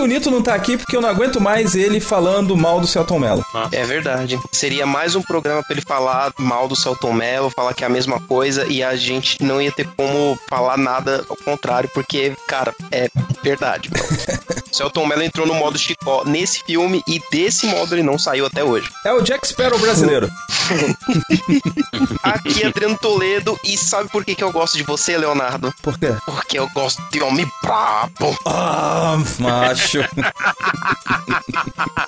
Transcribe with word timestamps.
Que 0.00 0.04
o 0.04 0.06
Nito 0.06 0.30
não 0.30 0.40
tá 0.40 0.54
aqui, 0.54 0.78
porque 0.78 0.96
eu 0.96 1.00
não 1.02 1.10
aguento 1.10 1.38
mais 1.38 1.74
ele 1.74 2.00
falando 2.00 2.56
mal 2.56 2.80
do 2.80 2.86
Celton 2.86 3.18
Mello. 3.18 3.44
É 3.70 3.84
verdade. 3.84 4.40
Seria 4.50 4.86
mais 4.86 5.14
um 5.14 5.20
programa 5.20 5.62
pra 5.62 5.76
ele 5.76 5.84
falar 5.86 6.32
mal 6.38 6.66
do 6.66 6.74
Celton 6.74 7.12
Mello, 7.12 7.50
falar 7.50 7.74
que 7.74 7.84
é 7.84 7.86
a 7.86 7.90
mesma 7.90 8.18
coisa 8.18 8.64
e 8.66 8.82
a 8.82 8.96
gente 8.96 9.42
não 9.42 9.60
ia 9.60 9.70
ter 9.70 9.86
como 9.98 10.38
falar 10.48 10.78
nada 10.78 11.22
ao 11.28 11.36
contrário, 11.36 11.90
porque, 11.92 12.32
cara, 12.48 12.74
é 12.90 13.10
verdade. 13.42 13.90
o 13.92 14.72
Celton 14.74 15.04
Mello 15.04 15.22
entrou 15.22 15.46
no 15.46 15.52
modo 15.52 15.76
Chicó 15.76 16.24
nesse 16.24 16.64
filme 16.64 17.02
e 17.06 17.20
desse 17.30 17.66
modo 17.66 17.94
ele 17.94 18.02
não 18.02 18.18
saiu 18.18 18.46
até 18.46 18.64
hoje. 18.64 18.88
É 19.04 19.12
o 19.12 19.20
Jack 19.20 19.46
Sparrow 19.46 19.78
brasileiro. 19.78 20.30
Aqui 22.22 22.62
é 22.62 22.66
Adriano 22.66 22.96
Toledo 22.98 23.58
e 23.64 23.76
sabe 23.76 24.08
por 24.08 24.24
que, 24.24 24.34
que 24.34 24.44
eu 24.44 24.52
gosto 24.52 24.76
de 24.76 24.82
você, 24.82 25.16
Leonardo? 25.16 25.72
Por 25.82 25.98
quê? 25.98 26.14
Porque 26.24 26.58
eu 26.58 26.68
gosto 26.70 27.02
de 27.10 27.20
homem 27.22 27.46
brabo. 27.62 28.36
Ah, 28.46 29.16
macho. 29.38 30.00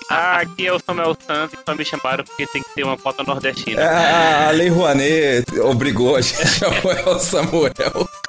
Ah, 0.08 0.40
aqui 0.40 0.66
é 0.66 0.72
o 0.72 0.78
Samuel 0.78 1.16
Santos 1.26 1.58
e 1.58 1.62
só 1.64 1.74
me 1.74 1.84
chamaram 1.84 2.22
porque 2.22 2.46
tem 2.46 2.62
que 2.62 2.74
ter 2.74 2.84
uma 2.84 2.98
cota 2.98 3.22
nordestina. 3.22 3.80
É, 3.80 4.48
a 4.48 4.50
Lei 4.50 4.68
Rouanet 4.68 5.58
obrigou 5.60 6.16
a 6.16 6.20
gente 6.20 6.42
a 6.42 6.46
chamar 6.46 7.08
o 7.08 7.18
Samuel. 7.18 7.72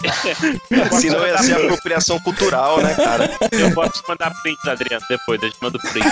Se 1.00 1.10
não 1.10 1.28
ia 1.28 1.38
ser 1.40 1.56
apropriação 1.56 2.20
cultural, 2.20 2.82
né, 2.82 2.96
cara? 2.96 3.30
Eu 3.52 3.74
posso 3.74 4.02
te 4.02 4.08
mandar 4.08 4.32
prints, 4.42 4.66
Adriano, 4.66 5.04
depois, 5.10 5.44
eu 5.44 5.52
te 5.52 5.58
mando 5.62 5.80
print. 5.80 6.08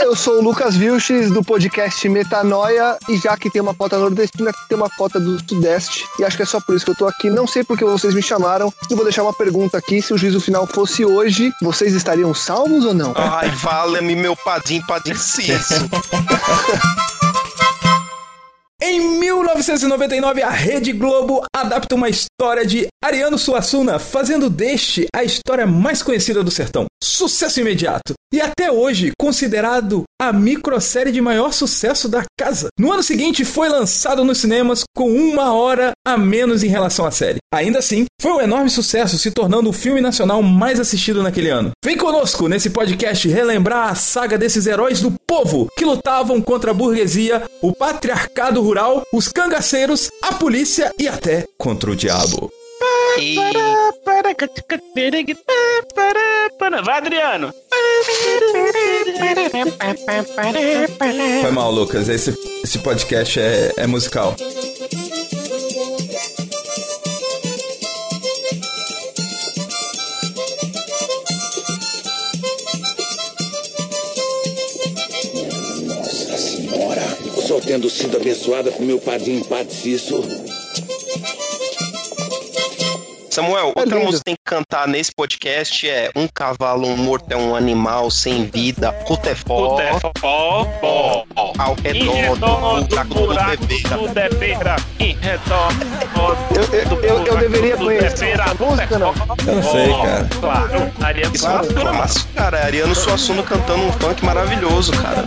Eu 0.00 0.14
sou 0.14 0.38
o 0.38 0.42
Lucas 0.42 0.76
Vilches, 0.76 1.30
do 1.30 1.42
podcast 1.42 1.89
Metanoia, 2.08 2.98
e 3.08 3.16
já 3.16 3.36
que 3.36 3.50
tem 3.50 3.60
uma 3.60 3.74
cota 3.74 3.98
nordestina, 3.98 4.52
tem 4.68 4.76
uma 4.76 4.90
cota 4.90 5.18
do 5.18 5.38
Sudeste, 5.48 6.06
e 6.18 6.24
acho 6.24 6.36
que 6.36 6.42
é 6.42 6.46
só 6.46 6.60
por 6.60 6.74
isso 6.74 6.84
que 6.84 6.90
eu 6.90 6.96
tô 6.96 7.06
aqui. 7.06 7.30
Não 7.30 7.46
sei 7.46 7.64
porque 7.64 7.84
vocês 7.84 8.14
me 8.14 8.22
chamaram, 8.22 8.72
e 8.90 8.94
vou 8.94 9.04
deixar 9.04 9.22
uma 9.22 9.32
pergunta 9.32 9.78
aqui: 9.78 10.02
se 10.02 10.12
o 10.12 10.18
juízo 10.18 10.40
final 10.40 10.66
fosse 10.66 11.04
hoje, 11.04 11.52
vocês 11.62 11.94
estariam 11.94 12.34
salvos 12.34 12.84
ou 12.84 12.94
não? 12.94 13.12
Ai, 13.16 13.50
vala-me 13.50 14.14
meu 14.14 14.36
padim, 14.36 14.80
padim. 14.82 15.12
Em 18.82 18.98
1999, 19.18 20.42
a 20.42 20.48
Rede 20.48 20.92
Globo 20.92 21.42
adapta 21.54 21.94
uma 21.94 22.08
história 22.08 22.64
de 22.64 22.86
Ariano 23.04 23.36
Suassuna, 23.36 23.98
fazendo 23.98 24.48
deste 24.48 25.06
a 25.14 25.22
história 25.22 25.66
mais 25.66 26.02
conhecida 26.02 26.42
do 26.42 26.50
sertão. 26.50 26.86
Sucesso 27.02 27.60
imediato. 27.60 28.14
E 28.32 28.40
até 28.40 28.70
hoje, 28.70 29.10
considerado 29.18 30.04
a 30.20 30.32
microsérie 30.32 31.12
de 31.12 31.20
maior 31.20 31.52
sucesso 31.52 32.08
da 32.08 32.22
casa. 32.38 32.68
No 32.78 32.92
ano 32.92 33.02
seguinte, 33.02 33.44
foi 33.44 33.68
lançado 33.68 34.24
nos 34.24 34.38
cinemas 34.38 34.84
com 34.94 35.10
uma 35.10 35.52
hora 35.52 35.92
a 36.06 36.16
menos 36.16 36.62
em 36.62 36.68
relação 36.68 37.04
à 37.04 37.10
série. 37.10 37.38
Ainda 37.52 37.80
assim, 37.80 38.04
foi 38.20 38.32
um 38.32 38.40
enorme 38.40 38.70
sucesso, 38.70 39.18
se 39.18 39.30
tornando 39.30 39.68
o 39.68 39.72
filme 39.72 40.00
nacional 40.00 40.42
mais 40.42 40.78
assistido 40.78 41.22
naquele 41.22 41.48
ano. 41.48 41.72
Vem 41.84 41.96
conosco 41.96 42.46
nesse 42.48 42.70
podcast 42.70 43.26
relembrar 43.28 43.90
a 43.90 43.94
saga 43.94 44.38
desses 44.38 44.66
heróis 44.66 45.00
do 45.00 45.12
povo 45.26 45.68
que 45.76 45.84
lutavam 45.84 46.40
contra 46.40 46.70
a 46.70 46.74
burguesia, 46.74 47.42
o 47.60 47.74
patriarcado 47.74 48.62
rural, 48.70 49.02
os 49.12 49.26
cangaceiros, 49.26 50.08
a 50.22 50.34
polícia 50.34 50.92
e 50.96 51.08
até 51.08 51.44
contra 51.58 51.90
o 51.90 51.96
diabo. 51.96 52.52
E 53.18 53.34
Vai, 56.84 56.98
Adriano! 56.98 57.52
Foi 61.42 61.50
mal, 61.50 61.72
Lucas. 61.72 62.08
Esse, 62.08 62.32
esse 62.62 62.78
podcast 62.78 63.40
é, 63.40 63.72
é 63.76 63.86
musical. 63.88 64.36
Só 77.50 77.58
tendo 77.58 77.90
sido 77.90 78.16
abençoada 78.16 78.70
por 78.70 78.82
meu 78.82 79.00
padrinho 79.00 79.44
Padre 79.44 79.74
Cício. 79.74 80.22
Samuel, 83.28 83.72
outra 83.74 83.84
lindo. 83.96 84.00
música 84.06 84.18
que 84.18 84.24
tem 84.24 84.34
que 84.36 84.44
cantar 84.44 84.86
nesse 84.86 85.10
podcast 85.12 85.88
é 85.88 86.12
Um 86.14 86.28
cavalo 86.28 86.96
morto 86.96 87.26
é 87.32 87.36
um 87.36 87.56
animal 87.56 88.08
sem 88.08 88.44
vida, 88.46 88.92
Cutefó, 89.04 89.70
Puta, 89.70 89.82
é 89.82 89.98
fó, 89.98 90.12
fó. 90.80 91.24
ao 91.58 91.74
redor 91.74 92.12
redor 92.14 92.36
do 92.36 92.80
do 92.82 92.86
buraco 92.86 93.14
do 93.14 93.26
buraco 93.26 93.66
bebê. 93.66 93.88
do 93.88 94.08
bebeira. 94.14 94.76
Em 95.00 95.16
redor 95.16 95.72
Eu- 96.54 96.78
eu- 96.78 97.02
eu- 97.02 97.26
eu 97.26 97.36
deveria 97.36 97.76
conhecer 97.76 98.38
essa 98.38 98.54
música, 98.54 98.96
não? 98.96 99.12
Eu 99.44 99.54
não 99.56 99.62
sei, 99.72 99.88
cara. 99.90 100.28
Claro, 100.40 100.92
Ariano 101.02 101.34
Isso 101.34 101.46
é 101.46 101.50
uma 101.50 101.64
Suassuna, 101.64 101.90
clássico, 101.90 102.32
cara. 102.34 102.58
É 102.58 102.62
Ariano 102.62 102.94
Suassuna 102.94 103.42
cantando 103.42 103.82
um 103.86 103.92
funk 103.94 104.24
maravilhoso, 104.24 104.92
cara. 104.92 105.24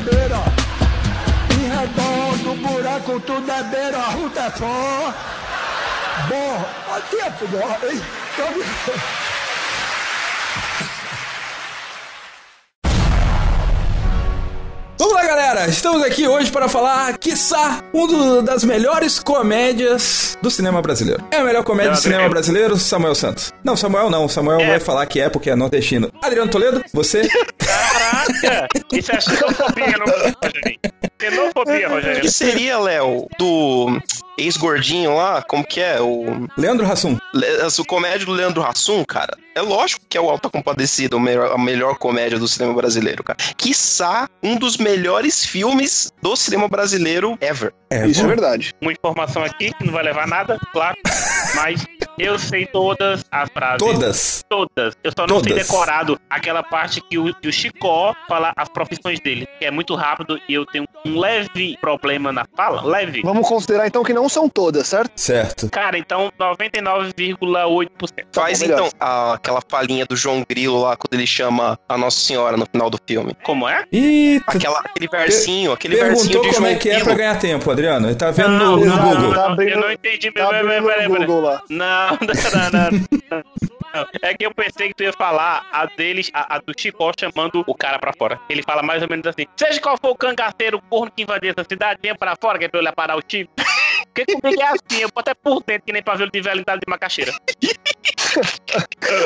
Em 1.63 1.69
redor 1.69 2.37
do 2.43 2.55
buraco 2.67 3.19
tudo 3.21 3.49
é 3.51 3.63
beira, 3.63 3.99
ruta 4.09 4.41
é 4.41 4.49
fó. 4.51 5.13
Bom, 6.29 6.65
tempo, 7.09 7.47
bom. 7.47 7.77
Ei, 7.87 8.01
tô- 8.35 8.93
Vamos 14.97 15.15
lá, 15.15 15.25
galera! 15.25 15.67
Estamos 15.67 16.01
aqui 16.03 16.27
hoje 16.27 16.49
para 16.51 16.69
falar, 16.69 17.17
quiçá, 17.17 17.81
um 17.93 18.07
do- 18.07 18.41
das 18.41 18.63
melhores 18.63 19.19
comédias 19.19 20.37
do 20.41 20.49
cinema 20.49 20.81
brasileiro. 20.81 21.21
É 21.31 21.37
a 21.37 21.43
melhor 21.43 21.63
comédia 21.63 21.91
do 21.93 21.97
cinema 21.97 22.29
brasileiro, 22.29 22.77
Samuel 22.77 23.15
Santos. 23.15 23.51
Não, 23.63 23.75
Samuel 23.75 24.09
não. 24.09 24.29
Samuel 24.29 24.61
É. 24.61 24.67
vai 24.67 24.79
falar 24.79 25.05
que 25.07 25.19
é 25.19 25.29
porque 25.29 25.49
é 25.49 25.55
nordestino. 25.55 26.09
Adriano 26.21 26.49
Toledo, 26.49 26.83
você? 26.93 27.27
Caraca! 27.57 28.67
Isso 28.93 29.11
é 29.11 29.19
xenofobia, 29.19 29.95
não? 29.97 30.92
Xenofobia, 31.65 31.89
Rogério. 31.89 32.21
que 32.21 32.29
seria, 32.31 32.77
Léo, 32.79 33.27
do 33.37 33.99
ex-gordinho 34.37 35.15
lá? 35.15 35.41
Como 35.41 35.63
que 35.65 35.79
é? 35.79 35.99
O, 36.01 36.47
Leandro 36.57 36.85
Hassum. 36.91 37.17
Le- 37.33 37.47
o 37.79 37.85
comédia 37.85 38.25
do 38.25 38.31
Leandro 38.31 38.63
Hassum, 38.63 39.03
cara. 39.03 39.37
É 39.55 39.61
lógico 39.61 40.03
que 40.09 40.17
é 40.17 40.21
o 40.21 40.29
Alta 40.29 40.49
Compadecida, 40.49 41.15
o 41.15 41.19
melhor- 41.19 41.51
a 41.51 41.57
melhor 41.57 41.97
comédia 41.97 42.39
do 42.39 42.47
cinema 42.47 42.73
brasileiro, 42.73 43.23
cara. 43.23 43.37
Quiçá 43.55 44.27
um 44.41 44.55
dos 44.55 44.77
melhores 44.77 45.45
filmes 45.45 46.11
do 46.21 46.35
cinema 46.35 46.67
brasileiro 46.67 47.37
ever. 47.39 47.71
É, 47.91 48.07
Isso 48.07 48.23
é 48.23 48.27
verdade. 48.27 48.73
Uma 48.81 48.91
informação 48.91 49.43
aqui 49.43 49.71
que 49.73 49.85
não 49.85 49.93
vai 49.93 50.03
levar 50.03 50.27
nada, 50.27 50.59
claro. 50.71 50.97
Mas 51.55 51.85
eu 52.17 52.37
sei 52.39 52.65
todas 52.65 53.23
as 53.31 53.49
frases. 53.49 53.77
Todas. 53.79 54.43
Todas. 54.49 54.93
Eu 55.03 55.11
só 55.17 55.25
não 55.27 55.39
sei 55.41 55.49
Todas. 55.53 55.67
decorado 55.67 56.19
aquela 56.29 56.61
parte 56.63 57.01
que 57.01 57.17
o, 57.17 57.33
que 57.35 57.47
o 57.47 57.53
Chicó 57.53 58.15
fala 58.27 58.53
as 58.55 58.69
profissões 58.69 59.19
dele, 59.19 59.47
que 59.59 59.65
é 59.65 59.71
muito 59.71 59.95
rápido 59.95 60.39
e 60.47 60.53
eu 60.53 60.65
tenho 60.65 60.85
um 61.05 61.19
leve 61.19 61.77
problema 61.81 62.31
na 62.31 62.45
fala. 62.55 62.81
Leve. 62.85 63.21
Vamos 63.23 63.47
considerar 63.47 63.87
então 63.87 64.03
que 64.03 64.13
não 64.13 64.29
são 64.29 64.47
todas, 64.49 64.87
certo? 64.87 65.11
Certo. 65.15 65.69
Cara, 65.69 65.97
então 65.97 66.31
99,8%. 66.39 68.25
Faz 68.33 68.59
Tá 68.59 68.65
então 68.65 68.89
a- 68.99 69.33
aquela 69.33 69.59
falinha 69.69 70.05
do 70.05 70.15
João 70.15 70.43
Grilo 70.47 70.79
lá 70.81 70.95
quando 70.95 71.13
ele 71.19 71.27
chama 71.27 71.77
a 71.89 71.97
Nossa 71.97 72.19
Senhora 72.19 72.55
no 72.57 72.65
final 72.65 72.89
do 72.89 72.97
filme. 73.07 73.35
Como 73.43 73.67
é? 73.67 73.83
E 73.91 74.41
Aquela, 74.47 74.79
aquele 74.79 75.07
versinho, 75.07 75.71
aquele 75.71 75.95
versinho 75.95 76.15
perguntou 76.17 76.41
de 76.41 76.47
como 76.49 76.67
João 76.67 76.71
é 76.71 76.75
que 76.79 76.89
é 76.89 76.93
Grilo. 76.93 77.05
pra 77.05 77.15
ganhar 77.15 77.39
tempo, 77.39 77.71
Adriano. 77.71 78.07
Ele 78.07 78.15
tá 78.15 78.31
vendo 78.31 78.49
Não, 78.49 78.77
no, 78.77 78.85
no 78.85 78.85
não, 78.85 78.97
Google. 79.03 79.21
não, 79.21 79.33
Tá 79.33 79.45
abrindo- 79.51 79.71
eu 79.71 79.81
não 79.81 79.91
entendi. 79.91 80.31
Tá 80.31 80.47
peraí, 80.49 80.79
no 80.81 80.87
peraí. 80.87 81.07
Google 81.07 81.41
lá. 81.41 81.61
Não, 81.69 82.02
não, 82.11 82.69
não, 82.71 82.91
não. 83.31 83.43
Não, 83.93 84.07
É 84.23 84.33
que 84.33 84.45
eu 84.45 84.53
pensei 84.53 84.89
que 84.89 84.95
tu 84.95 85.03
ia 85.03 85.13
falar 85.13 85.67
a 85.71 85.85
deles, 85.85 86.31
a, 86.33 86.55
a 86.55 86.59
do 86.59 86.73
Chicó 86.75 87.11
chamando 87.17 87.63
o 87.67 87.75
cara 87.75 87.99
pra 87.99 88.11
fora. 88.17 88.39
Ele 88.49 88.63
fala 88.63 88.81
mais 88.81 89.03
ou 89.03 89.09
menos 89.09 89.25
assim: 89.27 89.45
Seja 89.55 89.79
qual 89.79 89.97
for 89.97 90.09
o 90.09 90.15
cangaceiro, 90.15 90.77
o 90.77 90.81
corno 90.81 91.11
que 91.15 91.21
invadiu 91.21 91.51
essa 91.51 91.63
cidade, 91.69 91.99
venha 92.01 92.15
pra 92.15 92.35
fora, 92.35 92.57
que 92.57 92.65
é 92.65 92.67
pra 92.67 92.79
olhar 92.79 92.93
parar 92.93 93.15
o 93.15 93.21
time. 93.21 93.47
Porque 94.13 94.25
comigo 94.33 94.61
é 94.61 94.65
assim, 94.65 95.01
eu 95.01 95.09
boto 95.09 95.31
até 95.31 95.33
por 95.33 95.63
dentro, 95.63 95.85
que 95.85 95.93
nem 95.93 96.03
pavio 96.03 96.29
de 96.29 96.41
velho 96.41 96.63
de 96.63 96.87
macaxeira. 96.87 97.31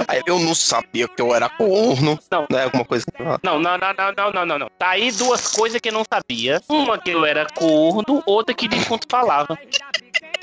Aí 0.07 0.21
eu 0.25 0.39
não 0.39 0.55
sabia 0.55 1.07
que 1.07 1.21
eu 1.21 1.33
era 1.33 1.49
corno. 1.49 2.19
Não. 2.31 2.47
Né, 2.49 2.63
alguma 2.63 2.85
coisa. 2.85 3.05
Ah, 3.19 3.37
Não, 3.43 3.59
não, 3.59 3.77
não, 3.77 3.93
não, 3.93 4.13
não, 4.15 4.31
não, 4.33 4.45
não, 4.45 4.59
não. 4.59 4.69
Tá 4.77 4.89
aí 4.89 5.11
duas 5.11 5.47
coisas 5.47 5.79
que 5.79 5.89
eu 5.89 5.93
não 5.93 6.03
sabia. 6.11 6.61
Uma 6.67 6.97
que 6.97 7.11
eu 7.11 7.25
era 7.25 7.47
corno, 7.53 8.23
outra 8.25 8.53
que 8.53 8.67
de 8.67 8.83
quanto 8.85 9.07
falava. 9.09 9.57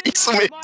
Isso 0.04 0.30
mesmo. 0.32 0.54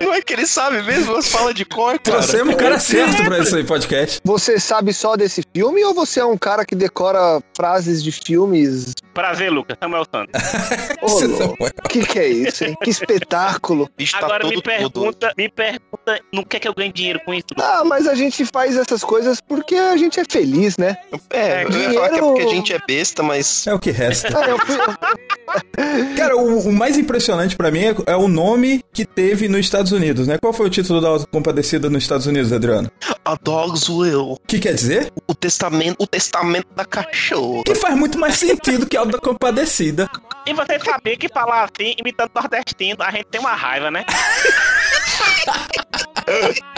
não 0.00 0.14
é 0.14 0.22
que 0.22 0.32
ele 0.32 0.46
sabe 0.46 0.82
mesmo 0.82 1.16
as 1.16 1.28
falas 1.28 1.54
de 1.54 1.64
cor, 1.64 1.98
cara. 1.98 2.18
Trouxemos 2.18 2.54
o 2.54 2.56
cara 2.56 2.78
certo 2.78 3.24
pra 3.24 3.38
esse 3.40 3.64
podcast. 3.64 4.20
Você 4.24 4.60
sabe 4.60 4.92
só 4.92 5.16
desse 5.16 5.42
filme 5.52 5.84
ou 5.84 5.92
você 5.92 6.20
é 6.20 6.24
um 6.24 6.38
cara 6.38 6.64
que 6.64 6.76
decora 6.76 7.42
frases 7.56 8.02
de 8.02 8.12
filmes 8.12 8.94
Prazer, 9.14 9.50
Lucas. 9.52 9.76
Samuel 9.80 10.04
Santos. 10.10 10.40
Ô, 11.02 11.20
louco, 11.26 11.56
que 11.88 12.04
que 12.04 12.18
é 12.18 12.28
isso, 12.28 12.64
hein? 12.64 12.74
Que 12.82 12.90
espetáculo. 12.90 13.88
Tá 14.10 14.18
Agora 14.18 14.40
todo 14.40 14.50
me 14.50 14.54
todo. 14.56 14.62
pergunta, 14.64 15.32
me 15.36 15.48
pergunta, 15.48 16.20
no 16.32 16.44
que 16.46 16.56
é 16.56 16.60
que 16.60 16.68
eu 16.68 16.74
ganho 16.74 16.92
dinheiro 16.92 17.20
com 17.24 17.34
isso? 17.34 17.46
Ah, 17.58 17.82
mas 17.84 18.06
a 18.06 18.14
gente 18.14 18.44
faz 18.52 18.76
essas 18.76 19.02
coisas 19.04 19.40
porque 19.40 19.74
a 19.74 19.96
gente 19.96 20.18
é 20.18 20.24
feliz, 20.28 20.76
né? 20.78 20.96
É, 21.30 21.64
eu 21.64 21.70
ia 21.70 21.92
falar 21.92 22.08
que 22.10 22.16
é 22.16 22.20
porque 22.20 22.42
a 22.42 22.48
gente 22.48 22.72
é 22.72 22.78
besta, 22.86 23.22
mas. 23.22 23.66
É 23.66 23.74
o 23.74 23.78
que 23.78 23.90
resta. 23.90 24.28
Eu 24.46 24.58
fui, 24.58 24.76
eu- 24.76 25.22
Cara, 26.16 26.36
o, 26.36 26.68
o 26.68 26.72
mais 26.72 26.96
impressionante 26.96 27.56
pra 27.56 27.70
mim 27.70 27.80
é, 27.84 27.94
é 28.06 28.16
o 28.16 28.28
nome 28.28 28.82
que 28.92 29.04
teve 29.04 29.48
nos 29.48 29.60
Estados 29.60 29.92
Unidos, 29.92 30.26
né? 30.26 30.38
Qual 30.40 30.52
foi 30.52 30.66
o 30.66 30.70
título 30.70 31.00
da 31.00 31.26
Compadecida 31.26 31.90
nos 31.90 32.02
Estados 32.02 32.26
Unidos, 32.26 32.52
Adriano? 32.52 32.90
A 33.24 33.34
Dog's 33.34 33.88
Will. 33.88 34.32
O 34.32 34.38
que 34.46 34.58
quer 34.58 34.74
dizer? 34.74 35.12
O 35.26 35.34
testamento, 35.34 35.96
o 35.98 36.06
testamento 36.06 36.66
da 36.74 36.84
cachorra. 36.84 37.62
Que 37.64 37.74
faz 37.74 37.94
muito 37.96 38.18
mais 38.18 38.36
sentido 38.36 38.86
que 38.86 38.96
a 38.96 39.01
da 39.10 39.18
Compadecida. 39.18 40.08
E 40.46 40.52
você 40.52 40.78
sabia 40.78 41.16
que 41.16 41.28
falar 41.28 41.64
assim, 41.64 41.94
imitando 41.98 42.30
nordestino, 42.34 43.02
a 43.02 43.10
gente 43.10 43.26
tem 43.26 43.40
uma 43.40 43.54
raiva, 43.54 43.90
né? 43.90 44.04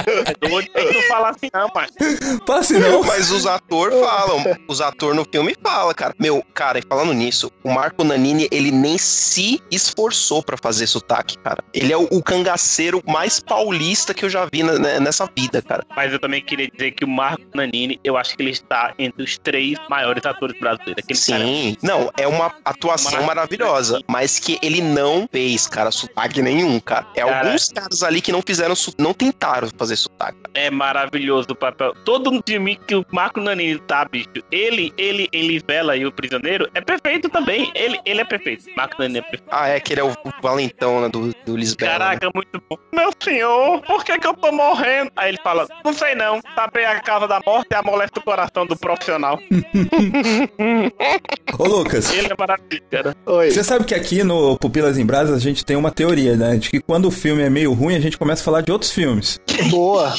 É 0.07 0.49
doido, 0.49 0.71
não 0.75 1.03
falar 1.03 1.31
assim 1.31 1.49
não, 1.53 1.69
mas. 1.75 1.91
Fala 2.47 2.61
assim, 2.61 2.79
não. 2.79 3.03
Mas 3.05 3.31
os 3.31 3.47
atores 3.47 3.99
falam. 4.01 4.43
Os 4.69 4.81
atores 4.81 5.17
no 5.17 5.25
filme 5.31 5.55
falam, 5.63 5.93
cara. 5.95 6.15
Meu, 6.19 6.43
cara, 6.55 6.79
e 6.79 6.83
falando 6.83 7.13
nisso, 7.13 7.51
o 7.63 7.71
Marco 7.73 8.03
Nanini, 8.05 8.49
ele 8.51 8.71
nem 8.71 8.97
se 8.99 9.63
esforçou 9.71 10.43
pra 10.43 10.57
fazer 10.57 10.87
sotaque, 10.87 11.39
cara. 11.39 11.63
Ele 11.73 11.93
é 11.93 11.97
o, 11.97 12.05
o 12.11 12.23
cangaceiro 12.23 13.03
mais 13.07 13.41
paulista 13.41 14.13
que 14.15 14.25
eu 14.25 14.31
já 14.31 14.47
vi 14.51 14.63
na- 14.63 14.79
né, 14.79 14.99
nessa 15.01 15.29
vida, 15.37 15.61
cara. 15.63 15.85
Mas 15.95 16.13
eu 16.13 16.19
também 16.19 16.43
queria 16.43 16.69
dizer 16.69 16.93
que 16.93 17.05
o 17.05 17.09
Marco 17.09 17.43
Nanini, 17.55 18.01
eu 18.03 18.17
acho 18.17 18.37
que 18.37 18.43
ele 18.43 18.51
está 18.51 18.95
entre 18.99 19.23
os 19.23 19.39
três 19.39 19.79
maiores 19.89 20.25
atores 20.25 20.59
brasileiros. 20.59 21.03
Aquele 21.05 21.19
cara 21.21 21.45
Sim. 21.45 21.77
Não, 21.83 22.11
é 22.17 22.27
uma 22.27 22.53
atuação 22.65 23.13
Marco 23.13 23.27
maravilhosa. 23.27 23.93
Nanini. 23.95 24.05
Mas 24.09 24.39
que 24.39 24.59
ele 24.63 24.81
não 24.81 25.29
fez, 25.31 25.67
cara, 25.67 25.91
sotaque 25.91 26.41
nenhum, 26.43 26.81
cara. 26.81 27.07
É 27.15 27.23
Cara. 27.25 27.47
alguns 27.47 27.69
caras 27.69 28.03
ali 28.03 28.21
que 28.21 28.33
não 28.33 28.41
fizeram, 28.43 28.54
su- 28.75 28.93
não 28.99 29.12
tentaram 29.15 29.69
fazer 29.77 29.97
sotaque. 29.97 30.39
é 30.55 30.71
maravilhoso 30.71 31.49
o 31.51 31.55
papel. 31.55 31.93
Todo 32.05 32.43
filme 32.47 32.77
que 32.87 32.95
o 32.95 33.05
Marco 33.12 33.41
Nanini 33.41 33.79
tá, 33.81 34.05
bicho, 34.05 34.29
ele, 34.51 34.93
ele, 34.97 35.29
ele 35.33 35.62
vela 35.67 35.97
e 35.97 36.05
o 36.06 36.12
prisioneiro 36.12 36.69
é 36.75 36.81
perfeito 36.81 37.29
também. 37.29 37.71
Ele, 37.75 37.99
ele 38.05 38.21
é 38.21 38.25
perfeito. 38.25 38.65
Marco 38.77 38.97
Nanini 38.99 39.19
é 39.19 39.23
perfeito. 39.23 39.45
Ah, 39.51 39.69
é 39.69 39.81
que 39.81 39.93
ele 39.95 40.01
é 40.01 40.05
o, 40.05 40.11
o 40.11 40.31
valentão, 40.43 41.01
né, 41.01 41.09
do, 41.09 41.33
do 41.45 41.56
Lisbela. 41.56 41.93
né? 41.93 41.99
Caraca, 41.99 42.31
muito 42.35 42.62
bom. 42.69 42.77
Meu 42.93 43.11
senhor, 43.23 43.81
por 43.83 44.05
que 44.05 44.19
que 44.19 44.27
eu 44.27 44.35
tô 44.35 44.53
morrendo? 44.53 45.11
Aí 45.17 45.31
ele 45.31 45.39
fala, 45.43 45.67
não 45.85 45.93
sei 45.93 46.15
não, 46.15 46.41
saber 46.55 46.85
a 46.85 47.01
casa 47.01 47.27
da 47.27 47.41
morte 47.45 47.69
é 47.73 47.77
a 47.77 47.83
molesta 47.83 48.21
do 48.21 48.25
coração 48.25 48.67
do 48.67 48.77
profissional. 48.77 49.39
Ô, 51.59 51.65
Lucas, 51.67 52.12
Ele 52.12 52.29
é 52.33 52.35
maravilhoso, 52.39 52.83
cara. 52.91 53.17
Oi. 53.27 53.51
você 53.51 53.62
sabe 53.65 53.85
que 53.85 53.95
aqui 53.95 54.23
no 54.23 54.56
Pupilas 54.59 54.99
em 54.99 55.05
Brasas 55.06 55.37
a 55.37 55.41
gente 55.41 55.65
tem 55.65 55.77
uma 55.77 55.91
teoria, 55.91 56.37
né? 56.37 56.56
De 56.56 56.71
que 56.71 56.81
quando 56.81 57.06
o 57.06 57.11
filme 57.11 57.43
é 57.43 57.51
meio 57.51 57.73
ruim, 57.73 57.95
a 57.97 58.01
gente 58.01 58.19
começa 58.19 58.43
falar 58.44 58.61
de 58.61 58.70
outros 58.70 58.93
filmes. 58.93 59.41
Boa. 59.70 60.14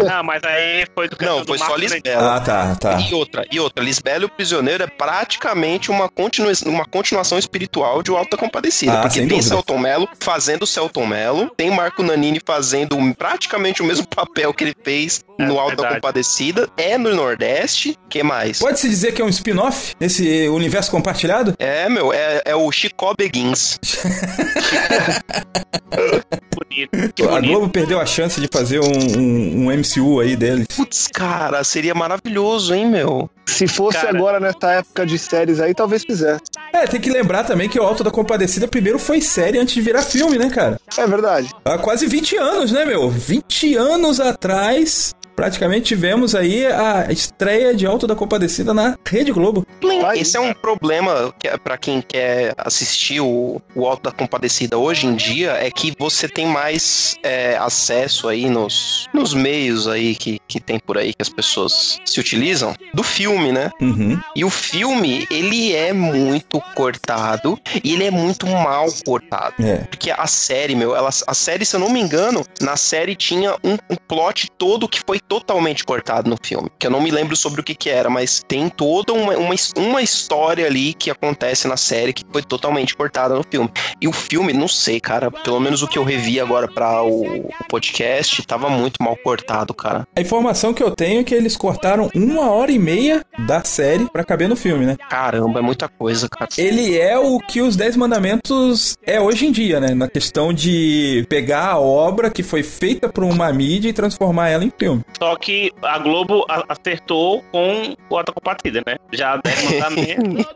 Não, 0.00 0.24
mas 0.24 0.42
aí 0.44 0.86
foi 0.94 1.08
do 1.08 1.16
Não, 1.20 1.40
do 1.40 1.48
foi 1.48 1.58
só 1.58 1.64
Marco 1.64 1.80
Nanini. 1.80 1.94
Lisbela. 1.96 2.36
Ah, 2.36 2.40
tá, 2.40 2.74
tá. 2.76 3.00
E 3.00 3.14
outra, 3.14 3.44
e 3.50 3.60
outra, 3.60 3.84
Lisbela 3.84 4.22
e 4.22 4.26
o 4.26 4.28
Prisioneiro 4.28 4.82
é 4.82 4.86
praticamente 4.86 5.90
uma, 5.90 6.08
continu 6.08 6.50
uma 6.66 6.86
continuação 6.86 7.38
espiritual 7.38 8.02
de 8.02 8.10
O 8.10 8.16
Alto 8.16 8.30
da 8.30 8.38
Compadecida. 8.38 8.98
Ah, 8.98 9.02
porque 9.02 9.18
tem 9.18 9.28
dúvida. 9.28 9.48
Celton 9.48 9.78
Mello 9.78 10.08
fazendo 10.20 10.66
Celton 10.66 11.06
Mello, 11.06 11.50
tem 11.56 11.70
Marco 11.70 12.02
Nanini 12.02 12.40
fazendo 12.44 12.96
praticamente 13.14 13.82
o 13.82 13.84
mesmo 13.84 14.06
papel 14.08 14.52
que 14.54 14.64
ele 14.64 14.74
fez 14.82 15.22
É 15.38 15.44
no 15.44 15.66
verdade. 15.66 15.94
Compadecida, 15.96 16.68
é 16.76 16.96
no 16.96 17.14
Nordeste, 17.14 17.96
que 18.08 18.22
mais? 18.22 18.58
Pode-se 18.58 18.88
dizer 18.88 19.12
que 19.12 19.20
é 19.20 19.24
um 19.24 19.28
spin-off 19.28 19.94
nesse 20.00 20.48
universo 20.48 20.90
compartilhado? 20.90 21.54
É, 21.58 21.88
meu, 21.88 22.12
é, 22.12 22.42
é 22.46 22.56
o 22.56 22.70
Chicó 22.72 23.14
Beguins. 23.16 23.78
Bonito, 26.90 27.14
que 27.14 27.22
A. 27.22 27.40
Globo 27.40 27.68
perdeu 27.68 28.00
a 28.00 28.06
chance 28.06 28.40
de 28.40 28.48
fazer 28.50 28.80
um, 28.80 29.18
um- 29.18 29.66
um 29.66 29.70
MCU 29.72 30.20
aí 30.20 30.34
deles. 30.36 30.66
Putz, 30.74 31.08
cara, 31.08 31.62
seria 31.64 31.94
maravilhoso, 31.94 32.74
hein, 32.74 32.86
meu? 32.86 33.28
Se 33.46 33.66
fosse 33.66 33.98
Cara. 33.98 34.16
agora 34.16 34.40
nessa 34.40 34.70
época 34.72 35.04
de 35.04 35.18
séries 35.18 35.60
aí, 35.60 35.74
talvez 35.74 36.04
fizesse. 36.04 36.42
É, 36.72 36.86
tem 36.86 37.00
que 37.00 37.10
lembrar 37.10 37.44
também 37.44 37.68
que 37.68 37.78
o 37.78 37.82
Alto 37.82 38.02
da 38.04 38.10
Compadecida 38.10 38.66
primeiro 38.66 38.98
foi 38.98 39.20
série 39.20 39.58
antes 39.58 39.74
de 39.74 39.80
virar 39.80 40.02
filme, 40.02 40.38
né, 40.38 40.48
cara? 40.48 40.80
É 40.96 41.06
verdade. 41.06 41.50
Há 41.64 41.76
quase 41.78 42.06
20 42.06 42.36
anos, 42.36 42.72
né, 42.72 42.84
meu? 42.84 43.10
20 43.10 43.74
anos 43.76 44.20
atrás, 44.20 45.14
praticamente 45.34 45.86
tivemos 45.86 46.34
aí 46.34 46.66
a 46.66 47.10
estreia 47.10 47.74
de 47.74 47.86
Alto 47.86 48.06
da 48.06 48.14
Compadecida 48.14 48.72
na 48.72 48.96
Rede 49.06 49.32
Globo. 49.32 49.66
Esse 50.14 50.36
é 50.36 50.40
um 50.40 50.52
problema 50.52 51.34
que, 51.38 51.48
para 51.58 51.76
quem 51.76 52.02
quer 52.02 52.54
assistir 52.58 53.20
o, 53.20 53.60
o 53.74 53.86
Alto 53.86 54.02
da 54.02 54.12
Compadecida 54.12 54.78
hoje 54.78 55.06
em 55.06 55.14
dia, 55.14 55.52
é 55.52 55.70
que 55.70 55.94
você 55.98 56.28
tem 56.28 56.46
mais 56.46 57.16
é, 57.22 57.56
acesso 57.56 58.28
aí 58.28 58.48
nos, 58.48 59.08
nos 59.12 59.34
meios 59.34 59.88
aí 59.88 60.14
que, 60.14 60.38
que 60.46 60.60
tem 60.60 60.78
por 60.78 60.98
aí 60.98 61.12
que 61.12 61.22
as 61.22 61.28
pessoas 61.28 61.98
se 62.04 62.20
utilizam 62.20 62.74
do 62.94 63.02
filme, 63.02 63.52
né? 63.52 63.70
Uhum. 63.80 64.20
E 64.34 64.44
o 64.44 64.50
filme, 64.50 65.26
ele 65.30 65.72
é 65.74 65.92
muito 65.92 66.60
cortado 66.74 67.58
e 67.82 67.92
ele 67.92 68.04
é 68.04 68.10
muito 68.10 68.46
mal 68.46 68.86
cortado. 69.04 69.54
É. 69.60 69.78
Porque 69.78 70.10
a 70.10 70.26
série, 70.26 70.74
meu, 70.74 70.94
ela, 70.94 71.10
a 71.26 71.34
série, 71.34 71.64
se 71.64 71.76
eu 71.76 71.80
não 71.80 71.90
me 71.90 72.00
engano, 72.00 72.44
na 72.60 72.76
série 72.76 73.14
tinha 73.14 73.54
um, 73.64 73.74
um 73.90 73.96
plot 74.08 74.50
todo 74.58 74.88
que 74.88 75.00
foi 75.06 75.20
totalmente 75.28 75.84
cortado 75.84 76.28
no 76.28 76.36
filme. 76.42 76.70
Que 76.78 76.86
eu 76.86 76.90
não 76.90 77.00
me 77.00 77.10
lembro 77.10 77.36
sobre 77.36 77.60
o 77.60 77.64
que 77.64 77.74
que 77.74 77.90
era, 77.90 78.10
mas 78.10 78.42
tem 78.46 78.68
toda 78.68 79.12
uma, 79.12 79.36
uma, 79.36 79.54
uma 79.76 80.02
história 80.02 80.66
ali 80.66 80.94
que 80.94 81.10
acontece 81.10 81.66
na 81.66 81.76
série 81.76 82.12
que 82.12 82.24
foi 82.30 82.42
totalmente 82.42 82.96
cortada 82.96 83.34
no 83.34 83.44
filme. 83.48 83.70
E 84.00 84.08
o 84.08 84.12
filme, 84.12 84.52
não 84.52 84.68
sei, 84.68 85.00
cara, 85.00 85.30
pelo 85.30 85.60
menos 85.60 85.82
o 85.82 85.88
que 85.88 85.98
eu 85.98 86.04
revi 86.04 86.40
agora 86.40 86.68
para 86.68 87.02
o, 87.02 87.22
o 87.22 87.50
podcast, 87.68 88.42
tava 88.46 88.68
muito 88.68 89.02
mal 89.02 89.16
cortado, 89.16 89.72
cara. 89.74 90.06
A 90.14 90.20
informação 90.20 90.74
que 90.74 90.82
eu 90.82 90.90
tenho 90.90 91.20
é 91.20 91.24
que 91.24 91.34
eles 91.34 91.56
cortaram 91.56 92.10
uma 92.14 92.50
hora 92.50 92.70
e 92.70 92.78
meia 92.78 93.24
da 93.46 93.62
série 93.64 94.08
pra 94.10 94.24
caber 94.24 94.48
no 94.48 94.56
filme, 94.56 94.84
né? 94.84 94.96
Caramba, 95.08 95.60
é 95.60 95.62
muita 95.62 95.88
coisa, 95.88 96.28
cara. 96.28 96.48
Ele 96.56 96.98
é 96.98 97.18
o 97.18 97.38
que 97.38 97.60
os 97.60 97.76
Dez 97.76 97.96
Mandamentos 97.96 98.96
é 99.04 99.20
hoje 99.20 99.46
em 99.46 99.52
dia, 99.52 99.80
né? 99.80 99.94
Na 99.94 100.08
questão 100.08 100.52
de 100.52 101.24
pegar 101.28 101.68
a 101.68 101.78
obra 101.78 102.30
que 102.30 102.42
foi 102.42 102.62
feita 102.62 103.08
por 103.08 103.24
uma 103.24 103.52
mídia 103.52 103.88
e 103.88 103.92
transformar 103.92 104.48
ela 104.48 104.64
em 104.64 104.72
filme. 104.76 105.02
Só 105.18 105.36
que 105.36 105.70
a 105.82 105.98
Globo 105.98 106.44
acertou 106.68 107.42
com 107.52 107.94
o 108.08 108.16
Alta 108.16 108.32
Compartida, 108.32 108.82
né? 108.86 108.96
Já 109.12 109.36
deve 109.36 109.74
mandar 109.74 109.90
mesmo. 109.92 110.46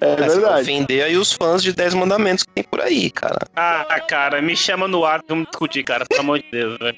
É 0.00 0.16
verdade. 0.16 0.62
ofender 0.62 1.04
aí 1.04 1.16
os 1.16 1.32
fãs 1.32 1.62
de 1.62 1.72
10 1.72 1.94
mandamentos 1.94 2.44
que 2.44 2.52
tem 2.52 2.64
por 2.64 2.80
aí, 2.80 3.10
cara. 3.10 3.38
Ah, 3.54 4.00
cara, 4.08 4.40
me 4.40 4.56
chama 4.56 4.88
no 4.88 5.04
ar, 5.04 5.20
vamos 5.28 5.46
discutir, 5.46 5.82
cara, 5.84 6.04
pelo 6.06 6.20
amor 6.20 6.38
de 6.38 6.50
Deus, 6.50 6.78
velho. 6.78 6.96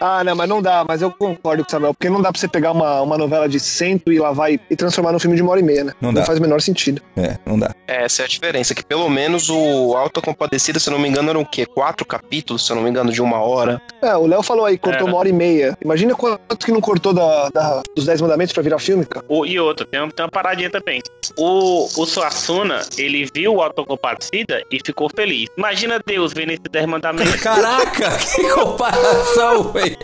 Ah, 0.00 0.22
não, 0.24 0.34
mas 0.34 0.48
não 0.48 0.60
dá, 0.60 0.84
mas 0.86 1.00
eu 1.02 1.10
concordo 1.10 1.62
com 1.64 1.68
o 1.68 1.70
Samuel, 1.70 1.94
porque 1.94 2.10
não 2.10 2.20
dá 2.20 2.30
pra 2.32 2.40
você 2.40 2.48
pegar 2.48 2.72
uma, 2.72 3.00
uma 3.02 3.16
novela 3.16 3.48
de 3.48 3.58
cento 3.60 4.12
e 4.12 4.18
lá 4.18 4.32
vai 4.32 4.58
e 4.70 4.76
transformar 4.76 5.12
num 5.12 5.18
filme 5.18 5.36
de 5.36 5.42
uma 5.42 5.52
hora 5.52 5.60
e 5.60 5.62
meia, 5.62 5.84
né? 5.84 5.92
Não 6.00 6.12
dá. 6.12 6.24
faz 6.24 6.38
o 6.38 6.42
menor 6.42 6.60
sentido. 6.60 7.00
É, 7.16 7.36
não 7.46 7.58
dá. 7.58 7.74
Essa 7.86 8.22
é 8.22 8.24
a 8.24 8.28
diferença, 8.28 8.74
que 8.74 8.84
pelo 8.84 9.08
menos 9.08 9.48
o 9.50 9.94
Alta 9.96 10.20
Compadecida, 10.20 10.78
se 10.78 10.88
eu 10.88 10.92
não 10.92 10.98
me 10.98 11.08
engano, 11.08 11.30
eram 11.30 11.40
o 11.42 11.46
quê? 11.46 11.64
Quatro 11.66 12.04
capítulos, 12.06 12.66
se 12.66 12.72
eu 12.72 12.76
não 12.76 12.82
me 12.82 12.90
engano, 12.90 13.12
de 13.12 13.22
uma 13.22 13.38
hora. 13.40 13.80
É, 14.02 14.16
o 14.16 14.26
Léo 14.26 14.42
falou 14.42 14.64
aí, 14.66 14.76
cortou 14.76 15.06
É. 15.06 15.10
uma 15.10 15.18
hora 15.18 15.28
e 15.28 15.32
meia. 15.32 15.76
Imagina 15.82 16.14
quanto 16.14 16.58
que 16.66 16.72
não 16.72 16.80
cortou 16.80 17.12
da, 17.12 17.48
da- 17.50 17.82
dos 17.94 18.04
Dez 18.06 18.20
Mandamentos 18.20 18.52
pra 18.52 18.62
virar 18.62 18.78
filme, 18.78 19.04
cara. 19.06 19.24
O- 19.28 19.46
e 19.46 19.58
outra, 19.58 19.86
tem, 19.86 20.00
uma- 20.00 20.10
tem 20.10 20.24
uma 20.24 20.30
paradinha 20.30 20.70
também. 20.70 21.00
O, 21.38 21.84
o 21.96 22.06
Suassuna, 22.06 22.82
ele 22.98 23.28
viu 23.34 23.54
o 23.54 23.62
Autocompartida 23.62 24.62
e 24.70 24.78
ficou 24.84 25.08
feliz. 25.14 25.48
Imagina 25.56 26.00
Deus 26.04 26.32
vendo 26.32 26.50
esses 26.50 26.64
10 26.70 26.86
mandamentos. 26.86 27.36
Caraca, 27.36 28.10
que 28.34 28.48
comparação, 28.50 29.72
velho. 29.84 29.96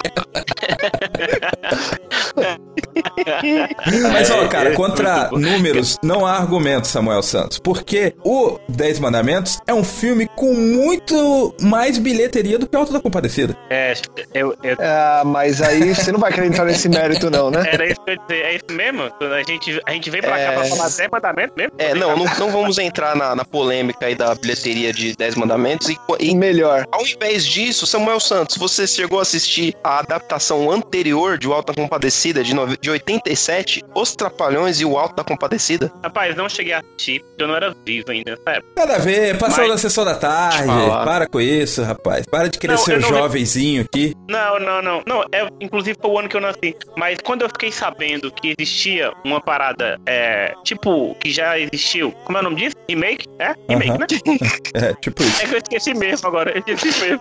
Mas, 4.12 4.30
ó, 4.30 4.46
cara, 4.48 4.72
contra 4.74 5.30
números, 5.32 5.96
não 6.02 6.26
há 6.26 6.32
argumento, 6.36 6.86
Samuel 6.86 7.22
Santos. 7.22 7.58
Porque 7.58 8.14
o 8.24 8.58
Dez 8.68 8.98
Mandamentos 8.98 9.58
é 9.66 9.74
um 9.74 9.84
filme 9.84 10.28
com 10.36 10.52
muito 10.54 11.54
mais 11.60 11.98
bilheteria 11.98 12.58
do 12.58 12.66
que 12.66 12.76
o 12.76 12.78
Alto 12.78 12.92
da 12.92 13.00
Compadecida. 13.00 13.56
É, 13.68 13.94
eu, 14.34 14.54
eu- 14.62 14.76
Ah, 14.80 15.22
mas 15.24 15.60
aí 15.62 15.94
você 15.94 16.12
não 16.12 16.18
vai 16.20 16.32
querer 16.32 16.46
entrar 16.46 16.64
nesse 16.64 16.88
mérito, 16.88 17.30
não, 17.30 17.50
né? 17.50 17.64
era 17.70 17.86
isso 17.86 18.00
que 18.04 18.10
eu 18.10 18.14
ia 18.14 18.20
dizer. 18.28 18.42
É 18.44 18.54
isso 18.56 18.64
mesmo? 18.70 19.02
A 19.02 19.42
gente, 19.50 19.80
a 19.86 19.92
gente 19.92 20.10
veio 20.10 20.22
pra 20.22 20.32
cá 20.32 20.38
É. 20.38 20.52
pra 20.52 20.64
falar 20.64 20.88
10 20.88 21.08
mandamentos 21.10 21.56
mesmo? 21.56 21.72
É, 21.78 21.94
não, 21.94 22.16
não, 22.16 22.24
não 22.38 22.50
vamos 22.50 22.78
entrar 22.78 23.14
na, 23.16 23.34
na 23.34 23.44
polêmica 23.44 24.06
aí 24.06 24.14
da 24.14 24.34
bilheteria 24.34 24.92
de 24.92 25.14
10 25.16 25.34
mandamentos. 25.36 25.88
E, 25.88 25.98
e 26.20 26.34
Melhor. 26.34 26.86
ao 26.92 27.06
invés 27.06 27.44
disso, 27.44 27.86
Samuel 27.86 28.20
Santos, 28.20 28.56
você 28.56 28.86
chegou 28.86 29.18
a 29.18 29.22
assistir 29.22 29.74
a 29.84 29.98
adaptação 30.00 30.70
anterior 30.70 31.38
de 31.38 31.48
O 31.48 31.52
Alta 31.52 31.72
Compadecida, 31.74 32.42
de, 32.42 32.54
nove- 32.54 32.76
de 32.80 32.89
87, 32.90 33.82
Os 33.94 34.14
Trapalhões 34.14 34.80
e 34.80 34.84
o 34.84 34.98
Alto 34.98 35.16
da 35.16 35.24
Compadecida. 35.24 35.90
Rapaz, 36.02 36.34
não 36.36 36.48
cheguei 36.48 36.72
a 36.74 36.78
assistir, 36.80 37.20
porque 37.20 37.42
eu 37.42 37.48
não 37.48 37.56
era 37.56 37.74
vivo 37.84 38.10
ainda 38.10 38.30
nessa 38.32 38.58
época. 38.58 38.72
Nada 38.76 38.96
a 38.96 38.98
ver, 38.98 39.38
passou 39.38 39.58
Mas- 39.64 39.68
na 39.72 39.78
sessão 39.78 40.04
da 40.04 40.14
tarde. 40.14 40.64
Para 41.04 41.26
com 41.26 41.40
isso, 41.40 41.82
rapaz. 41.82 42.26
Para 42.26 42.48
de 42.48 42.58
querer 42.58 42.74
Não, 42.74 42.78
ser 42.78 43.00
jovenzinho 43.00 43.82
aqui. 43.82 44.14
Não, 44.28 44.58
não, 44.60 44.82
não. 44.82 45.02
Não, 45.06 45.22
é, 45.32 45.46
inclusive 45.60 45.96
foi 46.00 46.10
o 46.10 46.18
ano 46.18 46.28
que 46.28 46.36
eu 46.36 46.40
nasci. 46.40 46.76
Mas 46.96 47.18
quando 47.24 47.42
eu 47.42 47.48
fiquei 47.48 47.70
sabendo 47.72 48.30
que 48.32 48.54
existia 48.58 49.12
uma 49.24 49.40
parada, 49.40 49.98
é, 50.06 50.54
tipo, 50.64 51.14
que 51.20 51.30
já 51.30 51.58
existiu. 51.58 52.12
Como 52.24 52.38
é 52.38 52.40
o 52.40 52.44
nome 52.44 52.56
disso? 52.56 52.76
Remake? 52.88 53.26
É? 53.38 53.54
Remake, 53.68 53.90
Aham. 53.90 53.98
né? 53.98 54.06
É, 54.74 54.94
tipo 54.94 55.22
isso. 55.22 55.42
É 55.42 55.46
que 55.48 55.54
eu 55.54 55.58
esqueci 55.58 55.94
mesmo 55.94 56.28
agora. 56.28 56.52
Eu 56.66 56.74
esqueci 56.74 57.00
mesmo. 57.00 57.20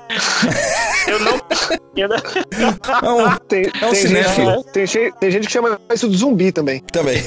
eu 1.08 1.20
não. 1.20 1.40
Não, 3.02 3.38
Tem, 3.50 3.64
É 3.82 3.86
um 3.86 3.92
tem, 3.92 3.96
cinéfilo. 3.96 4.52
gente, 4.76 4.92
tem, 4.92 5.12
tem 5.14 5.32
gente 5.32 5.48
que 5.48 5.52
chama 5.62 5.80
isso 5.94 6.10
de 6.10 6.18
zumbi 6.18 6.52
também. 6.52 6.80
também. 6.92 7.18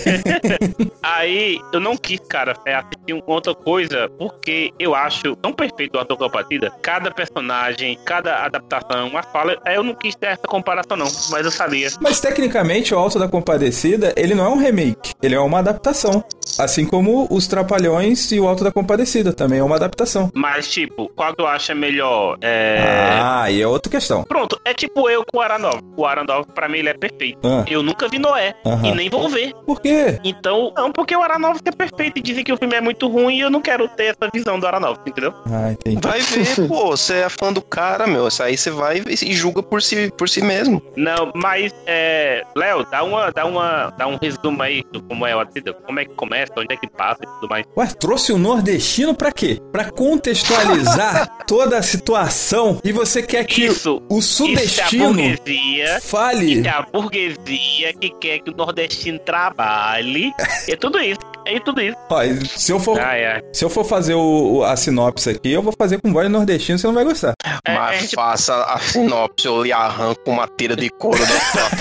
Aí 1.03 1.61
eu 1.73 1.81
não 1.81 1.97
quis, 1.97 2.21
cara, 2.29 2.55
é, 2.67 2.75
assistir 2.75 3.13
uma 3.13 3.23
outra 3.27 3.55
coisa, 3.55 4.09
porque 4.19 4.73
eu 4.79 4.95
acho 4.95 5.35
tão 5.37 5.53
perfeito 5.53 5.97
o 5.97 6.01
ator 6.01 6.17
com 6.17 6.25
a 6.25 6.31
partida. 6.31 6.73
Cada 6.83 7.11
personagem, 7.11 7.99
cada 8.05 8.45
adaptação, 8.45 9.17
a 9.17 9.23
fala. 9.23 9.57
aí 9.65 9.75
Eu 9.77 9.83
não 9.83 9.95
quis 9.95 10.15
ter 10.15 10.27
essa 10.27 10.47
comparação, 10.47 10.97
não, 10.97 11.07
mas 11.31 11.45
eu 11.45 11.51
sabia. 11.51 11.89
Mas 12.01 12.21
tecnicamente 12.21 12.95
o 12.95 12.99
Alto 12.99 13.19
da 13.19 13.29
Compadecida, 13.29 14.13
ele 14.17 14.35
não 14.35 14.45
é 14.47 14.49
um 14.49 14.59
remake, 14.59 15.13
ele 15.23 15.35
é 15.35 15.41
uma 15.41 15.59
adaptação. 15.59 16.25
Assim 16.59 16.85
como 16.85 17.27
os 17.31 17.47
Trapalhões 17.47 18.31
e 18.33 18.39
o 18.39 18.47
Alto 18.47 18.63
da 18.65 18.71
Compadecida 18.71 19.33
também 19.33 19.59
é 19.61 19.65
uma 19.65 19.77
adaptação. 19.77 20.31
Mas, 20.35 20.71
tipo, 20.71 21.09
qual 21.15 21.35
tu 21.35 21.47
acha 21.47 21.75
melhor? 21.75 22.37
É. 22.41 22.79
Ah, 23.21 23.51
e 23.51 23.61
é 23.61 23.67
outra 23.67 23.91
questão. 23.91 24.23
Pronto, 24.25 24.61
é 24.65 24.75
tipo 24.75 25.09
eu 25.09 25.25
com 25.25 25.39
o 25.39 25.41
Aranov. 25.41 25.81
O 25.97 26.05
Aranov, 26.07 26.47
pra 26.55 26.69
mim, 26.69 26.79
ele 26.79 26.89
é 26.91 26.95
perfeito. 26.95 27.39
Ah, 27.47 27.65
Eu 27.69 27.83
nunca 27.83 28.09
vi 28.09 28.19
Noé 28.23 28.55
Aham. 28.65 28.87
e 28.87 28.95
nem 28.95 29.11
vou 29.11 29.29
ver. 29.29 29.53
por 29.67 29.81
quê? 29.81 30.19
Então, 30.25 30.73
não, 30.77 30.91
porque 30.93 31.15
o 31.17 31.23
Aranov 31.23 31.59
é 31.65 31.71
perfeito 31.73 32.19
e 32.19 32.23
dizem 32.23 32.45
que 32.45 32.53
o 32.53 32.57
filme 32.57 32.75
é 32.75 32.81
muito 32.81 33.09
ruim 33.09 33.37
e 33.37 33.41
eu 33.41 33.51
não 33.51 33.61
quero 33.61 33.89
ter 33.89 34.05
essa 34.17 34.31
visão 34.33 34.59
do 34.59 34.67
Aranov, 34.67 34.99
entendeu? 35.07 35.35
Ah, 35.51 35.73
entendi. 35.73 35.99
Vai 36.03 36.21
ver, 36.21 36.47
pô, 36.69 36.91
você 36.97 37.15
é 37.17 37.29
fã 37.29 37.53
do 37.53 37.61
cara, 37.61 38.07
meu. 38.07 38.29
Isso 38.29 38.43
aí 38.43 38.57
você 38.57 38.71
vai 38.71 39.03
e 39.07 39.33
julga 39.35 39.63
por 39.63 39.83
si, 39.83 40.11
por 40.17 40.29
si 40.29 40.41
mesmo. 40.43 40.83
Não, 40.97 41.31
mas, 41.35 41.73
é. 41.87 42.43
Léo, 42.57 42.87
dá 42.91 43.03
uma, 43.03 43.31
dá 43.31 43.45
uma, 43.45 43.91
dá 43.99 44.07
um 44.07 44.17
resumo 44.17 44.63
aí 44.63 44.85
do 44.93 45.03
como 45.03 45.27
é 45.27 45.35
o 45.35 45.41
Atida, 45.41 45.73
como 45.73 45.99
é 46.01 46.05
que 46.05 46.15
começa, 46.15 46.53
onde 46.57 46.73
é 46.73 46.77
que 46.77 46.89
passa 46.89 47.21
e 47.23 47.27
tudo 47.27 47.49
mais. 47.49 47.67
Ué, 47.77 47.87
trouxe 47.99 48.33
o 48.33 48.39
nordestino 48.39 49.15
pra 49.15 49.33
quê? 49.33 49.59
Pra 49.73 49.91
contextualizar 49.91 51.29
toda 51.47 51.79
a 51.79 51.83
situação 51.83 52.79
e 52.85 52.93
você 52.93 53.23
quer 53.23 53.45
que 53.45 53.65
Isso, 53.67 54.03
o 54.09 54.19
isso 54.19 54.45
é 54.45 54.47
a 54.47 54.49
sudestino 54.49 55.07
burguesia. 55.15 56.01
fale. 56.03 56.53
Isso 56.61 56.69
é 56.69 56.71
a 56.71 56.83
burguesia 56.83 57.93
que 57.95 58.12
quer 58.13 58.39
que 58.41 58.51
o 58.51 58.55
nordestino 58.55 59.19
trabalhe. 59.19 60.33
É 60.69 60.77
tudo 60.77 60.99
isso. 61.01 61.32
É 61.47 61.61
tudo 61.61 61.81
isso. 61.81 61.97
Ó, 62.11 62.21
se 62.57 62.73
eu 62.73 62.79
for, 62.81 62.99
Ai, 63.01 63.25
ai. 63.27 63.43
se 63.53 63.65
eu 63.65 63.71
for 63.71 63.85
fazer 63.85 64.15
o, 64.15 64.59
o- 64.59 64.65
a 64.65 64.77
sinopse 64.77 65.31
aqui, 65.31 65.53
eu 65.53 65.63
vou 65.63 65.73
fazer 65.77 66.01
com 66.01 66.13
voz 66.13 66.31
nordestino, 66.31 66.79
você 66.79 66.87
não 66.87 66.95
vai 66.95 67.05
gostar. 67.05 67.33
É, 67.65 67.75
Mas 67.75 68.05
é, 68.05 68.07
tipo- 68.07 68.23
faça 68.23 68.55
a 68.65 68.79
sinopse, 68.79 69.47
eu 69.47 69.63
lhe 69.63 69.73
arranco 69.73 70.21
uma 70.27 70.47
tira 70.47 70.77
de 70.77 70.89
couro 70.91 71.19
da 71.19 71.27
sua 71.27 71.63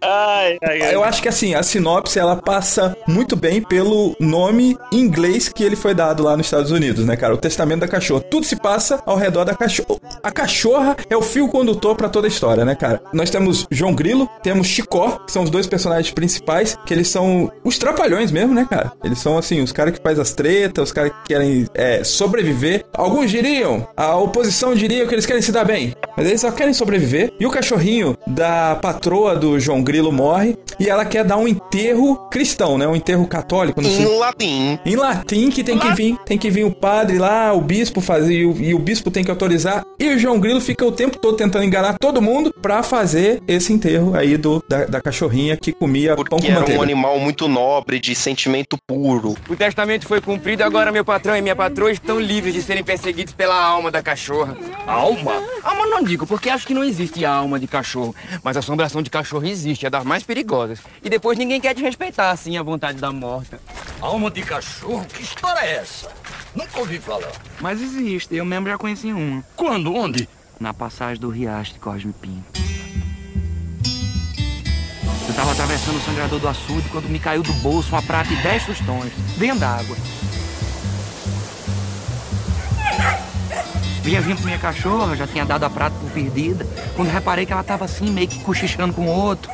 Ai, 0.00 0.58
ai, 0.62 0.82
ai. 0.82 0.94
Eu 0.94 1.02
acho 1.02 1.20
que 1.20 1.28
assim, 1.28 1.54
a 1.54 1.62
sinopse 1.62 2.18
ela 2.18 2.36
passa 2.36 2.96
muito 3.06 3.34
bem 3.34 3.60
pelo 3.60 4.14
nome 4.20 4.76
em 4.92 4.98
inglês 5.00 5.48
que 5.48 5.64
ele 5.64 5.74
foi 5.74 5.94
dado 5.94 6.22
lá 6.22 6.36
nos 6.36 6.46
Estados 6.46 6.70
Unidos, 6.70 7.04
né, 7.04 7.16
cara? 7.16 7.34
O 7.34 7.38
Testamento 7.38 7.80
da 7.80 7.88
Cachorra. 7.88 8.20
Tudo 8.30 8.46
se 8.46 8.56
passa 8.56 9.02
ao 9.04 9.16
redor 9.16 9.44
da 9.44 9.54
cachorra. 9.54 9.98
A 10.22 10.30
cachorra 10.30 10.96
é 11.10 11.16
o 11.16 11.22
fio 11.22 11.48
condutor 11.48 11.96
pra 11.96 12.08
toda 12.08 12.26
a 12.26 12.28
história, 12.28 12.64
né, 12.64 12.74
cara? 12.74 13.02
Nós 13.12 13.28
temos 13.30 13.66
João 13.70 13.94
Grilo, 13.94 14.28
temos 14.42 14.66
Chicó, 14.68 15.18
que 15.26 15.32
são 15.32 15.42
os 15.42 15.50
dois 15.56 15.66
personagens 15.66 16.12
principais, 16.12 16.76
que 16.84 16.92
eles 16.92 17.08
são 17.08 17.50
os 17.64 17.78
trapalhões 17.78 18.30
mesmo, 18.30 18.54
né, 18.54 18.66
cara? 18.68 18.92
Eles 19.02 19.18
são 19.18 19.38
assim, 19.38 19.62
os 19.62 19.72
caras 19.72 19.94
que 19.96 20.02
faz 20.02 20.18
as 20.18 20.34
tretas, 20.34 20.88
os 20.88 20.92
caras 20.92 21.12
que 21.12 21.28
querem 21.28 21.66
é, 21.72 22.04
sobreviver. 22.04 22.84
Alguns 22.92 23.30
diriam, 23.30 23.88
a 23.96 24.14
oposição 24.16 24.74
diria 24.74 25.06
que 25.06 25.14
eles 25.14 25.24
querem 25.24 25.40
se 25.40 25.50
dar 25.50 25.64
bem, 25.64 25.94
mas 26.16 26.26
eles 26.26 26.40
só 26.40 26.50
querem 26.50 26.72
sobreviver. 26.72 27.32
E 27.38 27.46
o 27.46 27.50
cachorrinho 27.50 28.16
da 28.26 28.76
patroa 28.76 29.36
do 29.36 29.58
João 29.60 29.82
Grilo 29.82 30.12
morre 30.12 30.56
e 30.78 30.88
ela 30.88 31.04
quer 31.04 31.24
dar 31.24 31.36
um 31.36 31.48
enterro 31.48 32.16
cristão, 32.30 32.76
né? 32.78 32.86
Um 32.86 32.96
enterro 32.96 33.26
católico, 33.26 33.82
sei. 33.82 34.04
Em 34.04 34.18
latim. 34.18 34.78
Em 34.84 34.96
latim 34.96 35.50
que 35.50 35.62
tem 35.64 35.78
que 35.78 35.92
vir, 35.92 36.16
tem 36.24 36.38
que 36.38 36.50
vir 36.50 36.64
o 36.64 36.70
padre 36.70 37.18
lá, 37.18 37.52
o 37.52 37.60
bispo 37.60 38.00
fazer 38.00 38.34
e 38.34 38.46
o, 38.46 38.56
e 38.56 38.74
o 38.74 38.78
bispo 38.78 39.10
tem 39.10 39.24
que 39.24 39.30
autorizar. 39.30 39.84
E 39.98 40.08
o 40.08 40.18
João 40.18 40.38
Grilo 40.38 40.60
fica 40.60 40.84
o 40.84 40.92
tempo 40.92 41.18
todo 41.18 41.36
tentando 41.36 41.64
enganar 41.64 41.96
todo 41.98 42.20
mundo 42.20 42.52
pra 42.60 42.82
fazer 42.82 43.42
esse 43.46 43.72
enterro 43.72 44.14
aí 44.14 44.36
do 44.36 44.62
da, 44.68 44.84
da 44.84 45.00
cachorrinha 45.00 45.56
que 45.56 45.72
comia 45.72 46.14
pão 46.14 46.24
Porque 46.24 46.46
com 46.46 46.52
era 46.52 46.60
manteiga. 46.60 46.80
um 46.80 46.82
animal 46.82 47.18
muito 47.18 47.48
nobre, 47.48 47.98
de 47.98 48.14
sentimento 48.14 48.76
puro. 48.86 49.34
O 49.48 49.56
testamento 49.56 50.06
foi 50.06 50.20
cumprido 50.20 50.62
agora 50.64 50.92
meu 50.92 51.04
patrão 51.04 51.36
e 51.36 51.42
minha 51.42 51.56
patroa 51.56 51.90
estão 51.90 52.18
livres 52.20 52.54
de 52.54 52.62
serem 52.62 52.84
perseguidos 52.84 53.32
pela 53.34 53.54
alma 53.54 53.90
da 53.90 54.02
cachorra. 54.02 54.56
Alma? 54.86 55.42
Alma 55.62 55.86
não 55.86 56.05
digo, 56.06 56.26
porque 56.26 56.48
acho 56.48 56.66
que 56.66 56.72
não 56.72 56.82
existe 56.82 57.24
alma 57.24 57.58
de 57.58 57.66
cachorro. 57.66 58.14
Mas 58.42 58.56
a 58.56 58.60
assombração 58.60 59.02
de 59.02 59.10
cachorro 59.10 59.46
existe, 59.46 59.84
é 59.84 59.90
das 59.90 60.04
mais 60.04 60.22
perigosas. 60.22 60.80
E 61.02 61.10
depois 61.10 61.36
ninguém 61.36 61.60
quer 61.60 61.74
desrespeitar, 61.74 62.32
assim, 62.32 62.56
a 62.56 62.62
vontade 62.62 62.98
da 62.98 63.12
morta. 63.12 63.60
Alma 64.00 64.30
de 64.30 64.42
cachorro? 64.42 65.04
Que 65.06 65.22
história 65.22 65.60
é 65.60 65.76
essa? 65.76 66.10
Nunca 66.54 66.78
ouvi 66.78 66.98
falar. 66.98 67.32
Mas 67.60 67.82
existe, 67.82 68.34
eu 68.34 68.44
mesmo 68.44 68.68
já 68.68 68.78
conheci 68.78 69.12
uma. 69.12 69.44
Quando? 69.54 69.94
Onde? 69.94 70.28
Na 70.58 70.72
passagem 70.72 71.20
do 71.20 71.28
riacho 71.28 71.74
de 71.74 71.78
Cosme 71.78 72.14
Pinto. 72.14 72.66
Eu 75.28 75.34
tava 75.34 75.52
atravessando 75.52 75.96
o 75.96 76.00
sangrador 76.00 76.38
do 76.38 76.48
açude 76.48 76.88
quando 76.88 77.08
me 77.08 77.18
caiu 77.18 77.42
do 77.42 77.52
bolso 77.54 77.90
uma 77.90 78.00
prata 78.00 78.32
e 78.32 78.36
10 78.36 78.66
tostões, 78.66 79.12
dentro 79.36 79.58
Vinha 84.06 84.20
vindo 84.20 84.38
com 84.38 84.44
minha 84.44 84.56
cachorra, 84.56 85.16
já 85.16 85.26
tinha 85.26 85.44
dado 85.44 85.64
a 85.64 85.68
prata 85.68 85.96
por 85.98 86.08
perdida, 86.12 86.64
quando 86.94 87.10
reparei 87.10 87.44
que 87.44 87.52
ela 87.52 87.64
tava 87.64 87.86
assim, 87.86 88.08
meio 88.08 88.28
que 88.28 88.38
cochichando 88.38 88.94
com 88.94 89.04
o 89.04 89.10
outro. 89.10 89.50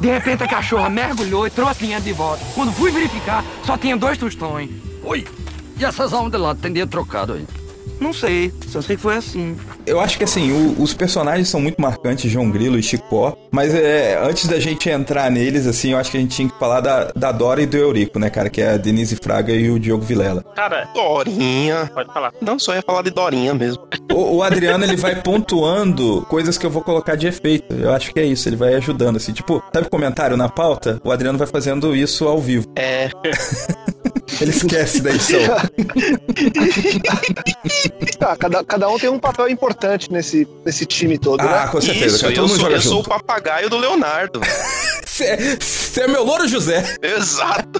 De 0.00 0.06
repente 0.06 0.44
a 0.44 0.46
cachorra 0.46 0.88
mergulhou 0.88 1.44
e 1.44 1.50
trouxe 1.50 1.80
dinheiro 1.80 2.04
de 2.04 2.12
volta. 2.12 2.40
Quando 2.54 2.70
fui 2.70 2.92
verificar, 2.92 3.44
só 3.64 3.76
tinha 3.76 3.96
dois 3.96 4.16
tostões. 4.16 4.70
Oi. 5.02 5.26
E 5.76 5.84
essas 5.84 6.12
almas 6.12 6.30
de 6.30 6.38
lá 6.38 6.54
tem 6.54 6.70
dinheiro 6.70 6.88
trocado 6.88 7.32
aí? 7.32 7.44
Não 8.00 8.12
sei, 8.12 8.52
só 8.68 8.80
sei 8.82 8.96
que 8.96 9.02
foi 9.02 9.16
assim. 9.16 9.56
Eu 9.86 10.00
acho 10.00 10.18
que 10.18 10.24
assim, 10.24 10.52
o- 10.52 10.82
os 10.82 10.92
personagens 10.94 11.48
são 11.48 11.60
muito 11.60 11.80
marcantes, 11.80 12.30
João 12.30 12.50
Grilo 12.50 12.78
e 12.78 12.82
Chicó, 12.82 13.36
mas 13.50 13.74
é, 13.74 14.18
antes 14.22 14.46
da 14.46 14.58
gente 14.60 14.88
entrar 14.90 15.30
neles, 15.30 15.66
assim, 15.66 15.92
eu 15.92 15.98
acho 15.98 16.10
que 16.10 16.16
a 16.16 16.20
gente 16.20 16.36
tinha 16.36 16.48
que 16.48 16.58
falar 16.58 16.80
da, 16.80 17.10
da 17.16 17.32
Dora 17.32 17.62
e 17.62 17.66
do 17.66 17.76
Eurico, 17.76 18.18
né, 18.18 18.28
cara, 18.30 18.50
que 18.50 18.60
é 18.60 18.70
a 18.72 18.76
Denise 18.76 19.16
Fraga 19.16 19.52
e 19.52 19.70
o 19.70 19.78
Diogo 19.78 20.02
Vilela. 20.04 20.44
Cara, 20.54 20.88
Dorinha. 20.94 21.90
pode 21.94 22.12
falar. 22.12 22.32
Não, 22.40 22.58
só 22.58 22.74
ia 22.74 22.82
falar 22.82 23.02
de 23.02 23.10
Dorinha 23.10 23.54
mesmo. 23.54 23.82
O, 24.12 24.36
o 24.36 24.42
Adriano, 24.42 24.84
ele 24.84 24.96
vai 24.96 25.16
pontuando 25.22 26.22
coisas 26.28 26.56
que 26.58 26.64
eu 26.66 26.70
vou 26.70 26.82
colocar 26.82 27.16
de 27.16 27.26
efeito. 27.26 27.72
Eu 27.74 27.92
acho 27.92 28.12
que 28.12 28.20
é 28.20 28.24
isso, 28.24 28.48
ele 28.48 28.56
vai 28.56 28.74
ajudando, 28.74 29.16
assim. 29.16 29.32
Tipo, 29.32 29.62
sabe 29.74 29.88
comentário 29.88 30.36
na 30.36 30.48
pauta? 30.48 31.00
O 31.04 31.10
Adriano 31.10 31.38
vai 31.38 31.46
fazendo 31.46 31.94
isso 31.94 32.26
ao 32.26 32.40
vivo. 32.40 32.66
É, 32.76 33.08
Ele 34.40 34.50
esquece 34.50 35.00
da 35.00 35.10
edição. 35.10 35.40
Ah, 38.20 38.36
cada, 38.36 38.64
cada 38.64 38.88
um 38.88 38.98
tem 38.98 39.08
um 39.08 39.18
papel 39.18 39.48
importante 39.48 40.10
nesse, 40.10 40.48
nesse 40.64 40.84
time 40.86 41.18
todo, 41.18 41.40
Ah, 41.42 41.66
né? 41.66 41.68
com 41.70 41.80
certeza, 41.80 42.06
isso, 42.16 42.20
cara. 42.24 42.34
eu, 42.34 42.48
sou, 42.48 42.70
eu 42.70 42.80
sou 42.80 43.00
o 43.00 43.04
papagaio 43.04 43.68
do 43.70 43.76
Leonardo. 43.76 44.40
Você 45.06 46.00
é 46.02 46.08
meu 46.08 46.24
louro 46.24 46.46
José. 46.48 46.96
Exato. 47.00 47.78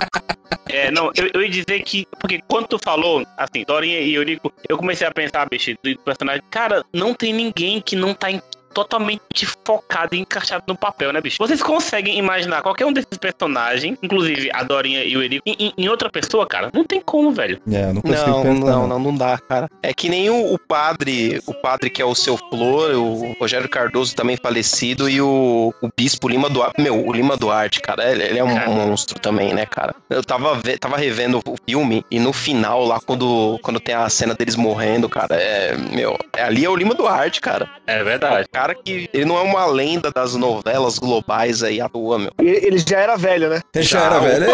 É, 0.68 0.90
não, 0.90 1.10
eu, 1.16 1.28
eu 1.34 1.42
ia 1.42 1.50
dizer 1.50 1.80
que. 1.84 2.06
Porque 2.18 2.40
quando 2.48 2.66
tu 2.66 2.78
falou, 2.82 3.24
assim, 3.36 3.64
Dorinha 3.66 4.00
e 4.00 4.14
Eurico, 4.14 4.52
eu 4.68 4.76
comecei 4.78 5.06
a 5.06 5.10
pensar, 5.10 5.46
bicho, 5.48 5.72
do 5.82 5.98
personagem. 5.98 6.42
Cara, 6.50 6.82
não 6.94 7.12
tem 7.12 7.32
ninguém 7.32 7.80
que 7.80 7.94
não 7.94 8.14
tá 8.14 8.30
em- 8.30 8.40
totalmente 8.76 9.46
focado 9.64 10.14
e 10.14 10.18
encaixado 10.18 10.64
no 10.68 10.76
papel, 10.76 11.10
né, 11.10 11.20
bicho? 11.20 11.38
Vocês 11.38 11.62
conseguem 11.62 12.18
imaginar 12.18 12.60
qualquer 12.60 12.84
um 12.84 12.92
desses 12.92 13.16
personagens, 13.18 13.96
inclusive 14.02 14.50
a 14.52 14.62
Dorinha 14.62 15.02
e 15.02 15.16
o 15.16 15.22
Eurico, 15.22 15.42
em, 15.46 15.72
em- 15.78 15.88
outra 15.88 16.10
pessoa, 16.10 16.46
cara? 16.46 16.70
Não 16.74 16.84
tem 16.84 17.00
como, 17.00 17.32
velho. 17.32 17.58
É, 17.72 17.90
não 17.92 18.02
consigo 18.02 18.26
Não, 18.30 18.42
pensar. 18.42 18.64
não, 18.72 18.86
não, 18.86 18.98
não 18.98 19.14
dá, 19.16 19.38
cara. 19.38 19.70
É 19.82 19.94
que 19.94 20.10
nem 20.10 20.28
o, 20.28 20.52
o 20.54 20.58
padre, 20.58 21.40
o 21.46 21.54
padre 21.54 21.88
que 21.88 22.02
é 22.02 22.04
o 22.04 22.14
seu 22.14 22.36
Flor, 22.36 22.90
o 22.96 23.34
Rogério 23.40 23.68
Cardoso 23.68 24.14
também 24.14 24.36
falecido 24.36 25.08
e 25.08 25.20
o, 25.22 25.72
o 25.80 25.88
bispo 25.96 26.28
Lima 26.28 26.50
Duarte. 26.50 26.80
Meu, 26.82 27.06
o 27.06 27.12
Lima 27.12 27.36
Duarte, 27.36 27.80
cara, 27.80 28.10
ele, 28.10 28.24
ele 28.24 28.38
é 28.38 28.44
um 28.44 28.54
Cara. 28.54 28.68
monstro 28.70 29.18
também, 29.18 29.54
né, 29.54 29.64
cara? 29.64 29.94
Eu 30.10 30.22
tava, 30.22 30.60
tava 30.78 30.96
revendo 30.98 31.38
o 31.46 31.56
filme 31.68 32.04
e 32.10 32.18
no 32.18 32.32
final, 32.32 32.84
lá 32.84 33.00
quando, 33.00 33.58
quando 33.62 33.80
tem 33.80 33.94
a 33.94 34.08
cena 34.10 34.34
deles 34.34 34.56
morrendo, 34.56 35.08
cara, 35.08 35.34
é, 35.36 35.74
meu, 35.76 36.18
é, 36.36 36.42
ali 36.42 36.64
é 36.64 36.68
o 36.68 36.76
Lima 36.76 36.94
Duarte, 36.94 37.40
cara. 37.40 37.68
É 37.86 38.02
verdade. 38.04 38.46
O 38.46 38.50
cara 38.50 38.65
cara 38.66 38.74
que. 38.74 39.08
Ele 39.12 39.24
não 39.24 39.38
é 39.38 39.42
uma 39.42 39.66
lenda 39.66 40.10
das 40.10 40.34
novelas 40.34 40.98
globais 40.98 41.62
aí 41.62 41.80
à 41.80 41.88
toa, 41.88 42.18
meu. 42.18 42.30
Ele 42.38 42.78
já 42.78 42.98
era 43.00 43.16
velho, 43.16 43.48
né? 43.48 43.60
Ele 43.74 43.84
já 43.84 43.98
Já, 44.00 44.06
era 44.06 44.20
velho. 44.20 44.46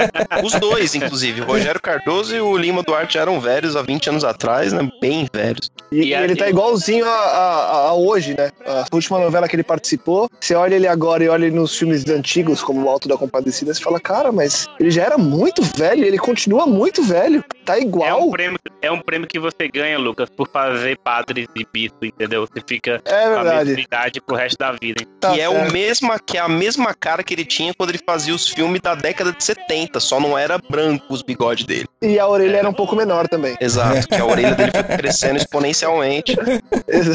Os 0.44 0.52
dois, 0.54 0.94
inclusive. 0.94 1.40
O 1.40 1.44
Rogério 1.44 1.80
Cardoso 1.80 2.34
e 2.34 2.40
o 2.40 2.56
Lima 2.56 2.82
Duarte 2.82 3.18
eram 3.18 3.40
velhos 3.40 3.76
há 3.76 3.82
20 3.82 4.10
anos 4.10 4.24
atrás, 4.24 4.72
né? 4.72 4.88
Bem 5.00 5.26
velhos. 5.32 5.70
E, 5.90 6.04
E 6.10 6.14
ele 6.14 6.36
tá 6.36 6.48
igualzinho 6.48 7.06
a, 7.06 7.10
a- 7.10 7.88
a 7.88 7.94
hoje, 7.94 8.34
né? 8.36 8.50
A 8.66 8.84
última 8.94 9.18
novela 9.18 9.48
que 9.48 9.56
ele 9.56 9.62
participou, 9.62 10.28
você 10.40 10.54
olha 10.54 10.74
ele 10.74 10.86
agora 10.86 11.24
e 11.24 11.28
olha 11.28 11.46
ele 11.46 11.56
nos 11.56 11.76
filmes 11.76 12.08
antigos, 12.08 12.62
como 12.62 12.84
O 12.84 12.88
Alto 12.88 13.08
da 13.08 13.16
Compadecida, 13.16 13.72
você 13.72 13.82
fala, 13.82 14.00
cara, 14.00 14.30
mas 14.32 14.66
ele 14.80 14.90
já 14.90 15.02
era 15.04 15.16
muito 15.18 15.62
velho, 15.62 16.04
ele 16.04 16.18
continua 16.18 16.66
muito 16.66 17.02
velho. 17.02 17.44
Tá 17.64 17.76
É 17.78 17.82
igual. 17.82 18.28
um, 18.28 18.30
prêmio, 18.30 18.58
é 18.82 18.90
um 18.90 19.00
prêmio 19.00 19.26
que 19.26 19.38
você 19.38 19.68
ganha, 19.68 19.98
Lucas, 19.98 20.28
por 20.30 20.48
fazer 20.48 20.98
padres 20.98 21.46
e 21.56 21.66
bispo, 21.72 22.04
entendeu? 22.04 22.46
Você 22.46 22.62
fica 22.66 23.00
É, 23.04 23.28
verdade. 23.58 23.80
idade 23.82 24.20
pro 24.20 24.36
resto 24.36 24.58
da 24.58 24.72
vida. 24.72 25.02
hein? 25.02 25.08
Tá 25.20 25.32
que 25.32 25.40
é, 25.40 25.48
o 25.48 25.70
mesma, 25.70 26.18
que 26.18 26.36
é 26.36 26.40
a 26.40 26.48
mesma 26.48 26.92
cara 26.94 27.22
que 27.22 27.34
ele 27.34 27.44
tinha 27.44 27.72
quando 27.74 27.90
ele 27.90 28.00
fazia 28.04 28.34
os 28.34 28.48
filmes 28.48 28.80
da 28.80 28.94
década 28.94 29.32
de 29.32 29.42
70, 29.42 30.00
só 30.00 30.18
não 30.20 30.36
era 30.36 30.58
branco 30.58 31.04
os 31.10 31.22
bigodes 31.22 31.64
dele. 31.64 31.86
E 32.02 32.18
a 32.18 32.26
orelha 32.26 32.58
era 32.58 32.68
um 32.68 32.72
pouco 32.72 32.94
menor 32.96 33.28
também. 33.28 33.56
Exato, 33.60 34.06
que 34.08 34.14
a 34.16 34.24
orelha 34.26 34.54
dele 34.54 34.70
foi 34.72 34.96
crescendo 34.96 35.36
exponencialmente 35.36 36.36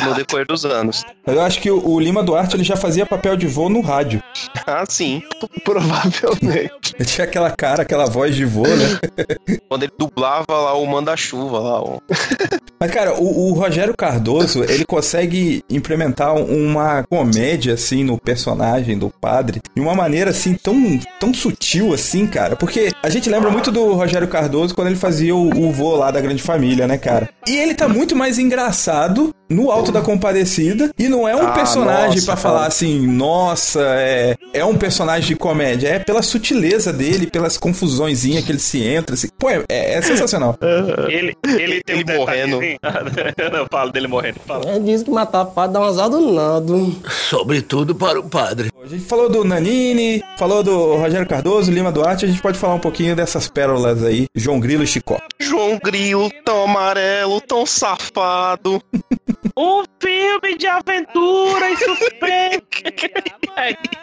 no 0.05 0.13
decorrer 0.15 0.46
dos 0.48 0.65
anos. 0.65 1.03
Mas 1.25 1.36
eu 1.36 1.41
acho 1.41 1.60
que 1.62 1.69
o, 1.69 1.88
o 1.88 2.00
Lima 2.00 2.24
Duarte 2.24 2.55
ele 2.55 2.63
já 2.63 2.75
fazia 2.75 3.05
papel 3.05 3.36
de 3.36 3.48
vô 3.48 3.69
no 3.69 3.81
rádio. 3.81 4.22
Ah, 4.67 4.84
sim. 4.88 5.24
Provavelmente. 5.63 6.93
Ele 6.98 7.05
tinha 7.10 7.25
aquela 7.25 7.50
cara, 7.51 7.81
aquela 7.81 8.05
voz 8.05 8.36
de 8.36 8.46
vô, 8.46 8.63
né? 8.67 9.00
Quando 9.67 9.84
ele 9.84 9.91
dublava 9.98 10.46
lá 10.50 10.74
o 10.74 10.86
Manda-Chuva 10.86 11.60
lá, 11.60 11.81
ó. 11.81 11.98
Mas, 12.79 12.91
cara, 12.91 13.13
o, 13.15 13.50
o 13.50 13.53
Rogério 13.53 13.96
Cardoso, 13.98 14.63
ele 14.63 14.86
consegue 14.86 15.63
implementar 15.69 16.28
uma 16.33 17.03
comédia, 17.03 17.74
assim, 17.74 18.03
no 18.03 18.17
personagem 18.17 18.98
do 18.98 19.09
padre, 19.09 19.62
de 19.75 19.81
uma 19.81 19.95
maneira, 19.95 20.31
assim, 20.31 20.53
tão, 20.53 21.00
tão 21.19 21.33
sutil, 21.33 21.93
assim, 21.93 22.27
cara. 22.27 22.55
Porque 22.55 22.91
a 23.01 23.09
gente 23.09 23.29
lembra 23.29 23.50
muito 23.50 23.71
do 23.71 23.93
Rogério 23.93 24.27
Cardoso 24.27 24.75
quando 24.75 24.88
ele 24.88 24.95
fazia 24.95 25.36
o, 25.36 25.50
o 25.50 25.71
vô 25.71 25.95
lá 25.95 26.12
da 26.12 26.21
Grande 26.21 26.41
Família, 26.41 26.88
né, 26.88 26.98
cara? 26.98 27.29
E 27.48 27.55
ele 27.55 27.74
tá 27.74 27.88
muito 27.88 28.15
mais 28.15 28.38
engraçado 28.38 29.33
no 29.50 29.72
Alto 29.72 29.91
da 29.91 30.01
Compadecida 30.01 30.91
e 30.98 31.08
não 31.10 31.27
é 31.27 31.36
um 31.36 31.48
Ah, 31.48 31.51
personagem 31.51 32.24
cara. 32.25 32.38
falar 32.38 32.65
assim, 32.68 33.06
nossa, 33.08 33.82
é, 33.82 34.36
é 34.53 34.63
um 34.63 34.75
personagem 34.77 35.27
de 35.29 35.36
comédia. 35.36 35.88
É 35.89 36.00
pela 36.00 36.22
sutileza 36.22 36.94
dele, 36.94 37.27
pelas 37.27 37.58
confusõezinhas 37.58 38.44
que 38.46 38.51
ele 38.51 38.60
se 38.60 38.84
entra, 38.84 39.15
assim. 39.15 39.27
Pô, 39.38 39.50
é, 39.50 39.63
é 39.70 40.01
sensacional. 40.01 40.56
Ele, 41.10 41.36
ele 41.44 41.82
tem 41.84 42.00
Ele 42.01 42.13
um 42.13 42.18
morrendo. 42.18 42.60
não 42.62 43.65
falo 43.72 43.91
dele 43.91 44.08
morrendo. 44.08 44.39
Fala. 44.46 44.70
É 44.70 44.79
diz 44.79 45.03
que 45.03 45.10
matar 45.10 45.46
padre 45.46 45.74
dá 45.74 45.79
um 45.79 45.84
azar 45.84 46.10
danado. 46.10 46.96
Sobretudo 47.29 47.96
para 47.96 48.20
o 48.20 48.24
padre. 48.29 48.70
A 48.84 48.88
gente 48.88 49.03
falou 49.06 49.29
do 49.29 49.44
Nanini, 49.44 50.22
falou 50.38 50.62
do 50.63 50.96
Rogério 50.96 51.27
Cardoso, 51.27 51.72
Lima 51.72 51.91
Duarte, 51.91 52.25
a 52.25 52.27
gente 52.27 52.41
pode 52.41 52.58
falar 52.58 52.75
um 52.75 52.79
pouquinho 52.79 53.15
dessas 53.15 53.48
pérolas 53.48 54.03
aí, 54.03 54.25
João 54.36 54.60
Grilo 54.60 54.84
e 54.84 54.88
Chicó. 54.88 55.18
João 55.39 55.79
Grilo, 55.84 56.29
tão 56.46 56.63
amarelo, 56.63 57.41
tão 57.41 57.65
safado. 57.65 58.82
Um 59.62 59.84
filme 60.01 60.58
de 60.58 60.68
aventura 60.68 61.70
e 61.70 61.75
suspense. 61.75 62.62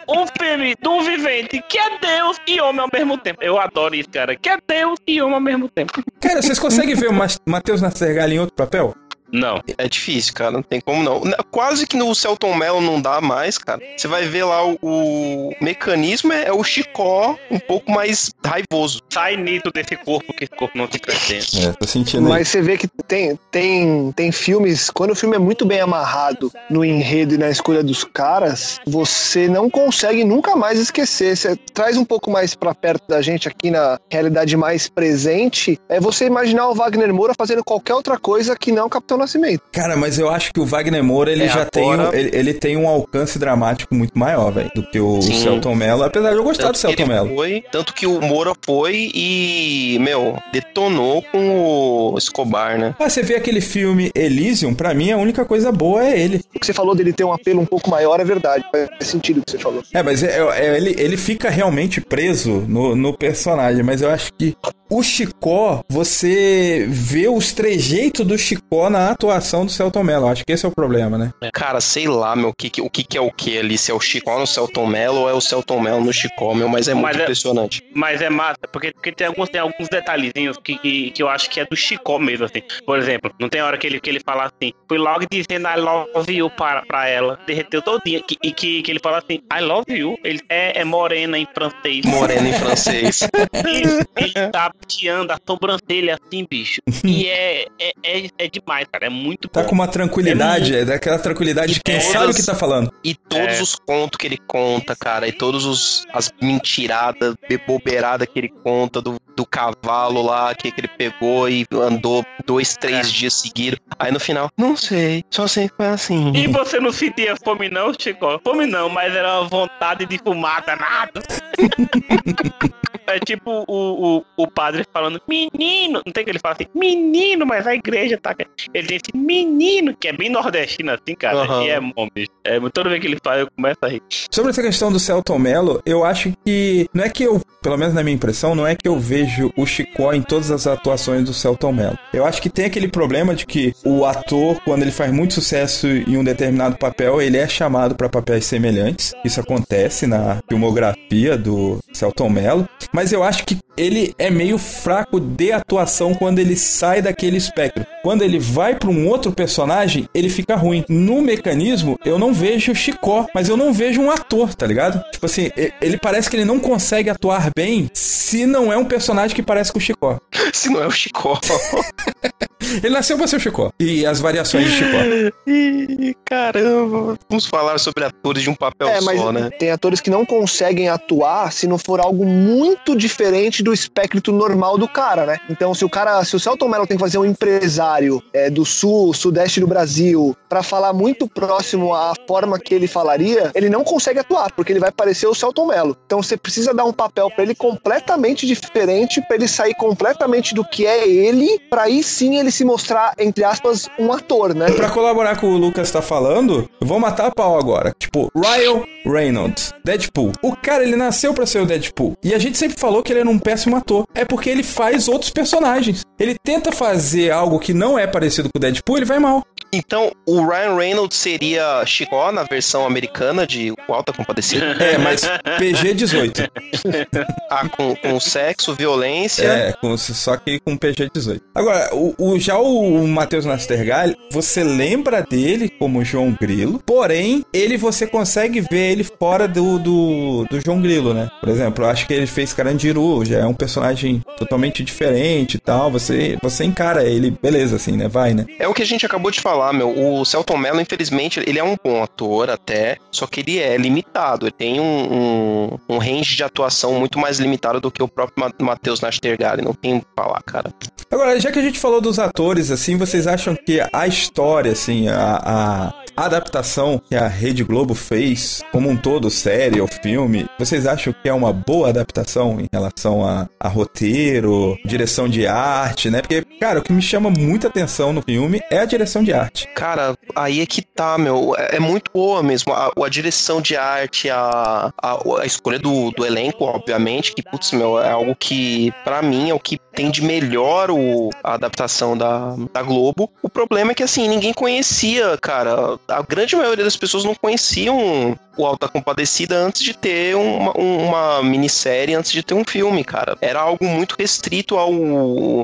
Um 0.07 0.27
filme 0.39 0.75
de 0.79 0.87
um 0.87 1.01
vivente 1.01 1.63
que 1.67 1.79
é 1.79 1.97
Deus 1.97 2.37
e 2.47 2.61
homem 2.61 2.81
ao 2.81 2.89
mesmo 2.93 3.17
tempo. 3.17 3.41
Eu 3.41 3.59
adoro 3.59 3.95
isso, 3.95 4.07
cara. 4.09 4.35
Que 4.35 4.49
é 4.49 4.57
Deus 4.67 4.99
e 5.07 5.19
homem 5.19 5.33
ao 5.33 5.41
mesmo 5.41 5.67
tempo. 5.67 6.03
Cara, 6.21 6.43
vocês 6.43 6.59
conseguem 6.59 6.93
ver 6.93 7.09
o 7.09 7.13
Matheus 7.47 7.81
Nascergalho 7.81 8.33
em 8.33 8.39
outro 8.39 8.55
papel? 8.55 8.93
Não. 9.31 9.61
É 9.77 9.87
difícil, 9.89 10.33
cara, 10.33 10.51
não 10.51 10.61
tem 10.61 10.79
como 10.79 11.03
não. 11.03 11.23
Na- 11.25 11.37
Quase 11.51 11.85
que 11.87 11.97
no 11.97 12.13
Celton 12.13 12.53
Mello 12.55 12.81
não 12.81 13.01
dá 13.01 13.19
mais, 13.21 13.57
cara. 13.57 13.81
Você 13.97 14.07
vai 14.07 14.25
ver 14.25 14.43
lá 14.43 14.65
o, 14.65 14.77
o 14.81 15.53
mecanismo 15.61 16.31
é, 16.31 16.45
é 16.45 16.53
o 16.53 16.63
Chicó 16.63 17.37
um 17.49 17.59
pouco 17.59 17.91
mais 17.91 18.31
raivoso. 18.45 19.01
Sai 19.09 19.35
nito 19.37 19.71
desse 19.71 19.95
corpo 19.95 20.33
que 20.33 20.43
esse 20.45 20.55
corpo 20.55 20.77
não 20.77 20.87
se 20.91 20.99
crescendo. 20.99 21.67
É, 21.67 21.73
tô 21.73 21.87
sentindo 21.87 22.25
aí. 22.27 22.29
Mas 22.33 22.47
você 22.49 22.61
vê 22.61 22.77
que 22.77 22.87
tem, 23.07 23.37
tem, 23.51 24.11
tem 24.13 24.31
filmes, 24.31 24.89
quando 24.89 25.11
o 25.11 25.15
filme 25.15 25.35
é 25.35 25.39
muito 25.39 25.65
bem 25.65 25.79
amarrado 25.79 26.51
no 26.69 26.83
enredo 26.85 27.35
e 27.35 27.37
na 27.37 27.49
escolha 27.49 27.83
dos 27.83 28.03
caras, 28.03 28.79
você 28.85 29.47
não 29.47 29.69
consegue 29.69 30.23
nunca 30.23 30.55
mais 30.55 30.79
esquecer. 30.79 31.35
Você 31.35 31.55
traz 31.73 31.97
um 31.97 32.05
pouco 32.05 32.29
mais 32.31 32.53
pra 32.55 32.73
perto 32.75 33.07
da 33.07 33.21
gente 33.21 33.47
aqui 33.47 33.71
na 33.71 33.99
realidade 34.09 34.55
mais 34.55 34.87
presente, 34.87 35.79
é 35.89 35.99
você 35.99 36.25
imaginar 36.25 36.69
o 36.69 36.75
Wagner 36.75 37.13
Moura 37.13 37.33
fazendo 37.37 37.63
qualquer 37.63 37.93
outra 37.95 38.17
coisa 38.19 38.55
que 38.55 38.71
não 38.71 38.87
Capitão 38.89 39.16
Nascimento. 39.17 39.61
Cara, 39.71 39.95
mas 39.95 40.17
eu 40.19 40.29
acho 40.29 40.51
que 40.53 40.59
o 40.59 40.65
Wagner 40.65 41.03
Moura, 41.03 41.31
ele 41.31 41.43
É, 41.43 41.49
já 41.49 41.65
tem, 41.65 41.91
agora- 41.91 42.09
um, 42.09 42.13
ele, 42.13 42.29
ele 42.33 42.53
tem 42.53 42.77
um 42.77 42.87
alcance 42.87 43.37
dramático 43.39 43.93
muito 43.93 44.17
maior, 44.17 44.51
velho, 44.51 44.71
do 44.75 44.83
que 44.89 44.99
o 44.99 45.21
Sim. 45.21 45.33
Celton 45.41 45.75
Mello, 45.75 46.03
apesar 46.03 46.31
de 46.31 46.37
eu 46.37 46.43
gostar 46.43 46.67
do 46.67 46.73
que 46.73 46.79
Celton 46.79 47.05
Mello. 47.07 47.35
foi, 47.35 47.63
tanto 47.71 47.93
que 47.93 48.05
o 48.07 48.21
Moura 48.21 48.53
foi 48.65 49.11
e, 49.13 49.97
meu, 49.99 50.37
detonou 50.51 51.21
com 51.31 52.11
o 52.13 52.17
Escobar, 52.17 52.77
né? 52.77 52.95
Ah, 52.99 53.09
você 53.09 53.21
vê 53.21 53.35
aquele 53.35 53.61
filme 53.61 54.11
Elysium, 54.15 54.73
pra 54.73 54.93
mim 54.93 55.11
a 55.11 55.17
única 55.17 55.45
coisa 55.45 55.71
boa 55.71 56.05
é 56.05 56.19
ele. 56.19 56.41
O 56.55 56.59
que 56.59 56.65
você 56.65 56.73
falou 56.73 56.95
dele 56.95 57.13
ter 57.13 57.23
um 57.23 57.33
apelo 57.33 57.59
um 57.61 57.65
pouco 57.65 57.89
maior 57.89 58.19
é 58.19 58.23
verdade. 58.23 58.63
Faz 58.71 59.07
sentido 59.07 59.39
o 59.39 59.43
que 59.45 59.51
você 59.51 59.57
falou. 59.59 59.83
É, 59.93 60.01
mas 60.03 60.23
é, 60.23 60.39
é- 60.39 60.77
ele, 60.77 60.95
ele 60.97 61.17
fica 61.17 61.49
realmente 61.49 62.01
preso 62.01 62.63
no, 62.67 62.95
no 62.95 63.17
personagem, 63.17 63.83
mas 63.83 64.01
eu 64.01 64.09
acho 64.09 64.31
que 64.33 64.55
o 64.89 65.03
Chicó, 65.03 65.81
você 65.89 66.85
vê 66.89 67.27
os 67.27 67.51
trejeitos 67.51 68.25
do 68.25 68.37
Chicó 68.37 68.89
na 68.89 69.06
atuação 69.11 69.65
do 69.65 69.71
Celton 69.71 70.03
Mello. 70.03 70.27
Acho 70.27 70.45
que 70.45 70.51
esse 70.53 70.65
é 70.65 70.69
o 70.69 70.71
problema, 70.71 71.17
né? 71.17 71.31
Cara, 71.53 71.79
sei 71.81 72.07
lá, 72.07 72.35
meu, 72.35 72.49
o 72.49 72.53
que, 72.53 72.69
que- 72.69 72.81
o 72.81 72.89
que, 72.89 73.03
que 73.03 73.17
é 73.17 73.21
o 73.21 73.31
que 73.31 73.57
ali? 73.57 73.77
Se 73.77 73.91
é 73.91 73.93
o 73.93 73.99
Chicó 73.99 74.39
no 74.39 74.47
Celton 74.47 74.85
Mello 74.85 75.21
ou 75.21 75.29
é 75.29 75.33
o 75.33 75.41
Celton 75.41 75.79
Mello 75.79 76.03
no 76.03 76.13
Chicó, 76.13 76.53
meu, 76.53 76.67
mas 76.69 76.87
é 76.87 76.93
Mas 76.93 77.01
muito 77.03 77.19
é- 77.19 77.23
impressionante. 77.23 77.83
Mas 77.93 78.21
é 78.21 78.29
massa, 78.29 78.59
porque, 78.71 78.91
porque 78.91 79.11
tem, 79.11 79.27
alguns, 79.27 79.49
tem 79.49 79.61
alguns 79.61 79.87
detalhezinhos 79.89 80.57
que, 80.63 80.77
que, 80.79 81.11
que 81.11 81.23
eu 81.23 81.29
acho 81.29 81.49
que 81.49 81.59
é 81.59 81.65
do 81.65 81.75
Chicó 81.75 82.19
mesmo, 82.19 82.45
assim. 82.45 82.61
Por 82.85 82.97
exemplo, 82.97 83.31
não 83.39 83.49
tem 83.49 83.61
hora 83.61 83.77
que 83.77 83.87
ele, 83.87 83.99
que 83.99 84.09
ele 84.09 84.19
fala 84.25 84.45
assim, 84.45 84.71
fui 84.87 84.97
logo 84.97 85.25
dizendo 85.29 85.67
I 85.67 85.75
love 85.79 86.31
you 86.33 86.49
para, 86.49 86.81
pra 86.85 87.07
ela, 87.07 87.39
derreteu 87.45 87.81
todinha, 87.81 88.21
que, 88.21 88.37
e 88.43 88.51
que, 88.51 88.81
que 88.81 88.91
ele 88.91 88.99
fala 88.99 89.17
assim, 89.19 89.39
I 89.55 89.61
love 89.61 89.91
you, 89.93 90.17
ele 90.23 90.41
é, 90.49 90.81
é 90.81 90.83
morena 90.83 91.37
em 91.37 91.47
francês. 91.53 92.05
Moreno 92.05 92.47
em 92.47 92.53
francês. 92.59 93.21
E 93.21 94.23
ele 94.23 94.51
tá 94.51 94.71
tirando 94.87 95.31
a 95.31 95.37
sobrancelha 95.45 96.17
assim, 96.21 96.45
bicho. 96.49 96.81
E 97.03 97.27
é, 97.27 97.65
é, 97.79 97.91
é, 98.03 98.27
é 98.37 98.47
demais, 98.47 98.87
cara, 98.99 99.05
é 99.05 99.09
muito 99.09 99.47
Tá 99.47 99.61
bom. 99.61 99.67
com 99.69 99.75
uma 99.75 99.87
tranquilidade, 99.87 100.75
é 100.75 100.83
daquela 100.85 101.19
tranquilidade 101.19 101.73
de 101.75 101.79
quem 101.81 101.95
É, 101.95 101.99
sabe 101.99 102.31
o 102.31 102.35
que 102.35 102.43
tá 102.45 102.55
falando. 102.55 102.91
E 103.03 103.13
todos 103.13 103.59
É. 103.59 103.61
os 103.61 103.75
contos 103.75 104.17
que 104.17 104.25
ele 104.27 104.37
conta, 104.47 104.95
cara, 104.95 105.27
e 105.27 105.31
todos 105.31 105.65
os 105.65 106.05
as 106.13 106.31
mentiradas, 106.41 107.35
bobeiradas 107.67 108.27
que 108.31 108.39
ele 108.39 108.49
conta 108.63 109.01
do, 109.01 109.17
do 109.35 109.45
cavalo 109.45 110.21
lá 110.21 110.53
que, 110.55 110.71
que 110.71 110.81
ele 110.81 110.87
pegou 110.87 111.47
e 111.49 111.65
andou 111.73 112.25
dois, 112.45 112.75
três 112.75 113.07
É. 113.07 113.11
dias 113.11 113.33
seguidos. 113.33 113.79
Aí 113.99 114.11
no 114.11 114.19
final, 114.19 114.49
não 114.57 114.75
sei, 114.75 115.23
só 115.29 115.47
sei 115.47 115.69
que 115.69 115.75
foi 115.75 115.87
assim. 115.87 116.31
E 116.35 116.47
você 116.47 116.79
não 116.79 116.91
sentia 116.91 117.35
fome 117.35 117.69
não, 117.69 117.91
Chico? 117.97 118.39
Fome 118.43 118.65
não, 118.65 118.89
mas 118.89 119.13
era 119.13 119.39
uma 119.41 119.47
vontade 119.49 120.05
de 120.05 120.17
fumar 120.17 120.63
danado. 120.65 121.21
É 123.07 123.19
tipo 123.19 123.63
o, 123.67 124.17
o, 124.17 124.25
o 124.35 124.47
padre 124.47 124.83
falando, 124.93 125.21
menino, 125.27 126.01
não 126.05 126.13
tem 126.13 126.23
que 126.23 126.29
ele 126.29 126.39
fala 126.39 126.55
assim, 126.55 126.67
menino, 126.75 127.45
mas 127.45 127.65
a 127.65 127.73
igreja 127.73 128.17
tá. 128.17 128.35
Ele 128.73 128.87
tem 128.87 128.97
esse 128.97 129.15
menino, 129.15 129.95
que 129.95 130.07
é 130.07 130.13
bem 130.13 130.29
nordestino 130.29 130.91
assim, 130.91 131.15
cara. 131.15 131.37
Aham. 131.37 131.63
E 131.63 131.69
é 131.69 131.79
bom, 131.79 132.07
bicho. 132.13 132.31
É, 132.43 132.59
toda 132.69 132.89
vez 132.89 133.01
que 133.01 133.07
ele 133.07 133.17
fala, 133.23 133.39
eu 133.39 133.51
começo 133.55 133.79
a 133.81 133.87
rir. 133.87 134.01
Sobre 134.31 134.51
essa 134.51 134.61
questão 134.61 134.91
do 134.91 134.99
Celton 134.99 135.39
Mello, 135.39 135.81
eu 135.85 136.03
acho 136.03 136.33
que. 136.45 136.87
Não 136.93 137.03
é 137.03 137.09
que 137.09 137.23
eu, 137.23 137.41
pelo 137.61 137.77
menos 137.77 137.93
na 137.93 138.03
minha 138.03 138.15
impressão, 138.15 138.55
não 138.55 138.67
é 138.67 138.75
que 138.75 138.87
eu 138.87 138.99
vejo 138.99 139.51
o 139.55 139.65
Chicó 139.65 140.13
em 140.13 140.21
todas 140.21 140.51
as 140.51 140.67
atuações 140.67 141.23
do 141.23 141.33
Celton 141.33 141.71
Mello. 141.71 141.97
Eu 142.13 142.25
acho 142.25 142.41
que 142.41 142.49
tem 142.49 142.65
aquele 142.65 142.87
problema 142.87 143.33
de 143.35 143.45
que 143.45 143.73
o 143.85 144.05
ator, 144.05 144.59
quando 144.63 144.81
ele 144.81 144.91
faz 144.91 145.11
muito 145.11 145.33
sucesso 145.33 145.87
em 145.87 146.17
um 146.17 146.23
determinado 146.23 146.77
papel, 146.77 147.21
ele 147.21 147.37
é 147.37 147.47
chamado 147.47 147.95
para 147.95 148.09
papéis 148.09 148.45
semelhantes. 148.45 149.13
Isso 149.23 149.39
acontece 149.39 150.07
na 150.07 150.39
filmografia 150.49 151.37
do 151.37 151.79
Celton 151.93 152.29
Mello. 152.29 152.67
Mas 152.97 153.11
eu 153.11 153.23
acho 153.23 153.45
que 153.45 153.55
ele 153.77 154.13
é 154.17 154.29
meio 154.29 154.57
fraco 154.57 155.19
de 155.19 155.51
atuação 155.51 156.13
quando 156.13 156.39
ele 156.39 156.55
sai 156.55 157.01
daquele 157.01 157.37
espectro. 157.37 157.85
Quando 158.03 158.23
ele 158.23 158.39
vai 158.39 158.75
para 158.75 158.89
um 158.89 159.07
outro 159.07 159.31
personagem, 159.31 160.07
ele 160.13 160.29
fica 160.29 160.55
ruim. 160.55 160.83
No 160.89 161.21
mecanismo, 161.21 161.99
eu 162.05 162.17
não 162.17 162.33
vejo 162.33 162.73
Chicó, 162.73 163.27
mas 163.33 163.49
eu 163.49 163.57
não 163.57 163.71
vejo 163.73 164.01
um 164.01 164.09
ator, 164.09 164.53
tá 164.55 164.65
ligado? 164.65 165.03
Tipo 165.11 165.25
assim, 165.25 165.51
ele 165.81 165.97
parece 165.97 166.29
que 166.29 166.35
ele 166.35 166.45
não 166.45 166.59
consegue 166.59 167.09
atuar 167.09 167.49
bem 167.55 167.89
se 167.93 168.45
não 168.45 168.71
é 168.71 168.77
um 168.77 168.85
personagem 168.85 169.35
que 169.35 169.43
parece 169.43 169.71
com 169.71 169.79
o 169.79 169.81
Chicó. 169.81 170.19
Se 170.53 170.69
não 170.69 170.81
é 170.81 170.87
o 170.87 170.91
Chicó. 170.91 171.39
Ele 172.83 172.89
nasceu 172.89 173.17
pra 173.17 173.27
ser 173.27 173.37
o 173.37 173.39
Chicó. 173.39 173.71
E 173.79 174.05
as 174.05 174.19
variações 174.19 174.65
de 174.65 174.71
Chicó. 174.71 174.97
Ih, 175.47 176.15
caramba. 176.25 177.17
Vamos 177.29 177.45
falar 177.45 177.77
sobre 177.79 178.03
atores 178.03 178.43
de 178.43 178.49
um 178.49 178.55
papel 178.55 178.87
É, 178.89 179.01
mas 179.01 179.19
só, 179.19 179.31
né? 179.31 179.49
tem 179.51 179.71
atores 179.71 180.01
que 180.01 180.09
não 180.09 180.25
conseguem 180.25 180.89
atuar 180.89 181.51
se 181.51 181.67
não 181.67 181.77
for 181.77 181.99
algo 181.99 182.25
muito 182.25 182.95
diferente 182.95 183.63
do 183.67 183.73
espectro 183.73 184.31
normal 184.31 184.77
do 184.77 184.87
cara, 184.87 185.25
né? 185.25 185.37
Então, 185.49 185.73
se 185.73 185.83
o 185.83 185.89
cara, 185.89 186.23
se 186.23 186.35
o 186.37 186.39
Celton 186.39 186.69
Mello 186.69 186.87
tem 186.87 186.95
que 186.95 187.03
fazer 187.03 187.17
um 187.17 187.25
empresário 187.25 188.23
é, 188.33 188.49
do 188.49 188.63
sul, 188.63 189.13
sudeste 189.13 189.59
do 189.59 189.67
Brasil, 189.67 190.35
pra 190.47 190.63
falar 190.63 190.93
muito 190.93 191.27
próximo 191.27 191.93
à 191.93 192.13
forma 192.25 192.57
que 192.57 192.73
ele 192.73 192.87
falaria, 192.87 193.51
ele 193.53 193.69
não 193.69 193.83
consegue 193.83 194.19
atuar, 194.19 194.53
porque 194.53 194.71
ele 194.71 194.79
vai 194.79 194.91
parecer 194.91 195.27
o 195.27 195.35
Celton 195.35 195.67
Mello. 195.67 195.97
Então 196.05 196.23
você 196.23 196.37
precisa 196.37 196.73
dar 196.73 196.85
um 196.85 196.93
papel 196.93 197.29
pra 197.29 197.43
ele 197.43 197.53
completamente 197.53 198.47
diferente, 198.47 199.21
pra 199.27 199.35
ele 199.35 199.49
sair 199.49 199.75
completamente 199.75 200.55
do 200.55 200.63
que 200.63 200.85
é 200.85 201.05
ele, 201.05 201.59
pra 201.69 201.83
aí 201.83 202.01
sim 202.01 202.37
ele 202.37 202.51
se 202.51 202.63
mostrar, 202.63 203.13
entre 203.19 203.43
aspas, 203.43 203.89
um 203.99 204.13
ator, 204.13 204.55
né? 204.55 204.71
Pra 204.71 204.89
colaborar 204.89 205.37
com 205.41 205.47
o 205.47 205.57
Lucas 205.57 205.91
tá 205.91 206.01
falando, 206.01 206.69
vou 206.79 207.01
matar 207.01 207.27
a 207.27 207.31
pau 207.31 207.59
agora. 207.59 207.93
Tipo, 207.99 208.31
Ryan 208.33 208.83
Reynolds, 209.05 209.73
Deadpool. 209.83 210.31
O 210.41 210.55
cara, 210.55 210.83
ele 210.83 210.95
nasceu 210.95 211.33
pra 211.33 211.45
ser 211.45 211.61
o 211.61 211.65
Deadpool. 211.65 212.15
E 212.23 212.33
a 212.33 212.39
gente 212.39 212.57
sempre 212.57 212.79
falou 212.79 213.01
que 213.01 213.13
ele 213.13 213.21
era 213.21 213.29
um 213.29 213.39
péssimo 213.57 213.75
ator. 213.75 214.05
É 214.13 214.23
porque 214.23 214.49
ele 214.49 214.63
faz 214.63 215.07
outros 215.07 215.31
personagens. 215.31 216.05
Ele 216.19 216.35
tenta 216.43 216.71
fazer 216.71 217.31
algo 217.31 217.59
que 217.59 217.73
não 217.73 217.97
é 217.97 218.05
parecido 218.05 218.49
com 218.49 218.57
o 218.57 218.61
Deadpool, 218.61 218.97
ele 218.97 219.05
vai 219.05 219.19
mal. 219.19 219.43
Então, 219.71 220.11
o 220.25 220.45
Ryan 220.45 220.75
Reynolds 220.75 221.17
seria 221.17 221.85
Chicó 221.85 222.31
na 222.31 222.43
versão 222.43 222.85
americana 222.85 223.45
de 223.45 223.71
O 223.87 223.93
Alta 223.93 224.13
Compadecida? 224.13 224.77
É, 224.87 224.97
mas 224.97 225.21
PG-18. 225.59 226.49
ah, 227.49 227.67
com, 227.67 227.95
com 227.95 228.19
sexo, 228.19 228.73
violência. 228.73 229.43
É, 229.43 229.73
com, 229.73 229.97
só 229.97 230.37
que 230.37 230.59
com 230.59 230.77
PG-18. 230.77 231.41
Agora, 231.53 231.93
o, 231.93 232.13
o, 232.17 232.39
já 232.39 232.57
o 232.57 233.07
Matheus 233.07 233.43
Nastergalli, 233.43 234.15
você 234.31 234.63
lembra 234.63 235.21
dele 235.21 235.69
como 235.69 236.05
João 236.05 236.37
Grilo, 236.39 236.81
porém, 236.85 237.43
ele 237.51 237.75
você 237.75 238.07
consegue 238.07 238.61
ver 238.61 238.91
ele 238.91 239.03
fora 239.03 239.47
do, 239.47 239.77
do, 239.79 240.45
do 240.49 240.61
João 240.63 240.81
Grilo, 240.81 241.13
né? 241.13 241.29
Por 241.39 241.49
exemplo, 241.49 241.83
eu 241.83 241.89
acho 241.89 242.07
que 242.07 242.13
ele 242.13 242.27
fez 242.27 242.53
Carandiru, 242.53 243.25
já 243.25 243.39
é 243.39 243.45
um 243.47 243.53
personagem 243.53 244.21
totalmente 244.37 244.83
diferente 244.83 245.55
e 245.55 245.59
tal. 245.59 245.91
Você, 245.91 246.37
você 246.41 246.63
encara 246.63 247.03
ele, 247.03 247.31
beleza, 247.41 247.75
assim, 247.75 247.93
né? 247.93 248.07
Vai, 248.07 248.33
né? 248.33 248.45
É 248.59 248.67
o 248.67 248.73
que 248.73 248.81
a 248.81 248.85
gente 248.85 249.05
acabou 249.05 249.31
de 249.31 249.39
falar, 249.39 249.73
meu. 249.73 249.93
O 249.97 250.25
Celton 250.25 250.57
Mello, 250.57 250.81
infelizmente, 250.81 251.39
ele 251.45 251.59
é 251.59 251.63
um 251.63 251.75
bom 251.83 252.03
ator 252.03 252.49
até, 252.49 252.97
só 253.11 253.25
que 253.27 253.41
ele 253.41 253.59
é 253.59 253.77
limitado. 253.77 254.45
Ele 254.45 254.51
tem 254.51 254.79
um, 254.79 255.13
um, 255.13 255.95
um 255.95 255.97
range 255.97 256.35
de 256.35 256.43
atuação 256.43 256.93
muito 256.93 257.19
mais 257.19 257.39
limitado 257.39 257.79
do 257.79 257.91
que 257.91 258.01
o 258.01 258.07
próprio 258.07 258.51
Matheus 258.59 259.01
Nastergalli. 259.01 259.61
Não 259.61 259.73
tem 259.73 259.97
o 259.97 260.01
que 260.01 260.07
falar, 260.15 260.41
cara. 260.43 260.71
Agora, 261.09 261.39
já 261.39 261.51
que 261.51 261.59
a 261.59 261.61
gente 261.61 261.79
falou 261.79 262.01
dos 262.01 262.19
atores, 262.19 262.69
assim, 262.69 262.97
vocês 262.97 263.27
acham 263.27 263.55
que 263.55 263.79
a 263.93 264.07
história, 264.07 264.71
assim, 264.73 265.07
a, 265.07 265.93
a 266.15 266.25
adaptação 266.25 266.99
que 267.07 267.15
a 267.15 267.27
Rede 267.27 267.63
Globo 267.63 267.93
fez, 267.93 268.63
como 268.71 268.89
um 268.89 268.97
todo, 268.97 269.29
série 269.29 269.79
ou 269.79 269.87
filme, 269.87 270.46
vocês 270.57 270.85
acham 270.85 271.13
que 271.13 271.29
é 271.29 271.33
uma 271.33 271.53
boa 271.53 271.89
adaptação 271.89 272.59
em 272.59 272.67
relação 272.71 273.25
a, 273.25 273.47
a 273.59 273.67
roteiro, 273.67 274.77
direção 274.85 275.27
de 275.27 275.45
arte, 275.45 276.09
né? 276.09 276.21
Porque, 276.21 276.43
cara, 276.59 276.79
o 276.79 276.81
que 276.81 276.91
me 276.91 277.01
chama 277.01 277.29
muita 277.29 277.67
atenção 277.67 278.11
no 278.11 278.21
filme 278.21 278.61
é 278.69 278.79
a 278.79 278.85
direção 278.85 279.23
de 279.23 279.33
arte. 279.33 279.67
Cara, 279.75 280.15
aí 280.35 280.61
é 280.61 280.65
que 280.65 280.81
tá, 280.81 281.17
meu. 281.17 281.55
É, 281.57 281.77
é 281.77 281.79
muito 281.79 282.11
boa 282.13 282.41
mesmo. 282.41 282.73
A, 282.73 282.91
a 283.03 283.09
direção 283.09 283.61
de 283.61 283.75
arte, 283.75 284.29
a, 284.29 284.91
a, 285.01 285.41
a 285.41 285.45
escolha 285.45 285.79
do, 285.79 286.11
do 286.11 286.25
elenco, 286.25 286.65
obviamente, 286.65 287.33
que, 287.33 287.43
putz, 287.43 287.71
meu, 287.71 287.99
é 287.99 288.09
algo 288.09 288.35
que, 288.35 288.91
para 289.03 289.21
mim, 289.21 289.49
é 289.49 289.53
o 289.53 289.59
que 289.59 289.79
tem 289.97 290.11
de 290.11 290.21
melhor 290.21 290.91
o, 290.91 291.31
a 291.43 291.55
adaptação 291.55 292.15
da, 292.15 292.55
da 292.71 292.83
Globo. 292.83 293.31
O 293.41 293.49
problema 293.49 293.91
é 293.91 293.95
que, 293.95 294.03
assim, 294.03 294.29
ninguém 294.29 294.53
conhecia, 294.53 295.35
cara. 295.41 295.97
A 296.07 296.21
grande 296.21 296.55
maioria 296.55 296.83
das 296.83 296.95
pessoas 296.95 297.23
não 297.23 297.33
conheciam 297.33 298.37
o 298.55 298.65
Alta 298.65 298.87
Compadecida 298.87 299.55
antes 299.55 299.81
de 299.81 299.93
ter 299.93 300.35
uma, 300.35 300.71
uma 300.73 301.43
minissérie, 301.43 302.13
antes 302.13 302.31
de 302.31 302.43
ter 302.43 302.53
um 302.53 302.63
filme, 302.63 303.03
cara. 303.03 303.37
Era 303.41 303.59
algo 303.59 303.85
muito 303.85 304.15
restrito 304.17 304.77
ao. 304.77 304.91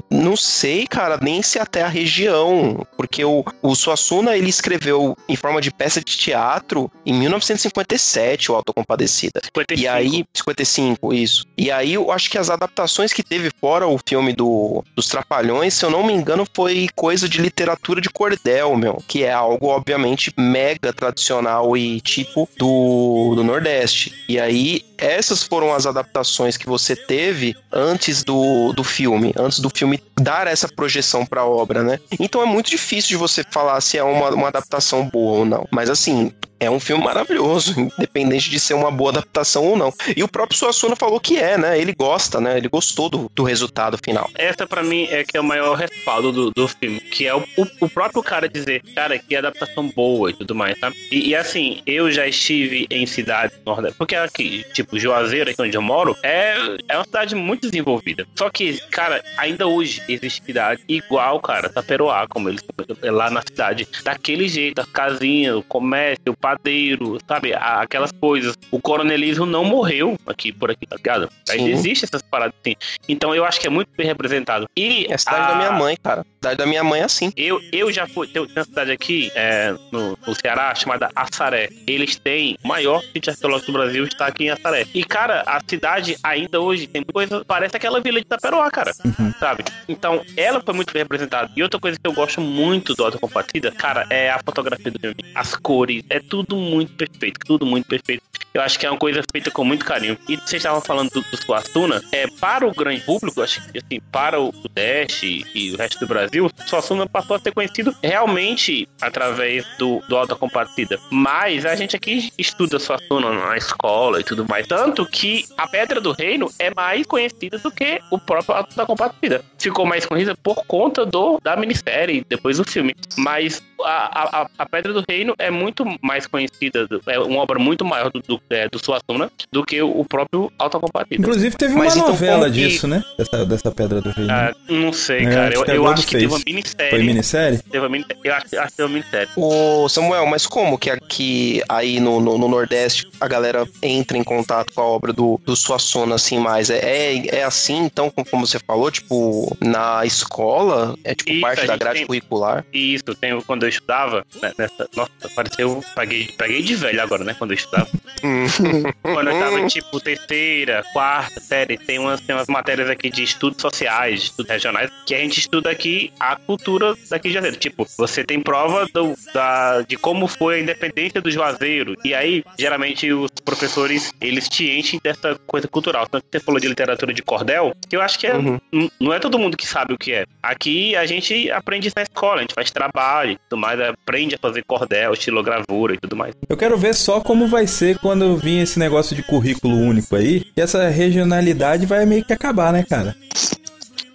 Não 0.09 0.35
sei, 0.35 0.87
cara, 0.87 1.19
nem 1.21 1.43
se 1.43 1.59
até 1.59 1.83
a 1.83 1.87
região. 1.87 2.85
Porque 2.97 3.23
o, 3.23 3.43
o 3.61 3.75
Suassuna 3.75 4.35
ele 4.35 4.49
escreveu 4.49 5.15
em 5.29 5.35
forma 5.35 5.61
de 5.61 5.71
peça 5.71 5.99
de 5.99 6.17
teatro 6.17 6.91
em 7.05 7.13
1957, 7.13 8.51
o 8.51 8.55
Alta 8.55 8.73
Compadecida. 8.73 9.41
55. 9.43 9.81
E 9.81 9.87
aí. 9.87 10.25
55, 10.33 11.13
isso. 11.13 11.45
E 11.57 11.71
aí 11.71 11.93
eu 11.93 12.11
acho 12.11 12.29
que 12.29 12.37
as 12.37 12.49
adaptações 12.49 13.13
que 13.13 13.23
teve 13.23 13.51
fora 13.59 13.87
o 13.87 13.99
filme 14.07 14.22
do, 14.31 14.85
dos 14.95 15.07
Trapalhões, 15.07 15.73
se 15.73 15.83
eu 15.83 15.89
não 15.89 16.05
me 16.05 16.13
engano, 16.13 16.45
foi 16.53 16.87
coisa 16.95 17.27
de 17.27 17.41
literatura 17.41 17.99
de 17.99 18.09
cordel, 18.09 18.77
meu. 18.77 19.03
Que 19.07 19.23
é 19.23 19.33
algo, 19.33 19.67
obviamente, 19.67 20.31
mega 20.37 20.93
tradicional 20.93 21.75
e 21.75 21.99
tipo 21.99 22.47
do 22.57 23.33
do, 23.35 23.43
Nordeste. 23.43 24.13
E 24.27 24.39
aí, 24.39 24.85
essas 24.97 25.43
foram 25.43 25.73
as 25.73 25.85
adaptações 25.85 26.57
que 26.57 26.65
você 26.65 26.95
teve 26.95 27.55
antes 27.71 28.23
do, 28.23 28.73
do 28.73 28.83
filme, 28.83 29.33
antes 29.37 29.59
do 29.59 29.69
filme 29.69 30.01
dar 30.19 30.47
essa 30.47 30.67
projeção 30.67 31.25
para 31.25 31.41
a 31.41 31.45
obra, 31.45 31.83
né? 31.83 31.99
Então 32.19 32.41
é 32.41 32.45
muito 32.45 32.69
difícil 32.69 33.09
de 33.09 33.17
você 33.17 33.43
falar 33.43 33.79
se 33.81 33.97
é 33.97 34.03
uma, 34.03 34.29
uma 34.29 34.47
adaptação 34.47 35.07
boa 35.09 35.39
ou 35.39 35.45
não. 35.45 35.67
Mas 35.71 35.89
assim, 35.89 36.31
é 36.63 36.69
um 36.69 36.79
filme 36.79 37.03
maravilhoso, 37.03 37.75
independente 37.97 38.49
de 38.49 38.59
ser 38.59 38.73
uma 38.73 38.89
boa 38.89 39.11
adaptação 39.11 39.65
ou 39.65 39.77
não. 39.77 39.93
E 40.15 40.23
o 40.23 40.27
próprio 40.27 40.57
Suassuna 40.57 40.95
falou 40.95 41.19
que 41.19 41.37
é, 41.37 41.57
né? 41.57 41.79
Ele 41.79 41.93
gosta, 41.93 42.39
né? 42.39 42.57
Ele 42.57 42.69
gostou 42.69 43.09
do, 43.09 43.29
do 43.33 43.43
resultado 43.43 43.97
final. 44.03 44.29
Essa 44.35 44.65
para 44.65 44.83
mim 44.83 45.07
é 45.09 45.23
que 45.23 45.37
é 45.37 45.41
o 45.41 45.43
maior 45.43 45.75
respaldo 45.75 46.31
do, 46.31 46.51
do 46.51 46.67
filme, 46.67 46.99
que 46.99 47.27
é 47.27 47.35
o, 47.35 47.43
o, 47.57 47.67
o, 47.81 47.89
próprio 47.89 48.23
cara 48.23 48.47
dizer, 48.47 48.81
cara, 48.95 49.19
que 49.19 49.35
adaptação 49.35 49.89
boa 49.89 50.29
e 50.29 50.33
tudo 50.33 50.55
mais, 50.55 50.79
tá? 50.79 50.91
E, 51.11 51.29
e 51.29 51.35
assim, 51.35 51.81
eu 51.85 52.11
já 52.11 52.27
estive 52.27 52.87
em 52.89 53.05
cidades 53.05 53.57
nordeste, 53.65 53.97
porque 53.97 54.15
aqui, 54.15 54.65
tipo, 54.73 54.82
Juazeiro, 54.91 55.49
aqui 55.49 55.61
onde 55.61 55.77
eu 55.77 55.81
moro, 55.81 56.15
é, 56.23 56.55
é 56.87 56.97
uma 56.97 57.05
cidade 57.05 57.35
muito 57.35 57.69
desenvolvida. 57.69 58.27
Só 58.35 58.49
que, 58.49 58.79
cara, 58.89 59.23
ainda 59.37 59.67
hoje 59.67 60.01
existe 60.07 60.43
cidade 60.43 60.81
igual, 60.87 61.39
cara, 61.39 61.69
Taperoá, 61.69 62.27
como 62.27 62.49
eles 62.49 62.63
lá 63.03 63.29
na 63.29 63.41
cidade, 63.41 63.87
daquele 64.03 64.47
jeito, 64.47 64.79
as 64.79 64.87
casinhas, 64.87 65.55
o 65.55 65.63
comércio, 65.63 66.31
o 66.31 66.37
padeiro, 66.37 67.17
sabe? 67.27 67.53
Aquelas 67.53 68.11
coisas. 68.11 68.55
O 68.71 68.79
coronelismo 68.79 69.45
não 69.45 69.63
morreu 69.63 70.17
aqui 70.25 70.51
por 70.51 70.71
aqui, 70.71 70.85
tá 70.85 70.95
ligado? 70.95 71.29
Ainda 71.49 71.69
existe 71.69 72.05
essas 72.05 72.21
paradas 72.21 72.55
assim. 72.61 72.75
Então 73.07 73.33
eu 73.35 73.45
acho 73.45 73.59
que 73.59 73.67
é 73.67 73.69
muito 73.69 73.89
bem 73.95 74.05
representado. 74.05 74.67
E 74.75 75.05
é 75.09 75.13
a 75.13 75.17
cidade 75.17 75.41
a... 75.41 75.47
da 75.49 75.55
minha 75.55 75.71
mãe, 75.71 75.97
cara. 76.01 76.21
A 76.21 76.25
cidade 76.35 76.57
da 76.57 76.65
minha 76.65 76.83
mãe 76.83 77.01
é 77.01 77.03
assim. 77.03 77.31
Eu, 77.35 77.61
eu 77.71 77.91
já 77.91 78.07
fui. 78.07 78.27
Tem 78.27 78.41
uma 78.41 78.63
cidade 78.63 78.91
aqui 78.91 79.31
é, 79.35 79.73
no, 79.91 80.17
no 80.25 80.35
Ceará 80.35 80.73
chamada 80.75 81.09
Assaré. 81.15 81.69
Eles 81.87 82.15
têm 82.15 82.57
o 82.63 82.67
maior 82.67 83.01
sítio 83.13 83.31
arqueológico 83.31 83.71
do 83.71 83.77
Brasil, 83.77 84.03
está 84.05 84.27
aqui 84.27 84.45
em 84.45 84.49
Assaré. 84.49 84.72
E, 84.93 85.03
cara, 85.03 85.43
a 85.45 85.59
cidade 85.65 86.17
ainda 86.23 86.59
hoje 86.59 86.87
tem 86.87 87.03
coisa. 87.03 87.43
Parece 87.45 87.75
aquela 87.75 88.01
vila 88.01 88.19
de 88.19 88.25
Taperoá, 88.25 88.69
cara. 88.71 88.91
Uhum. 89.05 89.33
Sabe? 89.39 89.63
Então, 89.87 90.21
ela 90.35 90.61
foi 90.61 90.73
muito 90.73 90.93
bem 90.93 91.03
representada. 91.03 91.51
E 91.55 91.63
outra 91.63 91.79
coisa 91.79 91.97
que 91.99 92.07
eu 92.07 92.13
gosto 92.13 92.41
muito 92.41 92.93
do 92.93 93.03
Auto 93.03 93.19
Compartida, 93.19 93.71
cara, 93.71 94.05
é 94.09 94.29
a 94.29 94.39
fotografia 94.39 94.91
do 94.91 94.99
filme. 94.99 95.15
As 95.35 95.55
cores. 95.55 96.03
É 96.09 96.19
tudo 96.19 96.55
muito 96.55 96.93
perfeito. 96.93 97.39
Tudo 97.45 97.65
muito 97.65 97.87
perfeito. 97.87 98.23
Eu 98.53 98.61
acho 98.61 98.77
que 98.77 98.85
é 98.85 98.89
uma 98.89 98.99
coisa 98.99 99.21
feita 99.31 99.49
com 99.49 99.63
muito 99.63 99.83
carinho. 99.83 100.17
E 100.29 100.35
vocês 100.35 100.53
estavam 100.53 100.79
falando 100.79 101.09
do, 101.09 101.21
do 101.21 101.43
Suassuna, 101.43 102.01
é, 102.11 102.27
para 102.39 102.67
o 102.67 102.71
grande 102.71 103.01
público, 103.01 103.41
acho 103.41 103.59
que 103.71 103.79
assim, 103.79 103.99
para 104.11 104.39
o 104.39 104.53
Sudeste 104.53 105.45
e 105.55 105.71
o 105.71 105.77
resto 105.77 105.99
do 105.99 106.07
Brasil, 106.07 106.49
Suassuna 106.67 107.07
passou 107.07 107.35
a 107.35 107.39
ser 107.39 107.51
conhecido 107.51 107.95
realmente 108.03 108.87
através 109.01 109.65
do, 109.79 110.01
do 110.07 110.15
Alta 110.15 110.35
Compartida. 110.35 110.99
Mas 111.09 111.65
a 111.65 111.75
gente 111.75 111.95
aqui 111.95 112.31
estuda 112.37 112.77
Suassuna 112.77 113.31
na 113.31 113.57
escola 113.57 114.19
e 114.19 114.23
tudo 114.23 114.45
mais. 114.47 114.62
Tanto 114.67 115.05
que 115.05 115.45
a 115.57 115.67
Pedra 115.67 115.99
do 115.99 116.11
Reino 116.11 116.49
é 116.59 116.73
mais 116.73 117.05
conhecida 117.05 117.57
do 117.57 117.71
que 117.71 117.99
o 118.11 118.19
próprio 118.19 118.55
Alta 118.55 118.85
Compartida. 118.85 119.43
Ficou 119.63 119.85
mais 119.85 120.05
conhecida 120.05 120.35
por 120.43 120.65
conta 120.65 121.05
do, 121.05 121.39
da 121.41 121.55
minissérie, 121.55 122.25
depois 122.27 122.57
do 122.57 122.69
filme. 122.69 122.93
Mas 123.17 123.63
a, 123.81 124.41
a, 124.41 124.49
a 124.57 124.65
Pedra 124.65 124.91
do 124.91 125.01
Reino 125.07 125.33
é 125.39 125.49
muito 125.49 125.85
mais 126.01 126.27
conhecida, 126.27 126.85
é 127.07 127.17
uma 127.19 127.39
obra 127.39 127.57
muito 127.57 127.85
maior 127.85 128.11
do, 128.11 128.19
do, 128.19 128.41
é, 128.49 128.67
do 128.67 128.83
Suassuna 128.83 129.31
do 129.51 129.63
que 129.63 129.81
o 129.81 130.03
próprio 130.03 130.51
Alta 130.59 130.79
Compartida. 130.79 131.21
Inclusive 131.21 131.55
teve 131.55 131.73
uma 131.73 131.85
Mas, 131.85 131.95
então, 131.95 132.09
novela 132.09 132.49
então, 132.49 132.51
disso, 132.51 132.87
né? 132.87 133.01
Dessa, 133.17 133.45
dessa 133.45 133.71
Pedra 133.71 134.01
do 134.01 134.09
Reino. 134.09 134.31
Ah, 134.33 134.53
não 134.67 134.91
sei, 134.91 135.25
cara. 135.25 135.53
Eu, 135.53 135.63
eu 135.63 135.87
acho 135.87 136.07
que 136.07 136.17
teve 136.17 136.27
uma 136.27 136.41
minissérie. 136.45 136.89
Foi 136.89 137.03
minissérie? 137.03 137.57
Teve 137.63 137.79
uma 137.79 137.89
minissérie. 137.89 138.21
Eu 138.21 138.33
acho, 138.33 138.59
acho 138.59 138.69
que 138.71 138.77
teve 138.77 138.89
uma 138.89 138.93
minissérie. 138.95 139.29
Ô, 139.37 139.87
Samuel, 139.87 140.25
mas 140.25 140.45
como 140.45 140.77
que 140.77 140.89
aqui, 140.89 141.61
aí 141.69 142.01
no, 142.01 142.19
no, 142.19 142.37
no, 142.37 142.49
Nordeste, 142.49 143.07
a 143.21 143.27
galera 143.29 143.65
entra 143.81 144.17
em 144.17 144.23
contato 144.23 144.73
com 144.73 144.81
a 144.81 144.85
obra 144.85 145.13
do, 145.13 145.39
do 145.45 145.55
Suassuna, 145.55 146.15
assim, 146.15 146.37
mais? 146.37 146.69
É, 146.69 146.79
é, 146.79 147.37
é 147.37 147.43
assim, 147.43 147.77
então, 147.77 148.09
como 148.09 148.45
você 148.45 148.59
falou, 148.59 148.91
tipo, 148.91 149.52
na 149.59 150.05
escola? 150.05 150.95
É 151.03 151.15
tipo 151.15 151.31
Isso, 151.31 151.41
parte 151.41 151.65
da 151.65 151.77
grade 151.77 151.99
tem... 151.99 152.07
curricular? 152.07 152.65
Isso, 152.73 153.03
tem, 153.19 153.39
quando 153.41 153.63
eu 153.63 153.69
estudava, 153.69 154.25
né, 154.41 154.53
nessa, 154.57 154.87
nossa, 154.95 155.11
pareceu, 155.35 155.83
paguei, 155.95 156.29
paguei 156.37 156.61
de 156.61 156.75
velho 156.75 157.01
agora, 157.01 157.23
né, 157.23 157.35
quando 157.37 157.51
eu 157.51 157.55
estudava. 157.55 157.89
quando 159.01 159.29
eu 159.29 159.39
tava, 159.39 159.65
tipo, 159.67 159.99
terceira, 159.99 160.83
quarta 160.93 161.39
série, 161.39 161.77
tem 161.77 161.99
umas, 161.99 162.21
tem 162.21 162.35
umas 162.35 162.47
matérias 162.47 162.89
aqui 162.89 163.09
de 163.09 163.23
estudos 163.23 163.61
sociais, 163.61 164.21
de 164.21 164.25
estudos 164.27 164.51
regionais, 164.51 164.89
que 165.05 165.13
a 165.13 165.19
gente 165.19 165.39
estuda 165.39 165.69
aqui 165.69 166.11
a 166.19 166.35
cultura 166.35 166.93
daqui 167.09 167.27
de 167.27 167.33
Juazeiro. 167.33 167.57
Tipo, 167.57 167.87
você 167.97 168.23
tem 168.23 168.39
prova 168.39 168.85
do, 168.93 169.13
da, 169.33 169.81
de 169.81 169.97
como 169.97 170.27
foi 170.27 170.55
a 170.55 170.59
independência 170.59 171.21
do 171.21 171.29
Juazeiro, 171.29 171.95
e 172.03 172.13
aí, 172.13 172.43
geralmente, 172.57 173.11
os 173.11 173.31
professores, 173.43 174.11
eles 174.21 174.47
te 174.47 174.69
enchem 174.69 174.99
dessa 175.03 175.35
coisa 175.45 175.67
cultural. 175.67 176.07
Tanto 176.07 176.23
que 176.23 176.37
você 176.37 176.43
falou 176.43 176.59
de 176.59 176.67
literatura 176.67 177.13
de 177.13 177.21
cordel, 177.21 177.75
que 177.89 177.95
eu 177.95 178.01
acho 178.01 178.17
que 178.17 178.27
é, 178.27 178.35
uhum. 178.35 178.59
não 178.99 179.13
é 179.13 179.19
todo 179.19 179.39
mundo 179.39 179.42
mundo 179.43 179.57
que 179.57 179.67
sabe 179.67 179.93
o 179.93 179.97
que 179.97 180.13
é. 180.13 180.25
Aqui 180.41 180.95
a 180.95 181.05
gente 181.05 181.51
aprende 181.51 181.91
na 181.95 182.03
escola, 182.03 182.37
a 182.37 182.41
gente 182.41 182.53
faz 182.53 182.71
trabalho 182.71 183.31
e 183.31 183.37
tudo 183.49 183.59
mais, 183.59 183.79
aprende 183.79 184.35
a 184.35 184.37
fazer 184.37 184.63
cordel, 184.63 185.13
estilogravura 185.13 185.93
e 185.93 185.97
tudo 185.97 186.15
mais. 186.15 186.33
Eu 186.47 186.57
quero 186.57 186.77
ver 186.77 186.93
só 186.93 187.19
como 187.19 187.47
vai 187.47 187.67
ser 187.67 187.97
quando 187.99 188.35
vir 188.37 188.61
esse 188.61 188.79
negócio 188.79 189.15
de 189.15 189.23
currículo 189.23 189.75
único 189.75 190.15
aí, 190.15 190.45
e 190.55 190.61
essa 190.61 190.87
regionalidade 190.89 191.85
vai 191.85 192.05
meio 192.05 192.23
que 192.23 192.33
acabar, 192.33 192.71
né, 192.73 192.83
cara? 192.87 193.15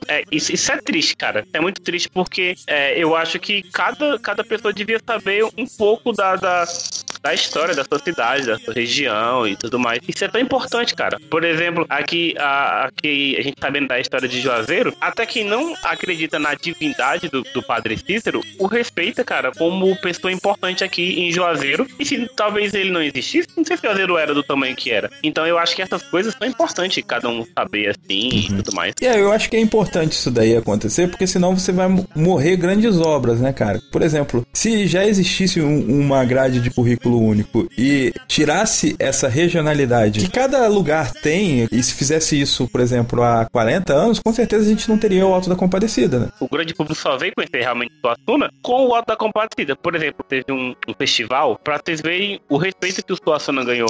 É, 0.09 0.25
isso, 0.33 0.53
isso 0.53 0.73
é 0.73 0.79
triste, 0.79 1.15
cara. 1.15 1.47
É 1.53 1.61
muito 1.61 1.83
triste 1.83 2.09
porque 2.09 2.55
é, 2.67 2.99
eu 2.99 3.15
acho 3.15 3.39
que 3.39 3.63
cada, 3.71 4.19
cada 4.19 4.43
pessoa 4.43 4.73
devia 4.73 4.99
saber 5.07 5.45
um 5.45 5.67
pouco 5.67 6.13
da, 6.13 6.35
da, 6.35 6.65
da 7.29 7.35
história 7.35 7.75
da 7.75 7.85
sua 7.85 7.99
cidade, 7.99 8.47
da 8.47 8.59
sua 8.59 8.73
região 8.73 9.47
e 9.47 9.55
tudo 9.55 9.79
mais. 9.79 10.01
Isso 10.09 10.25
é 10.25 10.29
tão 10.29 10.41
importante, 10.41 10.95
cara. 10.95 11.19
Por 11.31 11.45
exemplo, 11.45 11.85
aqui 11.91 12.35
a, 12.39 12.87
aqui 12.87 13.37
a 13.39 13.43
gente 13.43 13.57
sabendo 13.61 13.89
da 13.89 14.01
história 14.01 14.27
de 14.27 14.41
Juazeiro, 14.41 14.95
até 14.99 15.27
quem 15.27 15.45
não 15.45 15.75
acredita 15.85 16.39
na 16.39 16.55
divindade 16.55 17.29
do, 17.29 17.43
do 17.53 17.63
Padre 17.63 17.99
Cícero, 17.99 18.41
o 18.59 18.67
respeita, 18.67 19.23
cara, 19.23 19.53
como 19.53 19.95
pessoa 20.01 20.33
importante 20.33 20.83
aqui 20.83 21.21
em 21.21 21.31
Juazeiro. 21.31 21.87
E 21.99 22.05
se 22.05 22.27
talvez 22.35 22.73
ele 22.73 22.91
não 22.91 23.03
existisse, 23.03 23.49
não 23.55 23.65
sei 23.65 23.77
se 23.77 23.83
Juazeiro 23.83 24.17
era 24.17 24.33
do 24.33 24.43
tamanho 24.43 24.75
que 24.75 24.91
era. 24.91 25.11
Então 25.23 25.47
eu 25.47 25.59
acho 25.59 25.77
que 25.77 25.83
essas 25.83 26.03
coisas 26.05 26.35
são 26.39 26.49
importantes, 26.49 27.05
cada 27.07 27.29
um 27.29 27.45
saber 27.55 27.91
assim 27.91 28.29
e 28.31 28.47
tudo 28.49 28.73
mais. 28.75 28.95
E 29.03 29.07
aí, 29.07 29.21
eu 29.21 29.31
acho 29.31 29.51
que 29.51 29.57
é 29.57 29.61
importante 29.61 30.13
isso 30.13 30.31
daí 30.31 30.57
acontecer, 30.57 31.09
porque 31.09 31.27
senão 31.27 31.55
você 31.55 31.73
vai 31.73 31.89
morrer 32.17 32.57
grandes 32.57 32.97
obras, 32.99 33.39
né, 33.39 33.53
cara? 33.53 33.83
Por 33.93 34.01
exemplo, 34.03 34.47
se 34.55 34.87
já 34.87 35.05
existisse 35.05 35.61
um- 35.61 35.99
uma 36.01 36.25
grade 36.25 36.61
de 36.61 36.71
currículo 36.71 37.18
único 37.21 37.69
e 37.77 38.13
tirasse 38.27 38.97
essa 38.99 39.29
regionalidade 39.29 40.21
que 40.21 40.31
cada 40.31 40.67
lugar 40.69 41.13
tem, 41.13 41.69
e 41.71 41.83
se 41.83 41.95
fizesse 41.95 42.41
isso, 42.41 42.69
por 42.69 42.81
exemplo, 42.81 43.23
há 43.23 43.47
40 43.51 43.93
anos, 43.93 44.19
com 44.19 44.33
certeza 44.33 44.65
a 44.65 44.69
gente 44.69 44.89
não 44.89 44.99
teria 44.99 45.27
o 45.27 45.35
Alto 45.35 45.49
da 45.49 45.57
Compadecida, 45.57 46.19
né? 46.19 46.29
o 46.41 46.49
grande 46.49 46.75
público 46.75 47.01
só 47.01 47.17
veio 47.17 47.33
conhecer 47.35 47.61
realmente 47.61 47.93
Suassuna 48.01 48.51
com 48.63 48.87
o 48.87 48.95
Alto 48.95 49.07
da 49.07 49.17
Compadecida. 49.17 49.77
Por 49.77 49.95
exemplo, 49.95 50.25
teve 50.29 50.45
um, 50.51 50.75
um 50.87 50.95
festival 50.95 51.59
pra 51.63 51.79
vocês 51.79 52.01
verem 52.01 52.41
o 52.49 52.57
respeito 52.57 53.05
que 53.05 53.13
o 53.13 53.17
Suassuna 53.17 53.65
ganhou. 53.65 53.89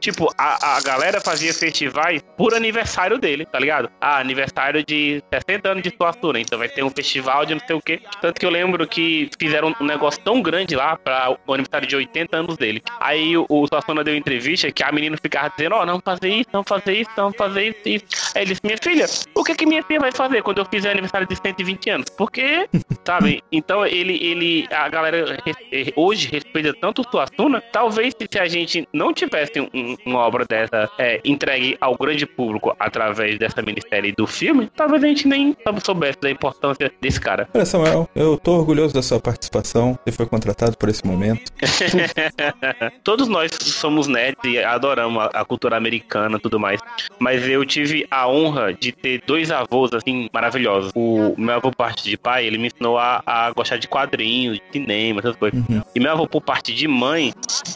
Tipo, 0.00 0.32
a, 0.38 0.76
a 0.76 0.80
galera 0.80 1.20
fazia 1.20 1.52
festivais 1.52 2.22
por 2.36 2.54
aniversário 2.54 3.18
dele, 3.18 3.44
tá 3.46 3.58
ligado? 3.58 3.90
Ah, 4.00 4.18
aniversário 4.18 4.84
de 4.84 5.22
60 5.32 5.68
anos 5.70 5.82
de 5.82 5.92
Suassuna, 5.96 6.38
então 6.40 6.58
vai 6.58 6.68
ter 6.68 6.82
um 6.84 6.90
festival 6.90 7.44
de 7.44 7.54
não 7.54 7.60
sei 7.66 7.76
o 7.76 7.80
quê. 7.82 8.00
Tanto 8.20 8.38
que 8.40 8.46
eu 8.46 8.50
lembro 8.50 8.86
que 8.86 9.28
fizeram 9.38 9.74
um 9.80 9.84
negócio 9.84 10.20
tão 10.22 10.40
grande 10.40 10.74
lá 10.76 10.96
pra 10.96 11.36
o 11.46 11.52
aniversário 11.54 11.86
de 11.88 11.96
80 11.96 12.36
anos 12.36 12.56
dele. 12.56 12.82
Aí 13.00 13.36
o, 13.36 13.44
o 13.48 13.66
Suassuna 13.66 14.04
deu 14.04 14.14
entrevista 14.16 14.70
que 14.70 14.82
a 14.82 14.92
menina 14.92 15.16
ficava 15.20 15.50
dizendo, 15.56 15.74
ó, 15.74 15.84
não 15.86 16.00
fazer 16.00 16.28
isso, 16.28 16.48
não 16.52 16.62
fazer 16.64 16.94
isso, 16.94 17.10
não 17.16 17.32
fazer 17.32 17.68
isso, 17.68 17.80
isso. 17.88 18.04
Aí 18.34 18.42
ele 18.42 18.50
disse, 18.50 18.60
minha 18.64 18.78
filha, 18.82 19.06
o 19.34 19.42
que 19.44 19.54
que 19.54 19.66
minha 19.66 19.82
filha 19.82 20.00
vai 20.00 20.12
fazer 20.12 20.42
quando 20.42 20.58
eu 20.58 20.64
fizer 20.66 20.90
aniversário 20.92 21.26
de 21.26 21.36
120 21.36 21.90
anos? 21.90 22.06
Porque, 22.16 22.68
sabe? 23.04 23.42
Então 23.50 23.84
ele, 23.86 24.14
ele, 24.24 24.68
a 24.70 24.88
galera 24.88 25.36
res- 25.44 25.92
hoje 25.96 26.28
respeita 26.28 26.72
tanto 26.80 27.02
o 27.02 27.10
Suassuna, 27.10 27.60
talvez 27.72 28.14
se 28.18 28.38
a 28.38 28.46
gente 28.46 28.86
não 28.92 29.12
tivesse 29.12 29.60
um- 29.60 29.87
uma 30.04 30.20
obra 30.20 30.44
dessa 30.44 30.90
é, 30.98 31.20
entregue 31.24 31.76
ao 31.80 31.96
grande 31.96 32.26
público 32.26 32.74
através 32.78 33.38
dessa 33.38 33.62
minissérie 33.62 34.12
do 34.12 34.26
filme, 34.26 34.70
talvez 34.74 35.02
a 35.02 35.06
gente 35.06 35.28
nem 35.28 35.56
soubesse 35.84 36.18
da 36.20 36.30
importância 36.30 36.90
desse 37.00 37.20
cara. 37.20 37.48
Olha, 37.54 37.64
Samuel, 37.64 38.08
eu 38.14 38.36
tô 38.36 38.52
orgulhoso 38.52 38.94
da 38.94 39.02
sua 39.02 39.20
participação. 39.20 39.98
Você 40.04 40.12
foi 40.12 40.26
contratado 40.26 40.76
por 40.76 40.88
esse 40.88 41.06
momento. 41.06 41.52
Todos 43.04 43.28
nós 43.28 43.50
somos 43.60 44.06
nerds 44.06 44.38
e 44.44 44.58
adoramos 44.58 45.22
a, 45.22 45.26
a 45.40 45.44
cultura 45.44 45.76
americana 45.76 46.36
e 46.36 46.40
tudo 46.40 46.58
mais. 46.58 46.80
Mas 47.18 47.46
eu 47.48 47.64
tive 47.64 48.06
a 48.10 48.28
honra 48.28 48.72
de 48.72 48.92
ter 48.92 49.22
dois 49.26 49.50
avós, 49.50 49.92
assim, 49.92 50.28
maravilhosos. 50.32 50.92
O 50.94 51.34
meu 51.36 51.54
avô, 51.54 51.70
por 51.70 51.76
parte 51.76 52.04
de 52.04 52.16
pai, 52.16 52.46
ele 52.46 52.58
me 52.58 52.68
ensinou 52.68 52.98
a, 52.98 53.22
a 53.26 53.50
gostar 53.52 53.76
de 53.76 53.88
quadrinhos, 53.88 54.58
de 54.58 54.62
cinema, 54.72 55.20
essas 55.20 55.36
coisas. 55.36 55.62
E 55.94 56.00
meu 56.00 56.12
avô, 56.12 56.26
por 56.26 56.40
parte 56.40 56.74
de 56.74 56.88
mãe, 56.88 57.32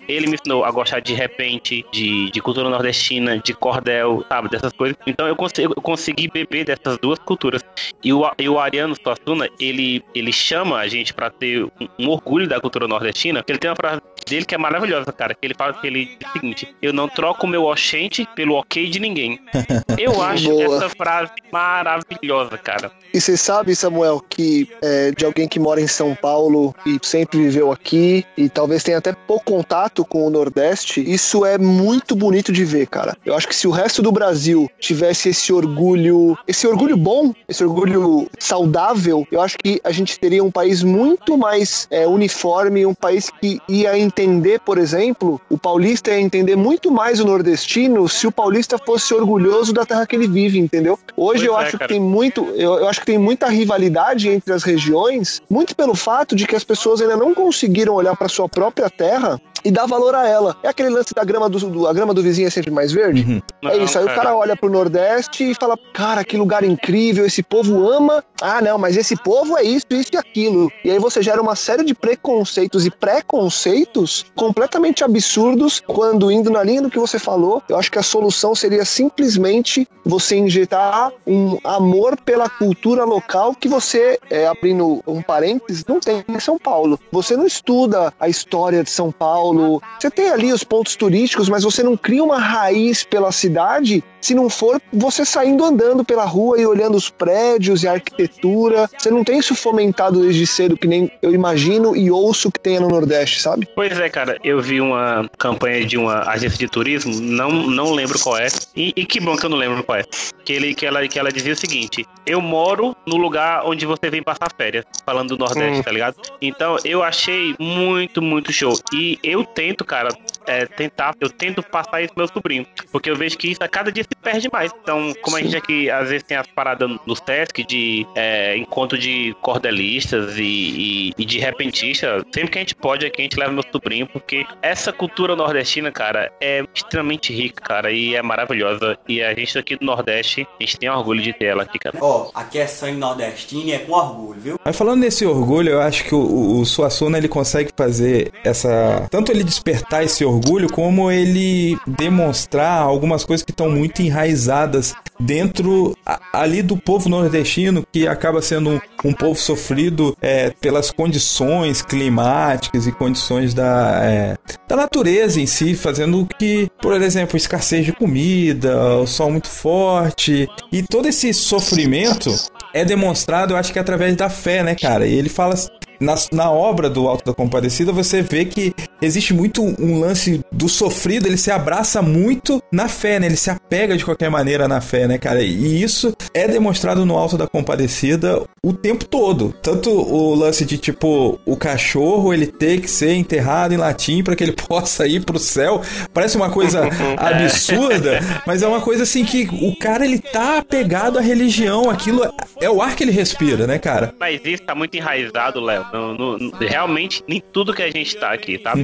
ele 0.08 0.26
me 0.26 0.34
ensinou 0.34 0.64
a 0.64 0.70
gostar 0.70 1.00
de 1.00 1.14
repente, 1.14 1.84
de, 1.92 2.01
de 2.30 2.40
cultura 2.40 2.68
nordestina, 2.68 3.38
de 3.38 3.54
cordel, 3.54 4.24
sabe, 4.28 4.48
dessas 4.48 4.72
coisas. 4.72 4.96
Então 5.06 5.26
eu 5.26 5.36
consegui, 5.36 5.64
eu 5.64 5.82
consegui 5.82 6.28
beber 6.28 6.64
dessas 6.64 6.98
duas 6.98 7.18
culturas. 7.18 7.62
E 8.02 8.12
o, 8.12 8.30
e 8.38 8.48
o 8.48 8.58
Ariano 8.58 8.94
Suassuna, 8.94 9.48
ele, 9.60 10.02
ele 10.14 10.32
chama 10.32 10.78
a 10.78 10.88
gente 10.88 11.14
pra 11.14 11.30
ter 11.30 11.64
um, 11.64 11.70
um 11.98 12.08
orgulho 12.08 12.48
da 12.48 12.60
cultura 12.60 12.88
nordestina, 12.88 13.42
que 13.42 13.52
ele 13.52 13.58
tem 13.58 13.70
uma 13.70 13.76
frase 13.76 14.00
dele 14.26 14.44
que 14.44 14.54
é 14.54 14.58
maravilhosa, 14.58 15.12
cara, 15.12 15.34
que 15.34 15.46
ele 15.46 15.54
fala 15.54 15.74
que 15.74 15.86
ele 15.86 16.16
diz 16.18 16.28
o 16.28 16.32
seguinte, 16.32 16.74
eu 16.80 16.92
não 16.92 17.08
troco 17.08 17.46
o 17.46 17.48
meu 17.48 17.64
oxente 17.64 18.26
pelo 18.34 18.54
ok 18.54 18.88
de 18.88 19.00
ninguém. 19.00 19.40
Eu 19.98 20.22
acho 20.22 20.48
Boa. 20.48 20.76
essa 20.76 20.88
frase 20.88 21.32
maravilhosa, 21.52 22.56
cara. 22.56 22.90
E 23.12 23.20
você 23.20 23.36
sabe, 23.36 23.74
Samuel, 23.74 24.24
que 24.28 24.68
é, 24.80 25.10
de 25.10 25.24
alguém 25.24 25.46
que 25.46 25.60
mora 25.60 25.80
em 25.80 25.86
São 25.86 26.14
Paulo 26.14 26.74
e 26.86 26.98
sempre 27.02 27.38
viveu 27.38 27.70
aqui 27.70 28.24
e 28.36 28.48
talvez 28.48 28.82
tenha 28.82 28.98
até 28.98 29.12
pouco 29.12 29.52
contato 29.52 30.02
com 30.04 30.26
o 30.26 30.30
Nordeste, 30.30 31.00
isso 31.00 31.44
é 31.44 31.58
muito 31.92 32.16
bonito 32.16 32.50
de 32.52 32.64
ver, 32.64 32.86
cara. 32.86 33.14
Eu 33.24 33.34
acho 33.34 33.46
que 33.46 33.54
se 33.54 33.68
o 33.68 33.70
resto 33.70 34.00
do 34.00 34.10
Brasil 34.10 34.70
tivesse 34.80 35.28
esse 35.28 35.52
orgulho, 35.52 36.36
esse 36.48 36.66
orgulho 36.66 36.96
bom, 36.96 37.34
esse 37.46 37.62
orgulho 37.62 38.26
saudável, 38.38 39.26
eu 39.30 39.40
acho 39.42 39.58
que 39.58 39.78
a 39.84 39.90
gente 39.92 40.18
teria 40.18 40.42
um 40.42 40.50
país 40.50 40.82
muito 40.82 41.36
mais 41.36 41.86
é, 41.90 42.06
uniforme, 42.06 42.86
um 42.86 42.94
país 42.94 43.30
que 43.40 43.58
ia 43.68 43.98
entender, 43.98 44.60
por 44.60 44.78
exemplo, 44.78 45.38
o 45.50 45.58
paulista 45.58 46.10
ia 46.10 46.20
entender 46.20 46.56
muito 46.56 46.90
mais 46.90 47.20
o 47.20 47.24
nordestino 47.26 48.08
se 48.08 48.26
o 48.26 48.32
paulista 48.32 48.78
fosse 48.78 49.12
orgulhoso 49.12 49.72
da 49.72 49.84
terra 49.84 50.06
que 50.06 50.16
ele 50.16 50.26
vive, 50.28 50.58
entendeu? 50.58 50.98
Hoje 51.16 51.40
Pois 51.40 51.42
eu 51.42 51.58
é, 51.58 51.62
acho 51.64 51.78
cara. 51.78 51.88
que 51.88 51.94
tem 51.94 52.00
muito, 52.02 52.42
eu, 52.54 52.74
eu 52.78 52.88
acho 52.88 53.00
que 53.00 53.06
tem 53.06 53.18
muita 53.18 53.48
rivalidade 53.48 54.28
entre 54.30 54.52
as 54.52 54.62
regiões, 54.62 55.42
muito 55.50 55.76
pelo 55.76 55.94
fato 55.94 56.34
de 56.34 56.46
que 56.46 56.56
as 56.56 56.64
pessoas 56.64 57.00
ainda 57.02 57.16
não 57.16 57.34
conseguiram 57.34 57.94
olhar 57.94 58.16
para 58.16 58.28
sua 58.28 58.48
própria 58.48 58.88
terra 58.88 59.40
e 59.64 59.70
dar 59.70 59.86
valor 59.86 60.14
a 60.14 60.26
ela. 60.26 60.56
É 60.62 60.68
aquele 60.68 60.88
lance 60.88 61.14
da 61.14 61.22
grama 61.24 61.48
do, 61.48 61.58
do- 61.58 61.81
a 61.86 61.92
grama 61.92 62.14
do 62.14 62.22
vizinho 62.22 62.46
é 62.48 62.50
sempre 62.50 62.70
mais 62.70 62.92
verde? 62.92 63.42
é 63.64 63.76
isso. 63.78 63.98
Aí 63.98 64.04
o 64.04 64.08
cara 64.08 64.36
olha 64.36 64.56
pro 64.56 64.70
Nordeste 64.70 65.50
e 65.50 65.54
fala: 65.54 65.78
"Cara, 65.92 66.24
que 66.24 66.36
lugar 66.36 66.64
incrível, 66.64 67.26
esse 67.26 67.42
povo 67.42 67.88
ama. 67.88 68.24
Ah, 68.40 68.60
não, 68.60 68.78
mas 68.78 68.96
esse 68.96 69.16
povo 69.16 69.56
é 69.56 69.62
isso, 69.62 69.86
isso 69.90 70.10
e 70.12 70.16
aquilo". 70.16 70.70
E 70.84 70.90
aí 70.90 70.98
você 70.98 71.22
gera 71.22 71.40
uma 71.40 71.56
série 71.56 71.84
de 71.84 71.94
preconceitos 71.94 72.84
e 72.86 72.90
preconceitos 72.90 74.26
completamente 74.34 75.04
absurdos 75.04 75.82
quando 75.86 76.30
indo 76.30 76.50
na 76.50 76.62
linha 76.62 76.82
do 76.82 76.90
que 76.90 76.98
você 76.98 77.18
falou, 77.18 77.62
eu 77.68 77.76
acho 77.76 77.90
que 77.90 77.98
a 77.98 78.02
solução 78.02 78.54
seria 78.54 78.84
simplesmente 78.84 79.88
você 80.04 80.36
injetar 80.36 81.12
um 81.26 81.58
amor 81.64 82.16
pela 82.20 82.48
cultura 82.48 83.04
local 83.04 83.54
que 83.54 83.68
você, 83.68 84.18
é, 84.28 84.46
abrindo 84.46 85.02
um 85.06 85.22
parênteses, 85.22 85.84
não 85.86 86.00
tem 86.00 86.24
em 86.28 86.40
São 86.40 86.58
Paulo. 86.58 86.98
Você 87.10 87.36
não 87.36 87.46
estuda 87.46 88.12
a 88.18 88.28
história 88.28 88.82
de 88.82 88.90
São 88.90 89.12
Paulo, 89.12 89.80
você 89.98 90.10
tem 90.10 90.28
ali 90.30 90.52
os 90.52 90.64
pontos 90.64 90.96
turísticos, 90.96 91.48
mas 91.48 91.62
você 91.62 91.71
não 91.80 91.96
cria 91.96 92.24
uma 92.24 92.40
raiz 92.40 93.04
pela 93.04 93.30
cidade 93.30 94.02
se 94.20 94.34
não 94.34 94.48
for 94.48 94.80
você 94.92 95.24
saindo 95.24 95.64
andando 95.64 96.04
pela 96.04 96.24
rua 96.24 96.60
e 96.60 96.66
olhando 96.66 96.96
os 96.96 97.08
prédios 97.10 97.82
e 97.82 97.88
a 97.88 97.92
arquitetura. 97.92 98.88
Você 98.96 99.10
não 99.10 99.22
tem 99.22 99.38
isso 99.38 99.54
fomentado 99.54 100.22
desde 100.22 100.46
cedo, 100.46 100.76
que 100.76 100.86
nem 100.86 101.10
eu 101.22 101.32
imagino 101.32 101.96
e 101.96 102.10
ouço 102.10 102.50
que 102.50 102.60
tenha 102.60 102.80
no 102.80 102.88
Nordeste, 102.88 103.40
sabe? 103.40 103.68
Pois 103.74 103.98
é, 103.98 104.08
cara, 104.08 104.38
eu 104.42 104.60
vi 104.60 104.80
uma 104.80 105.28
campanha 105.38 105.84
de 105.84 105.96
uma 105.96 106.28
agência 106.28 106.58
de 106.58 106.68
turismo, 106.68 107.14
não, 107.20 107.50
não 107.50 107.92
lembro 107.92 108.18
qual 108.18 108.38
é, 108.38 108.48
e, 108.76 108.92
e 108.96 109.04
que 109.04 109.20
bom 109.20 109.36
que 109.36 109.46
eu 109.46 109.50
não 109.50 109.58
lembro 109.58 109.82
qual 109.82 109.98
é. 109.98 110.04
Que, 110.44 110.52
ele, 110.52 110.74
que, 110.74 110.84
ela, 110.86 111.06
que 111.06 111.18
ela 111.18 111.30
dizia 111.30 111.52
o 111.52 111.56
seguinte: 111.56 112.04
eu 112.26 112.40
moro 112.40 112.96
no 113.06 113.16
lugar 113.16 113.64
onde 113.64 113.86
você 113.86 114.10
vem 114.10 114.22
passar 114.22 114.52
férias, 114.56 114.84
falando 115.04 115.36
do 115.36 115.38
Nordeste, 115.38 115.62
Hum. 115.62 115.82
tá 115.82 115.92
ligado? 115.92 116.16
Então 116.40 116.76
eu 116.84 117.02
achei 117.02 117.54
muito, 117.58 118.20
muito 118.20 118.52
show. 118.52 118.76
E 118.92 119.18
eu 119.22 119.44
tento, 119.44 119.84
cara, 119.84 120.08
é, 120.46 120.66
tentar, 120.66 121.14
eu 121.20 121.30
tento 121.30 121.61
passar 121.70 122.02
isso 122.02 122.12
pro 122.12 122.24
meu 122.24 122.32
sobrinho, 122.32 122.66
porque 122.90 123.10
eu 123.10 123.16
vejo 123.16 123.36
que 123.38 123.48
isso 123.48 123.62
a 123.62 123.68
cada 123.68 123.90
dia 123.90 124.04
se 124.04 124.16
perde 124.22 124.48
mais. 124.52 124.72
Então, 124.82 125.12
como 125.22 125.36
a 125.36 125.42
gente 125.42 125.56
aqui 125.56 125.90
às 125.90 126.08
vezes 126.08 126.22
tem 126.22 126.36
as 126.36 126.46
paradas 126.46 126.90
no 127.06 127.16
Sesc 127.16 127.64
de 127.64 128.06
é, 128.14 128.56
encontro 128.56 128.98
de 128.98 129.34
cordelistas 129.40 130.36
e, 130.36 130.42
e, 130.42 131.12
e 131.18 131.24
de 131.24 131.38
repentistas, 131.38 132.22
sempre 132.32 132.50
que 132.50 132.58
a 132.58 132.60
gente 132.60 132.74
pode 132.74 133.06
aqui 133.06 133.22
a 133.22 133.24
gente 133.24 133.38
leva 133.38 133.52
meu 133.52 133.64
sobrinho, 133.70 134.06
porque 134.06 134.44
essa 134.60 134.92
cultura 134.92 135.36
nordestina, 135.36 135.90
cara, 135.90 136.32
é 136.40 136.64
extremamente 136.74 137.32
rica, 137.32 137.62
cara, 137.62 137.90
e 137.90 138.14
é 138.14 138.22
maravilhosa. 138.22 138.98
E 139.08 139.22
a 139.22 139.34
gente 139.34 139.56
aqui 139.58 139.76
do 139.76 139.84
Nordeste, 139.84 140.46
a 140.60 140.62
gente 140.62 140.78
tem 140.78 140.90
orgulho 140.90 141.22
de 141.22 141.32
ter 141.32 141.46
ela 141.46 141.62
aqui, 141.62 141.78
cara. 141.78 141.96
Ó, 142.00 142.30
aqui 142.34 142.58
é 142.58 142.66
sangue 142.66 142.98
nordestino 142.98 143.64
e 143.64 143.72
é 143.72 143.78
com 143.78 143.92
orgulho, 143.92 144.40
viu? 144.40 144.60
Mas 144.64 144.76
falando 144.76 145.00
nesse 145.00 145.24
orgulho, 145.24 145.70
eu 145.70 145.80
acho 145.80 146.04
que 146.04 146.14
o, 146.14 146.20
o, 146.20 146.60
o 146.60 146.66
Suassuna 146.66 147.18
ele 147.18 147.28
consegue 147.28 147.70
fazer 147.76 148.32
essa. 148.44 149.06
Tanto 149.10 149.30
ele 149.30 149.44
despertar 149.44 150.04
esse 150.04 150.24
orgulho, 150.24 150.70
como 150.70 151.10
ele 151.10 151.41
demonstrar 151.86 152.82
algumas 152.82 153.24
coisas 153.24 153.44
que 153.44 153.50
estão 153.50 153.70
muito 153.70 154.02
enraizadas 154.02 154.94
dentro 155.18 155.96
ali 156.32 156.62
do 156.62 156.76
povo 156.76 157.08
nordestino, 157.08 157.86
que 157.92 158.06
acaba 158.08 158.42
sendo 158.42 158.70
um, 158.70 158.80
um 159.04 159.12
povo 159.12 159.38
sofrido 159.38 160.16
é, 160.20 160.50
pelas 160.60 160.90
condições 160.90 161.82
climáticas 161.82 162.86
e 162.86 162.92
condições 162.92 163.54
da, 163.54 164.00
é, 164.02 164.36
da 164.68 164.76
natureza 164.76 165.40
em 165.40 165.46
si, 165.46 165.74
fazendo 165.74 166.26
que, 166.38 166.68
por 166.80 167.00
exemplo, 167.00 167.36
escassez 167.36 167.84
de 167.84 167.92
comida, 167.92 168.96
o 168.96 169.06
sol 169.06 169.30
muito 169.30 169.48
forte 169.48 170.48
e 170.72 170.82
todo 170.82 171.08
esse 171.08 171.32
sofrimento 171.32 172.34
é 172.74 172.84
demonstrado, 172.84 173.52
eu 173.52 173.56
acho 173.56 173.72
que 173.72 173.78
através 173.78 174.16
da 174.16 174.28
fé, 174.28 174.62
né, 174.62 174.74
cara? 174.74 175.06
E 175.06 175.14
ele 175.14 175.28
fala 175.28 175.54
na, 176.02 176.14
na 176.32 176.50
obra 176.50 176.90
do 176.90 177.08
Alto 177.08 177.24
da 177.24 177.34
Compadecida, 177.34 177.92
você 177.92 178.20
vê 178.22 178.44
que 178.44 178.74
existe 179.00 179.32
muito 179.32 179.62
um 179.62 180.00
lance 180.00 180.40
do 180.50 180.68
sofrido, 180.68 181.26
ele 181.26 181.36
se 181.36 181.50
abraça 181.50 182.02
muito 182.02 182.62
na 182.70 182.88
fé, 182.88 183.18
né? 183.18 183.26
Ele 183.26 183.36
se 183.36 183.50
apega 183.50 183.96
de 183.96 184.04
qualquer 184.04 184.30
maneira 184.30 184.66
na 184.68 184.80
fé, 184.80 185.06
né, 185.06 185.18
cara? 185.18 185.42
E 185.42 185.82
isso 185.82 186.14
é 186.34 186.46
demonstrado 186.46 187.04
no 187.06 187.16
Alto 187.16 187.38
da 187.38 187.46
Compadecida 187.46 188.42
o 188.64 188.72
tempo 188.72 189.04
todo. 189.04 189.54
Tanto 189.62 189.90
o 189.90 190.34
lance 190.34 190.64
de, 190.64 190.78
tipo, 190.78 191.38
o 191.44 191.56
cachorro, 191.56 192.32
ele 192.32 192.46
ter 192.46 192.80
que 192.80 192.88
ser 192.88 193.14
enterrado 193.14 193.74
em 193.74 193.76
latim 193.76 194.22
para 194.22 194.36
que 194.36 194.44
ele 194.44 194.52
possa 194.68 195.06
ir 195.06 195.24
pro 195.24 195.38
céu. 195.38 195.82
Parece 196.12 196.36
uma 196.36 196.50
coisa 196.50 196.88
absurda, 197.16 198.20
mas 198.46 198.62
é 198.62 198.66
uma 198.66 198.80
coisa 198.80 199.04
assim 199.04 199.24
que 199.24 199.48
o 199.52 199.76
cara, 199.78 200.04
ele 200.04 200.18
tá 200.18 200.58
apegado 200.58 201.18
à 201.18 201.20
religião, 201.20 201.88
aquilo 201.88 202.22
é 202.60 202.70
o 202.70 202.80
ar 202.80 202.96
que 202.96 203.04
ele 203.04 203.12
respira, 203.12 203.66
né, 203.66 203.78
cara? 203.78 204.14
Mas 204.18 204.40
isso 204.44 204.62
tá 204.62 204.74
muito 204.74 204.96
enraizado, 204.96 205.60
Léo. 205.60 205.84
No- 205.92 206.38
no- 206.38 206.50
realmente, 206.58 207.22
em 207.28 207.40
tudo 207.40 207.72
que 207.74 207.82
a 207.82 207.90
gente 207.90 208.16
tá 208.16 208.32
aqui, 208.32 208.58
tá? 208.58 208.74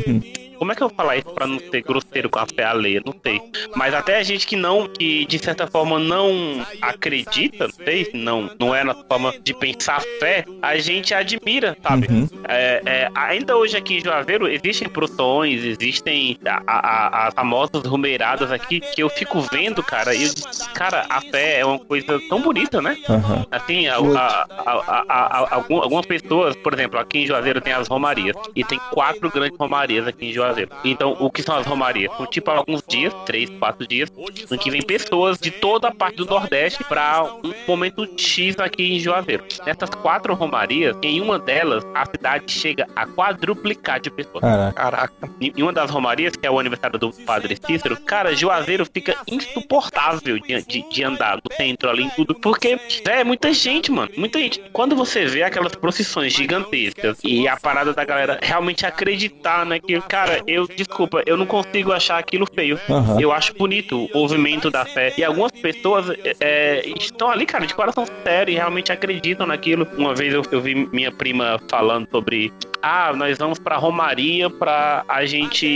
Como 0.58 0.72
é 0.72 0.74
que 0.74 0.82
eu 0.82 0.88
vou 0.88 0.96
falar 0.96 1.16
isso 1.16 1.30
pra 1.30 1.46
não 1.46 1.58
ser 1.58 1.82
grosseiro 1.82 2.28
com 2.28 2.38
a 2.38 2.46
fé 2.46 2.64
alheia? 2.64 3.00
Não 3.04 3.14
sei. 3.22 3.40
Mas 3.76 3.94
até 3.94 4.18
a 4.18 4.22
gente 4.22 4.46
que 4.46 4.56
não, 4.56 4.88
que 4.88 5.24
de 5.26 5.38
certa 5.38 5.66
forma 5.66 5.98
não 5.98 6.64
acredita, 6.82 7.64
não 7.68 7.84
sei, 7.84 8.10
não, 8.14 8.50
não 8.58 8.74
é 8.74 8.82
na 8.84 8.94
forma 8.94 9.32
de 9.42 9.54
pensar 9.54 10.00
fé, 10.20 10.44
a 10.62 10.76
gente 10.78 11.14
admira, 11.14 11.76
sabe? 11.82 12.06
É, 12.48 12.82
é, 12.84 13.08
ainda 13.14 13.56
hoje 13.56 13.76
aqui 13.76 13.96
em 13.96 14.00
Juazeiro 14.00 14.48
existem 14.48 14.88
procissões, 14.88 15.64
existem 15.64 16.38
a- 16.46 16.62
a- 16.66 16.78
a- 16.88 17.26
as 17.28 17.34
famosas 17.34 17.82
rumeiradas 17.84 18.50
aqui 18.50 18.80
que 18.80 19.02
eu 19.02 19.08
fico 19.08 19.40
vendo, 19.42 19.82
cara, 19.82 20.14
e 20.14 20.24
eu 20.24 20.30
cara, 20.74 21.06
a 21.08 21.20
fé 21.20 21.60
é 21.60 21.64
uma 21.64 21.78
coisa 21.78 22.18
tão 22.28 22.40
bonita, 22.40 22.80
né? 22.80 22.96
Aham. 23.08 23.46
Assim, 23.50 23.86
a- 23.88 23.96
a- 23.96 23.98
a- 23.98 24.72
a- 24.86 25.04
a- 25.08 25.44
a- 25.44 25.54
algum- 25.56 25.80
algumas 25.82 26.06
pessoas, 26.06 26.56
por 26.56 26.72
exemplo, 26.74 26.98
aqui 26.98 27.18
em 27.18 27.26
Juazeiro 27.26 27.60
tem 27.60 27.72
as 27.72 27.88
romarias. 27.88 28.36
E 28.54 28.64
tem 28.64 28.78
quatro 28.90 29.30
grandes 29.30 29.58
romarias 29.58 30.06
aqui 30.06 30.26
em 30.26 30.32
Juazeiro. 30.32 30.47
Então, 30.84 31.16
o 31.18 31.30
que 31.30 31.42
são 31.42 31.56
as 31.56 31.66
romarias? 31.66 32.14
São 32.16 32.26
tipo 32.26 32.50
alguns 32.50 32.82
dias, 32.86 33.14
três, 33.26 33.50
quatro 33.50 33.86
dias, 33.86 34.10
em 34.50 34.56
que 34.56 34.70
vem 34.70 34.82
pessoas 34.82 35.38
de 35.38 35.50
toda 35.50 35.88
a 35.88 35.94
parte 35.94 36.16
do 36.16 36.26
Nordeste 36.26 36.84
para 36.84 37.24
um 37.24 37.52
momento 37.66 38.08
X 38.16 38.58
aqui 38.58 38.94
em 38.94 38.98
Juazeiro. 38.98 39.44
Nessas 39.66 39.90
quatro 39.90 40.34
romarias, 40.34 40.96
em 41.02 41.20
uma 41.20 41.38
delas, 41.38 41.84
a 41.94 42.06
cidade 42.06 42.50
chega 42.50 42.86
a 42.94 43.06
quadruplicar 43.06 44.00
de 44.00 44.10
pessoas. 44.10 44.40
Caraca. 44.40 44.72
Caraca. 44.72 45.30
Em 45.40 45.62
uma 45.62 45.72
das 45.72 45.90
romarias, 45.90 46.34
que 46.34 46.46
é 46.46 46.50
o 46.50 46.58
aniversário 46.58 46.98
do 46.98 47.12
Padre 47.12 47.56
Cícero, 47.56 47.96
cara, 48.00 48.34
Juazeiro 48.34 48.86
fica 48.86 49.16
insuportável 49.26 50.38
de, 50.38 50.62
de, 50.62 50.88
de 50.88 51.04
andar 51.04 51.36
no 51.36 51.54
centro 51.56 51.88
ali 51.88 52.04
em 52.04 52.10
tudo, 52.10 52.34
porque 52.34 52.78
é 53.04 53.24
muita 53.24 53.52
gente, 53.52 53.90
mano, 53.90 54.10
muita 54.16 54.38
gente. 54.38 54.60
Quando 54.72 54.96
você 54.96 55.26
vê 55.26 55.42
aquelas 55.42 55.74
procissões 55.74 56.32
gigantescas 56.32 57.18
e 57.22 57.46
a 57.46 57.56
parada 57.56 57.92
da 57.92 58.04
galera 58.04 58.38
realmente 58.42 58.86
acreditar 58.86 59.64
naquilo, 59.66 60.02
cara, 60.02 60.37
eu, 60.46 60.66
desculpa, 60.66 61.22
eu 61.26 61.36
não 61.36 61.46
consigo 61.46 61.92
achar 61.92 62.18
aquilo 62.18 62.46
feio. 62.52 62.78
Aham. 62.88 63.20
Eu 63.20 63.32
acho 63.32 63.54
bonito 63.54 64.06
o 64.12 64.18
movimento 64.18 64.70
da 64.70 64.84
fé. 64.84 65.12
E 65.16 65.24
algumas 65.24 65.52
pessoas 65.52 66.06
é, 66.40 66.82
estão 66.98 67.30
ali, 67.30 67.46
cara, 67.46 67.66
de 67.66 67.74
coração 67.74 68.04
sério 68.22 68.52
e 68.52 68.56
realmente 68.56 68.92
acreditam 68.92 69.46
naquilo. 69.46 69.86
Uma 69.96 70.14
vez 70.14 70.34
eu, 70.34 70.42
eu 70.50 70.60
vi 70.60 70.74
minha 70.74 71.10
prima 71.10 71.60
falando 71.68 72.08
sobre. 72.10 72.52
Ah, 72.80 73.12
nós 73.12 73.36
vamos 73.38 73.58
pra 73.58 73.76
Romaria 73.76 74.48
pra 74.48 75.04
a 75.08 75.24
gente 75.26 75.66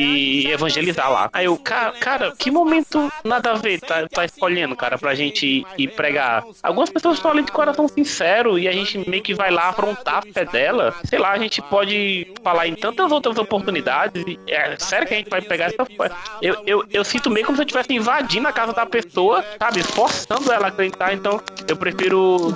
evangelizar 0.48 1.10
lá. 1.10 1.30
Aí 1.32 1.46
eu, 1.46 1.56
cara, 1.58 1.92
cara 1.92 2.32
que 2.38 2.50
momento 2.50 3.10
nada 3.24 3.52
a 3.52 3.54
ver 3.54 3.80
tá, 3.80 4.06
tá 4.08 4.24
escolhendo, 4.24 4.76
cara, 4.76 4.96
pra 4.96 5.14
gente 5.14 5.66
ir 5.76 5.88
pregar. 5.88 6.44
Algumas 6.62 6.90
pessoas 6.90 7.16
estão 7.16 7.32
ali 7.32 7.42
de 7.42 7.50
coração 7.50 7.88
sincero 7.88 8.58
e 8.58 8.68
a 8.68 8.72
gente 8.72 9.08
meio 9.08 9.22
que 9.22 9.34
vai 9.34 9.50
lá 9.50 9.70
afrontar 9.70 10.18
a 10.18 10.22
fé 10.22 10.44
dela. 10.44 10.94
Sei 11.04 11.18
lá, 11.18 11.32
a 11.32 11.38
gente 11.38 11.60
pode 11.62 12.32
falar 12.42 12.68
em 12.68 12.74
tantas 12.74 13.10
outras 13.10 13.36
oportunidades. 13.36 14.24
É 14.52 14.76
sério 14.78 15.06
que 15.06 15.14
a 15.14 15.16
gente 15.16 15.30
vai 15.30 15.40
pegar 15.40 15.66
essa? 15.66 15.76
Eu, 16.40 16.62
eu, 16.66 16.84
eu 16.90 17.04
sinto 17.04 17.30
meio 17.30 17.46
como 17.46 17.56
se 17.56 17.62
eu 17.62 17.66
estivesse 17.66 17.92
invadindo 17.92 18.46
a 18.46 18.52
casa 18.52 18.72
da 18.72 18.84
pessoa, 18.84 19.44
sabe? 19.58 19.82
Forçando 19.82 20.52
ela 20.52 20.66
a 20.66 20.68
acreditar. 20.68 21.14
Então, 21.14 21.40
eu 21.66 21.76
prefiro 21.76 22.54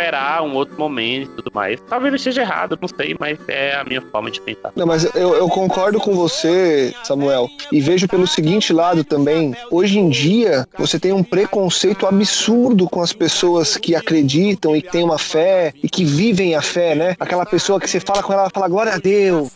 esperar 0.00 0.42
um 0.42 0.54
outro 0.54 0.78
momento 0.78 1.30
e 1.30 1.34
tudo 1.36 1.50
mais. 1.54 1.78
Talvez 1.88 2.12
eu 2.12 2.16
esteja 2.16 2.40
errado, 2.40 2.78
não 2.80 2.88
sei, 2.88 3.14
mas 3.18 3.38
é 3.48 3.74
a 3.74 3.84
minha 3.84 4.00
forma 4.00 4.30
de 4.30 4.40
pensar. 4.40 4.72
Não, 4.74 4.86
mas 4.86 5.04
eu, 5.14 5.34
eu 5.34 5.48
concordo 5.48 6.00
com 6.00 6.14
você, 6.14 6.94
Samuel, 7.04 7.48
e 7.70 7.80
vejo 7.80 8.08
pelo 8.08 8.26
seguinte 8.26 8.72
lado 8.72 9.04
também. 9.04 9.54
Hoje 9.70 9.98
em 9.98 10.08
dia, 10.08 10.66
você 10.78 10.98
tem 10.98 11.12
um 11.12 11.22
preconceito 11.22 12.06
absurdo 12.06 12.88
com 12.88 13.02
as 13.02 13.12
pessoas 13.12 13.76
que 13.76 13.94
acreditam 13.94 14.74
e 14.74 14.80
que 14.80 14.90
têm 14.90 15.04
uma 15.04 15.18
fé 15.18 15.72
e 15.82 15.88
que 15.88 16.04
vivem 16.04 16.54
a 16.54 16.62
fé, 16.62 16.94
né? 16.94 17.16
Aquela 17.20 17.44
pessoa 17.44 17.78
que 17.78 17.88
você 17.88 18.00
fala 18.00 18.22
com 18.22 18.32
ela, 18.32 18.42
ela 18.42 18.50
fala 18.50 18.68
glória 18.68 18.94
a 18.94 18.98
Deus. 18.98 19.50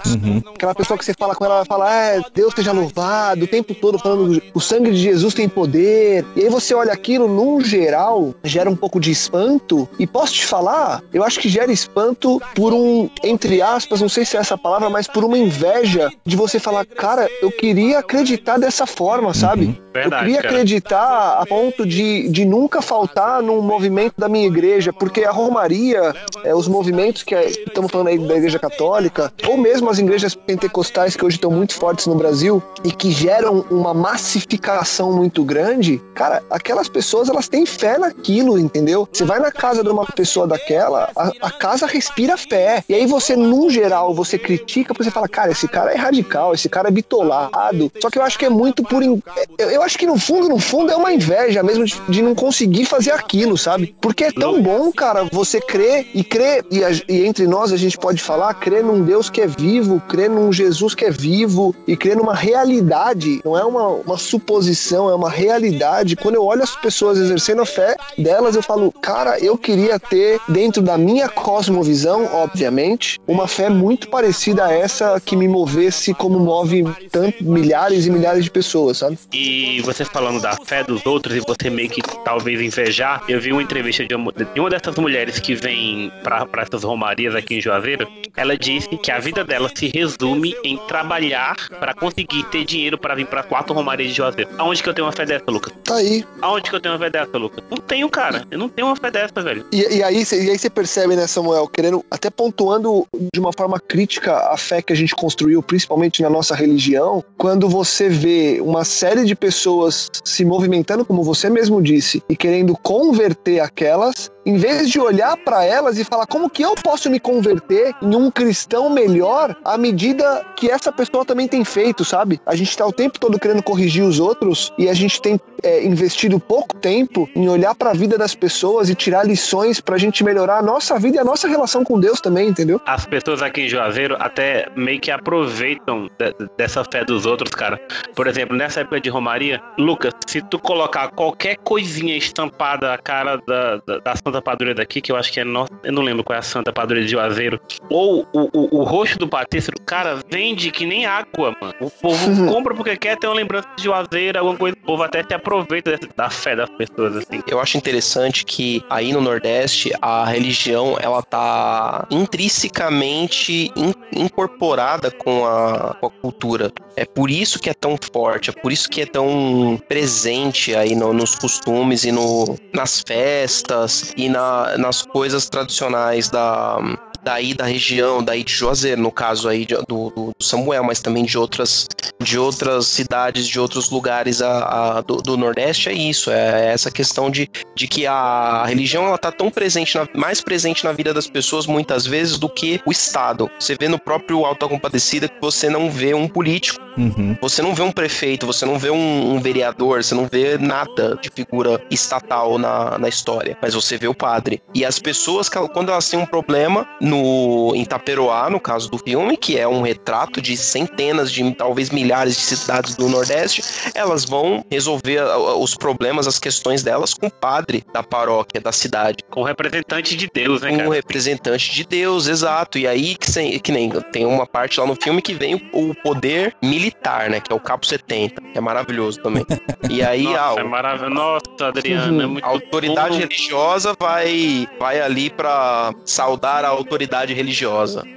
Aquela 0.54 0.74
pessoa 0.74 0.98
que 0.98 1.04
você 1.04 1.14
fala 1.14 1.34
com 1.34 1.44
ela, 1.44 1.56
ela 1.56 1.64
fala, 1.64 1.92
é, 1.92 2.20
Deus 2.34 2.52
seja 2.54 2.72
louvado, 2.72 3.44
o 3.44 3.48
tempo 3.48 3.74
todo 3.74 3.98
falando, 3.98 4.42
o 4.52 4.60
sangue 4.60 4.90
de 4.90 4.98
Jesus 4.98 5.32
tem 5.32 5.48
poder. 5.48 6.24
E 6.36 6.42
aí 6.42 6.48
você 6.50 6.74
olha 6.74 6.92
aquilo, 6.92 7.26
num 7.28 7.62
geral, 7.62 8.34
gera 8.44 8.68
um 8.68 8.76
pouco 8.76 9.00
de 9.00 9.10
espanto. 9.10 9.88
E 9.98 10.06
posso 10.06 10.33
te 10.38 10.46
falar, 10.46 11.02
eu 11.12 11.22
acho 11.24 11.40
que 11.40 11.48
gera 11.48 11.72
espanto 11.72 12.40
por 12.54 12.72
um, 12.72 13.08
entre 13.22 13.60
aspas, 13.62 14.00
não 14.00 14.08
sei 14.08 14.24
se 14.24 14.36
é 14.36 14.40
essa 14.40 14.56
palavra, 14.58 14.90
mas 14.90 15.06
por 15.06 15.24
uma 15.24 15.38
inveja 15.38 16.10
de 16.24 16.36
você 16.36 16.58
falar, 16.58 16.84
cara, 16.84 17.28
eu 17.42 17.50
queria 17.50 17.98
acreditar 18.00 18.58
dessa 18.58 18.86
forma, 18.86 19.32
sabe? 19.34 19.80
Verdade, 19.92 20.14
eu 20.14 20.18
queria 20.26 20.42
cara. 20.42 20.48
acreditar 20.54 21.38
a 21.40 21.46
ponto 21.46 21.86
de, 21.86 22.28
de 22.28 22.44
nunca 22.44 22.82
faltar 22.82 23.42
num 23.42 23.60
movimento 23.62 24.14
da 24.18 24.28
minha 24.28 24.46
igreja, 24.46 24.92
porque 24.92 25.24
a 25.24 25.30
Romaria, 25.30 26.14
é, 26.42 26.54
os 26.54 26.66
movimentos 26.66 27.22
que 27.22 27.34
é- 27.34 27.48
estamos 27.48 27.90
falando 27.90 28.08
aí 28.08 28.18
da 28.18 28.36
Igreja 28.36 28.58
Católica, 28.58 29.32
ou 29.46 29.56
mesmo 29.56 29.88
as 29.88 29.98
igrejas 29.98 30.34
pentecostais 30.34 31.14
que 31.16 31.24
hoje 31.24 31.36
estão 31.36 31.50
muito 31.50 31.74
fortes 31.74 32.06
no 32.06 32.14
Brasil 32.16 32.62
e 32.82 32.90
que 32.90 33.10
geram 33.10 33.64
uma 33.70 33.94
massificação 33.94 35.12
muito 35.12 35.44
grande, 35.44 36.00
cara, 36.14 36.42
aquelas 36.50 36.88
pessoas 36.88 37.28
elas 37.28 37.48
têm 37.48 37.64
fé 37.64 37.98
naquilo, 37.98 38.58
entendeu? 38.58 39.08
Você 39.12 39.24
vai 39.24 39.38
na 39.38 39.52
casa 39.52 39.82
de 39.82 39.88
uma 39.88 40.04
pessoa 40.14 40.46
daquela, 40.46 41.10
a, 41.16 41.30
a 41.42 41.50
casa 41.50 41.86
respira 41.86 42.36
fé. 42.36 42.82
E 42.88 42.94
aí 42.94 43.06
você, 43.06 43.36
num 43.36 43.68
geral, 43.68 44.14
você 44.14 44.38
critica, 44.38 44.94
porque 44.94 45.04
você 45.04 45.10
fala, 45.10 45.28
cara, 45.28 45.50
esse 45.52 45.66
cara 45.68 45.92
é 45.92 45.96
radical, 45.96 46.54
esse 46.54 46.68
cara 46.68 46.88
é 46.88 46.90
bitolado. 46.90 47.90
Só 48.00 48.10
que 48.10 48.18
eu 48.18 48.22
acho 48.22 48.38
que 48.38 48.44
é 48.44 48.48
muito 48.50 48.82
por. 48.82 49.02
in- 49.02 49.22
Eu, 49.58 49.70
eu 49.70 49.82
acho 49.82 49.98
que 49.98 50.06
no 50.06 50.18
fundo, 50.18 50.48
no 50.48 50.58
fundo, 50.58 50.90
é 50.92 50.96
uma 50.96 51.12
inveja 51.12 51.62
mesmo 51.62 51.84
de, 51.84 52.00
de 52.08 52.22
não 52.22 52.34
conseguir 52.34 52.84
fazer 52.86 53.10
aquilo, 53.12 53.56
sabe? 53.58 53.94
Porque 54.00 54.24
é 54.24 54.32
tão 54.32 54.62
bom, 54.62 54.90
cara, 54.92 55.24
você 55.32 55.60
crer 55.60 56.06
e 56.14 56.22
crer, 56.22 56.64
e, 56.70 56.84
a- 56.84 56.90
e 57.08 57.24
entre 57.26 57.46
nós 57.46 57.72
a 57.72 57.76
gente 57.76 57.98
pode 57.98 58.22
falar, 58.22 58.54
crer 58.54 58.82
num 58.84 59.02
Deus 59.02 59.28
que 59.28 59.40
é 59.40 59.46
vivo, 59.46 60.00
crer 60.08 60.30
num 60.30 60.52
Jesus 60.52 60.94
que 60.94 61.04
é 61.04 61.10
vivo 61.10 61.74
e 61.86 61.96
crer 61.96 62.16
numa 62.16 62.34
realidade, 62.34 63.40
não 63.44 63.56
é 63.58 63.64
uma, 63.64 63.88
uma 63.88 64.18
suposição, 64.18 65.10
é 65.10 65.14
uma 65.14 65.30
realidade. 65.30 66.16
Quando 66.16 66.36
eu 66.36 66.44
olho 66.44 66.62
as 66.62 66.74
pessoas 66.76 67.18
exercendo 67.18 67.62
a 67.62 67.66
fé 67.66 67.96
delas, 68.18 68.54
eu 68.56 68.62
falo, 68.62 68.92
cara, 68.92 69.38
eu 69.38 69.56
queria 69.56 69.98
ter, 70.08 70.40
dentro 70.48 70.82
da 70.82 70.96
minha 70.96 71.28
cosmovisão, 71.28 72.28
obviamente, 72.32 73.20
uma 73.26 73.46
fé 73.46 73.68
muito 73.68 74.08
parecida 74.08 74.66
a 74.66 74.72
essa 74.72 75.20
que 75.20 75.36
me 75.36 75.48
movesse 75.48 76.14
como 76.14 76.38
move 76.38 76.84
tanto 77.10 77.42
milhares 77.44 78.06
e 78.06 78.10
milhares 78.10 78.44
de 78.44 78.50
pessoas, 78.50 78.98
sabe? 78.98 79.18
E 79.32 79.80
você 79.82 80.04
falando 80.04 80.40
da 80.40 80.56
fé 80.64 80.84
dos 80.84 81.04
outros 81.06 81.36
e 81.36 81.40
você 81.40 81.70
meio 81.70 81.88
que 81.88 82.02
talvez 82.24 82.60
invejar, 82.60 83.22
eu 83.28 83.40
vi 83.40 83.52
uma 83.52 83.62
entrevista 83.62 84.04
de 84.04 84.14
uma, 84.14 84.32
de 84.32 84.60
uma 84.60 84.70
dessas 84.70 84.94
mulheres 84.96 85.38
que 85.38 85.54
vem 85.54 86.12
pra 86.22 86.46
essas 86.62 86.84
romarias 86.84 87.34
aqui 87.34 87.56
em 87.56 87.60
Juazeiro. 87.60 88.06
Ela 88.36 88.56
disse 88.56 88.88
que 88.88 89.10
a 89.10 89.18
vida 89.18 89.44
dela 89.44 89.70
se 89.74 89.90
resume 89.94 90.56
em 90.64 90.76
trabalhar 90.88 91.56
pra 91.78 91.94
conseguir 91.94 92.44
ter 92.44 92.64
dinheiro 92.64 92.98
pra 92.98 93.14
vir 93.14 93.26
pra 93.26 93.42
quatro 93.42 93.74
romarias 93.74 94.10
de 94.10 94.16
Juazeiro. 94.16 94.50
Aonde 94.58 94.82
que 94.82 94.88
eu 94.88 94.94
tenho 94.94 95.06
uma 95.06 95.12
fé 95.12 95.24
dessa, 95.24 95.44
Lucas? 95.48 95.72
Tá 95.84 95.96
aí. 95.96 96.24
Aonde 96.42 96.68
que 96.70 96.76
eu 96.76 96.80
tenho 96.80 96.94
uma 96.94 97.00
fé 97.00 97.10
dessa, 97.10 97.38
Lucas? 97.38 97.64
Não 97.70 97.78
tenho, 97.78 98.08
cara. 98.08 98.44
Eu 98.50 98.58
não 98.58 98.68
tenho 98.68 98.88
uma 98.88 98.96
fé 98.96 99.10
dessa, 99.10 99.40
velho. 99.40 99.64
E, 99.72 99.93
e 99.94 100.02
aí, 100.02 100.24
cê- 100.24 100.36
aí 100.36 100.58
você 100.58 100.68
percebe, 100.68 101.14
né, 101.16 101.26
Samuel, 101.26 101.68
querendo, 101.68 102.04
até 102.10 102.30
pontuando 102.30 103.06
de 103.32 103.40
uma 103.40 103.52
forma 103.56 103.78
crítica 103.78 104.36
a 104.50 104.56
fé 104.56 104.82
que 104.82 104.92
a 104.92 104.96
gente 104.96 105.14
construiu, 105.14 105.62
principalmente 105.62 106.22
na 106.22 106.30
nossa 106.30 106.54
religião, 106.54 107.22
quando 107.38 107.68
você 107.68 108.08
vê 108.08 108.58
uma 108.60 108.84
série 108.84 109.24
de 109.24 109.34
pessoas 109.34 110.10
se 110.24 110.44
movimentando, 110.44 111.04
como 111.04 111.22
você 111.22 111.48
mesmo 111.48 111.80
disse, 111.82 112.22
e 112.28 112.36
querendo 112.36 112.76
converter 112.76 113.60
aquelas, 113.60 114.30
em 114.46 114.56
vez 114.56 114.88
de 114.90 115.00
olhar 115.00 115.36
para 115.38 115.64
elas 115.64 115.98
e 115.98 116.04
falar 116.04 116.26
como 116.26 116.48
que 116.50 116.62
eu 116.62 116.74
posso 116.74 117.10
me 117.10 117.18
converter 117.20 117.94
em 118.02 118.14
um 118.14 118.30
cristão 118.30 118.90
melhor 118.90 119.56
à 119.64 119.76
medida 119.78 120.44
que 120.56 120.70
essa 120.70 120.92
pessoa 120.92 121.24
também 121.24 121.48
tem 121.48 121.64
feito, 121.64 122.04
sabe? 122.04 122.40
A 122.46 122.54
gente 122.54 122.76
tá 122.76 122.86
o 122.86 122.92
tempo 122.92 123.18
todo 123.18 123.38
querendo 123.38 123.62
corrigir 123.62 124.02
os 124.04 124.20
outros 124.20 124.72
e 124.78 124.88
a 124.88 124.94
gente 124.94 125.20
tem 125.20 125.40
é, 125.62 125.84
investido 125.84 126.38
pouco 126.38 126.76
tempo 126.76 127.28
em 127.34 127.48
olhar 127.48 127.74
para 127.74 127.90
a 127.90 127.94
vida 127.94 128.18
das 128.18 128.34
pessoas 128.34 128.88
e 128.90 128.94
tirar 128.94 129.24
lições 129.26 129.80
pra 129.80 129.96
gente 129.98 130.22
melhorar 130.22 130.58
a 130.58 130.62
nossa 130.62 130.98
vida 130.98 131.16
e 131.16 131.20
a 131.20 131.24
nossa 131.24 131.48
relação 131.48 131.82
com 131.84 131.98
Deus 131.98 132.20
também, 132.20 132.48
entendeu? 132.48 132.80
As 132.86 133.06
pessoas 133.06 133.40
aqui 133.42 133.62
em 133.62 133.68
Juazeiro 133.68 134.16
até 134.18 134.68
meio 134.76 135.00
que 135.00 135.10
aproveitam 135.10 136.08
de- 136.18 136.34
dessa 136.56 136.84
fé 136.84 137.04
dos 137.04 137.26
outros, 137.26 137.50
cara. 137.50 137.80
Por 138.14 138.26
exemplo, 138.26 138.56
nessa 138.56 138.80
época 138.80 139.00
de 139.00 139.08
Romaria, 139.08 139.60
Lucas, 139.78 140.12
se 140.26 140.40
tu 140.42 140.58
colocar 140.58 141.08
qualquer 141.10 141.56
coisinha 141.58 142.16
estampada 142.16 142.92
a 142.92 142.98
cara 142.98 143.36
da, 143.46 143.76
da, 143.86 143.98
da 143.98 144.14
Santa 144.16 144.33
Santa 144.34 144.42
Padroeira 144.42 144.74
daqui, 144.74 145.00
que 145.00 145.12
eu 145.12 145.16
acho 145.16 145.32
que 145.32 145.38
é 145.38 145.44
nossa. 145.44 145.70
Eu 145.84 145.92
não 145.92 146.02
lembro 146.02 146.24
qual 146.24 146.34
é 146.34 146.38
a 146.40 146.42
Santa 146.42 146.72
Padroeira 146.72 147.06
de 147.06 147.12
Juazeiro. 147.12 147.60
Ou 147.88 148.26
o, 148.32 148.40
o, 148.52 148.78
o 148.80 148.82
rosto 148.82 149.16
do 149.18 149.28
patícero, 149.28 149.76
cara, 149.86 150.18
vende 150.30 150.70
que 150.72 150.84
nem 150.84 151.06
água, 151.06 151.54
mano. 151.60 151.74
O 151.80 151.88
povo 151.90 152.46
compra 152.52 152.74
porque 152.74 152.96
quer 152.96 153.16
ter 153.16 153.28
uma 153.28 153.36
lembrança 153.36 153.68
de 153.76 153.84
Juazeiro, 153.84 154.38
alguma 154.38 154.56
coisa. 154.56 154.76
O 154.82 154.86
povo 154.86 155.02
até 155.04 155.22
se 155.22 155.32
aproveita 155.32 155.98
da 156.16 156.28
fé 156.30 156.56
das 156.56 156.68
pessoas, 156.70 157.16
assim. 157.16 157.40
Eu 157.48 157.60
acho 157.60 157.76
interessante 157.76 158.44
que 158.44 158.82
aí 158.90 159.12
no 159.12 159.20
Nordeste 159.20 159.92
a 160.02 160.24
religião 160.24 160.96
ela 161.00 161.22
tá 161.22 162.06
intrinsecamente 162.10 163.70
in- 163.76 163.94
incorporada 164.12 165.10
com 165.10 165.44
a, 165.46 165.94
com 166.00 166.06
a 166.06 166.10
cultura. 166.10 166.72
É 166.96 167.04
por 167.04 167.30
isso 167.30 167.58
que 167.58 167.70
é 167.70 167.74
tão 167.74 167.96
forte, 168.12 168.50
é 168.50 168.52
por 168.52 168.72
isso 168.72 168.88
que 168.88 169.00
é 169.02 169.06
tão 169.06 169.80
presente 169.88 170.74
aí 170.74 170.94
no- 170.94 171.12
nos 171.12 171.34
costumes 171.34 172.04
e 172.04 172.12
no, 172.12 172.56
nas 172.72 173.02
festas 173.06 174.12
e 174.16 174.23
na- 174.28 174.76
nas 174.78 175.02
coisas 175.02 175.48
tradicionais 175.48 176.28
da 176.30 176.78
daí 177.22 177.54
da 177.54 177.64
região, 177.64 178.22
daí 178.22 178.44
de 178.44 178.52
Juazeiro, 178.52 179.00
no 179.00 179.10
caso 179.10 179.48
aí 179.48 179.64
de- 179.64 179.74
do, 179.88 180.10
do 180.10 180.32
Samuel, 180.42 180.84
mas 180.84 181.00
também 181.00 181.24
de 181.24 181.38
outras 181.38 181.86
de 182.22 182.38
outras 182.38 182.86
cidades, 182.86 183.46
de 183.48 183.58
outros 183.58 183.88
lugares 183.90 184.42
a, 184.42 184.98
a- 184.98 185.00
do, 185.00 185.16
do 185.16 185.34
Nordeste 185.36 185.88
é 185.88 185.92
isso, 185.94 186.30
é 186.30 186.66
essa 186.70 186.90
questão 186.90 187.30
de, 187.30 187.48
de 187.74 187.88
que 187.88 188.06
a 188.06 188.64
religião 188.66 189.06
ela 189.06 189.16
tá 189.16 189.32
tão 189.32 189.50
presente, 189.50 189.96
na- 189.96 190.06
mais 190.14 190.42
presente 190.42 190.84
na 190.84 190.92
vida 190.92 191.14
das 191.14 191.26
pessoas 191.26 191.66
muitas 191.66 192.04
vezes 192.06 192.38
do 192.38 192.46
que 192.48 192.78
o 192.84 192.92
Estado. 192.92 193.50
Você 193.58 193.74
vê 193.74 193.88
no 193.88 193.98
próprio 193.98 194.44
Alta 194.44 194.68
Compadecida 194.68 195.26
que 195.26 195.40
você 195.40 195.70
não 195.70 195.90
vê 195.90 196.12
um 196.12 196.28
político, 196.28 196.78
Uhum. 196.96 197.36
você 197.40 197.60
não 197.62 197.74
vê 197.74 197.82
um 197.82 197.90
prefeito, 197.90 198.46
você 198.46 198.64
não 198.66 198.78
vê 198.78 198.90
um, 198.90 199.34
um 199.34 199.40
vereador, 199.40 200.04
você 200.04 200.14
não 200.14 200.28
vê 200.30 200.56
nada 200.58 201.18
de 201.20 201.28
figura 201.30 201.82
estatal 201.90 202.58
na, 202.58 202.98
na 202.98 203.08
história, 203.08 203.56
mas 203.60 203.74
você 203.74 203.96
vê 203.98 204.06
o 204.06 204.13
padre. 204.14 204.62
E 204.74 204.84
as 204.84 204.98
pessoas, 204.98 205.48
quando 205.48 205.90
elas 205.90 206.08
têm 206.08 206.18
um 206.18 206.26
problema 206.26 206.86
no, 207.00 207.72
em 207.74 207.84
Taperoá, 207.84 208.48
no 208.50 208.60
caso 208.60 208.90
do 208.90 208.98
filme, 208.98 209.36
que 209.36 209.58
é 209.58 209.66
um 209.66 209.82
retrato 209.82 210.40
de 210.40 210.56
centenas 210.56 211.30
de 211.32 211.52
talvez 211.54 211.90
milhares 211.90 212.34
de 212.36 212.42
cidades 212.42 212.96
do 212.96 213.08
Nordeste, 213.08 213.62
elas 213.94 214.24
vão 214.24 214.64
resolver 214.70 215.20
os 215.58 215.74
problemas, 215.76 216.26
as 216.26 216.38
questões 216.38 216.82
delas 216.82 217.14
com 217.14 217.26
o 217.26 217.30
padre 217.30 217.84
da 217.92 218.02
paróquia, 218.02 218.60
da 218.60 218.72
cidade. 218.72 219.18
Com 219.30 219.40
o 219.40 219.44
representante 219.44 220.16
de 220.16 220.28
Deus, 220.32 220.62
né, 220.62 220.70
Um 220.72 220.76
cara? 220.78 220.94
representante 220.94 221.72
de 221.72 221.84
Deus, 221.84 222.26
exato. 222.26 222.78
E 222.78 222.86
aí 222.86 223.14
que, 223.16 223.30
sem- 223.30 223.58
que 223.58 223.72
nem 223.72 223.90
tem 224.12 224.24
uma 224.26 224.46
parte 224.46 224.78
lá 224.80 224.86
no 224.86 224.96
filme 224.96 225.20
que 225.22 225.34
vem 225.34 225.54
o, 225.72 225.90
o 225.90 225.94
poder 225.94 226.54
militar, 226.62 227.28
né? 227.30 227.40
Que 227.40 227.52
é 227.52 227.56
o 227.56 227.60
Capo 227.60 227.86
70, 227.86 228.40
que 228.40 228.58
é 228.58 228.60
maravilhoso 228.60 229.20
também. 229.22 229.44
E 229.90 230.02
aí 230.02 230.24
Nossa, 230.34 230.60
a, 230.60 230.60
é 230.60 230.64
maravilhoso. 230.64 231.14
Nossa, 231.14 231.66
Adriano, 231.68 232.22
é 232.22 232.26
muito 232.26 232.44
a 232.44 232.48
autoridade 232.48 233.14
bom. 233.14 233.18
religiosa 233.20 233.94
vai, 234.04 234.68
vai 234.78 235.00
ali 235.00 235.30
pra 235.30 235.94
saudar 236.04 236.62
a 236.64 236.68
autoridade 236.68 237.32
religiosa. 237.32 238.04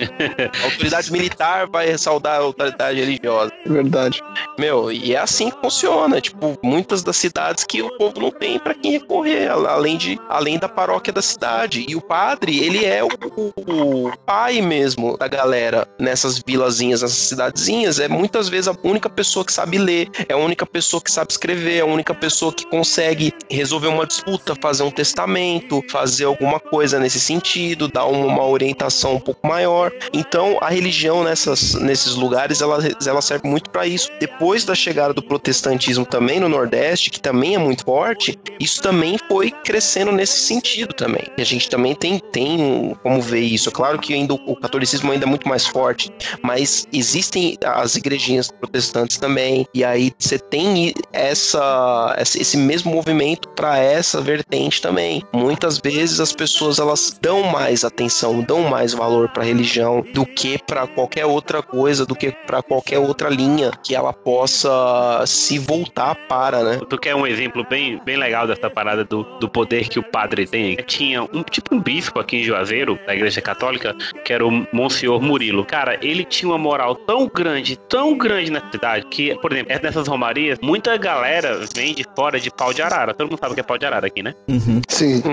A 0.62 0.66
autoridade 0.66 1.12
militar 1.12 1.68
vai 1.68 1.98
saudar 1.98 2.36
a 2.36 2.44
autoridade 2.44 3.00
religiosa. 3.00 3.52
Verdade. 3.66 4.22
Meu, 4.58 4.92
e 4.92 5.14
é 5.14 5.18
assim 5.20 5.50
que 5.50 5.58
funciona. 5.62 6.20
Tipo, 6.20 6.58
muitas 6.64 7.04
das 7.04 7.16
cidades 7.16 7.64
que 7.64 7.82
o 7.82 7.90
povo 7.98 8.20
não 8.20 8.32
tem 8.32 8.60
pra 8.60 8.74
quem 8.74 8.92
recorrer, 8.94 9.50
além, 9.50 9.98
de, 9.98 10.20
além 10.30 10.58
da 10.60 10.68
paróquia 10.68 11.14
da 11.14 11.22
cidade. 11.22 11.86
E 11.88 11.96
o 11.96 12.02
padre, 12.02 12.60
ele 12.60 12.84
é 12.86 13.04
o, 13.04 13.08
o- 13.36 14.08
o 14.08 14.18
pai 14.26 14.62
mesmo 14.62 15.18
da 15.18 15.28
galera 15.28 15.88
nessas 16.00 16.40
vilazinhas, 16.46 17.02
nessas 17.02 17.18
cidadezinhas. 17.18 18.00
É 18.00 18.08
muitas 18.08 18.50
vezes 18.50 18.68
a 18.68 18.76
única 18.84 19.10
pessoa 19.10 19.46
que 19.46 19.54
sabe 19.54 19.78
ler, 19.78 20.10
é 20.28 20.34
a 20.34 20.38
única 20.38 20.66
pessoa 20.66 21.02
que 21.02 21.12
sabe 21.12 21.32
escrever, 21.32 21.78
é 21.78 21.82
a 21.82 21.86
única 21.86 22.14
pessoa 22.14 22.52
que 22.54 22.66
consegue 22.68 23.34
resolver 23.50 23.88
uma 23.88 24.06
disputa, 24.06 24.56
fazer 24.62 24.84
um 24.84 24.92
testamento, 24.92 25.77
fazer 25.90 26.26
alguma 26.26 26.60
coisa 26.60 27.00
nesse 27.00 27.20
sentido, 27.20 27.88
dar 27.88 28.06
um- 28.06 28.26
uma 28.28 28.46
orientação 28.46 29.16
um 29.16 29.20
pouco 29.20 29.48
maior. 29.48 29.92
Então, 30.14 30.58
a 30.62 30.70
religião 30.70 31.24
nessas, 31.24 31.74
nesses 31.76 32.16
lugares, 32.16 32.62
ela, 32.62 32.80
ela 33.06 33.22
serve 33.22 33.48
muito 33.48 33.70
para 33.70 33.86
isso. 33.88 34.10
Depois 34.20 34.64
da 34.66 34.76
chegada 34.76 35.14
do 35.14 35.22
protestantismo 35.24 36.06
também 36.06 36.40
no 36.40 36.50
Nordeste, 36.50 37.10
que 37.10 37.20
também 37.20 37.56
é 37.56 37.58
muito 37.58 37.84
forte, 37.84 38.38
isso 38.60 38.82
também 38.82 39.18
foi 39.28 39.52
crescendo 39.52 40.12
nesse 40.12 40.40
sentido 40.40 40.94
também. 40.94 41.24
E 41.38 41.42
a 41.42 41.46
gente 41.46 41.70
também 41.70 41.96
tem, 41.96 42.20
tem 42.32 42.96
como 43.04 43.22
ver 43.22 43.42
isso. 43.42 43.70
É 43.70 43.72
claro 43.72 44.00
que 44.00 44.14
ainda 44.14 44.34
o, 44.34 44.56
catolicismo 44.56 45.12
ainda 45.12 45.26
é 45.26 45.30
muito 45.30 45.48
mais 45.48 45.66
forte, 45.66 46.12
mas 46.42 46.88
existem 46.92 47.58
as 47.64 47.96
igrejinhas 47.96 48.52
protestantes 48.52 49.18
também, 49.18 49.66
e 49.74 49.84
aí 49.84 50.12
você 50.18 50.38
tem 50.38 50.94
essa, 51.14 52.16
esse 52.20 52.58
mesmo 52.58 52.92
movimento 52.92 53.48
para 53.50 53.78
essa 53.78 54.22
vertente 54.22 54.82
também. 54.82 55.24
Muitas 55.58 55.80
vezes 55.80 56.20
as 56.20 56.34
pessoas 56.34 56.78
elas 56.78 57.18
dão 57.20 57.42
mais 57.42 57.84
atenção, 57.84 58.44
dão 58.44 58.70
mais 58.70 58.94
valor 58.94 59.28
para 59.30 59.44
religião 59.44 60.06
do 60.14 60.24
que 60.24 60.56
para 60.60 60.86
qualquer 60.86 61.26
outra 61.26 61.64
coisa, 61.64 62.06
do 62.06 62.14
que 62.16 62.32
para 62.46 62.62
qualquer 62.62 63.00
outra 63.00 63.28
linha 63.28 63.72
que 63.84 63.96
ela 63.96 64.14
possa 64.14 65.24
se 65.26 65.58
voltar 65.58 66.14
para, 66.30 66.64
né? 66.64 66.80
Tu 66.88 66.96
quer 67.00 67.16
um 67.16 67.26
exemplo 67.26 67.66
bem, 67.68 68.00
bem 68.06 68.18
legal 68.18 68.46
dessa 68.46 68.70
parada 68.70 69.04
do, 69.04 69.24
do 69.40 69.50
poder 69.50 69.90
que 69.90 69.98
o 69.98 70.04
padre 70.04 70.46
tem? 70.46 70.76
Tinha 70.76 71.24
um 71.24 71.42
tipo 71.42 71.74
um 71.74 71.82
bispo 71.82 72.20
aqui 72.20 72.38
em 72.38 72.44
Juazeiro, 72.44 73.00
da 73.08 73.16
igreja 73.16 73.42
católica, 73.42 73.96
que 74.24 74.32
era 74.32 74.46
o 74.46 74.68
Monsenhor 74.72 75.20
Murilo. 75.20 75.66
Cara, 75.66 75.98
ele 76.04 76.24
tinha 76.24 76.52
uma 76.52 76.60
moral 76.60 76.94
tão 76.94 77.28
grande, 77.28 77.80
tão 77.90 78.16
grande 78.16 78.52
na 78.52 78.62
cidade, 78.70 79.08
que, 79.08 79.34
por 79.42 79.52
exemplo, 79.52 79.74
nessas 79.82 80.08
romarias, 80.08 80.60
muita 80.62 80.96
galera 80.98 81.62
vem 81.76 81.96
de 81.96 82.06
fora 82.16 82.40
de 82.40 82.52
pau 82.52 82.72
de 82.72 82.84
arara. 82.84 83.12
Todo 83.16 83.32
mundo 83.32 83.40
sabe 83.40 83.54
o 83.54 83.56
que 83.56 83.62
é 83.62 83.64
pau 83.64 83.80
de 83.80 83.88
arara 83.88 84.06
aqui, 84.06 84.22
né? 84.22 84.36
Uhum. 84.48 84.82
Sim. 84.88 85.24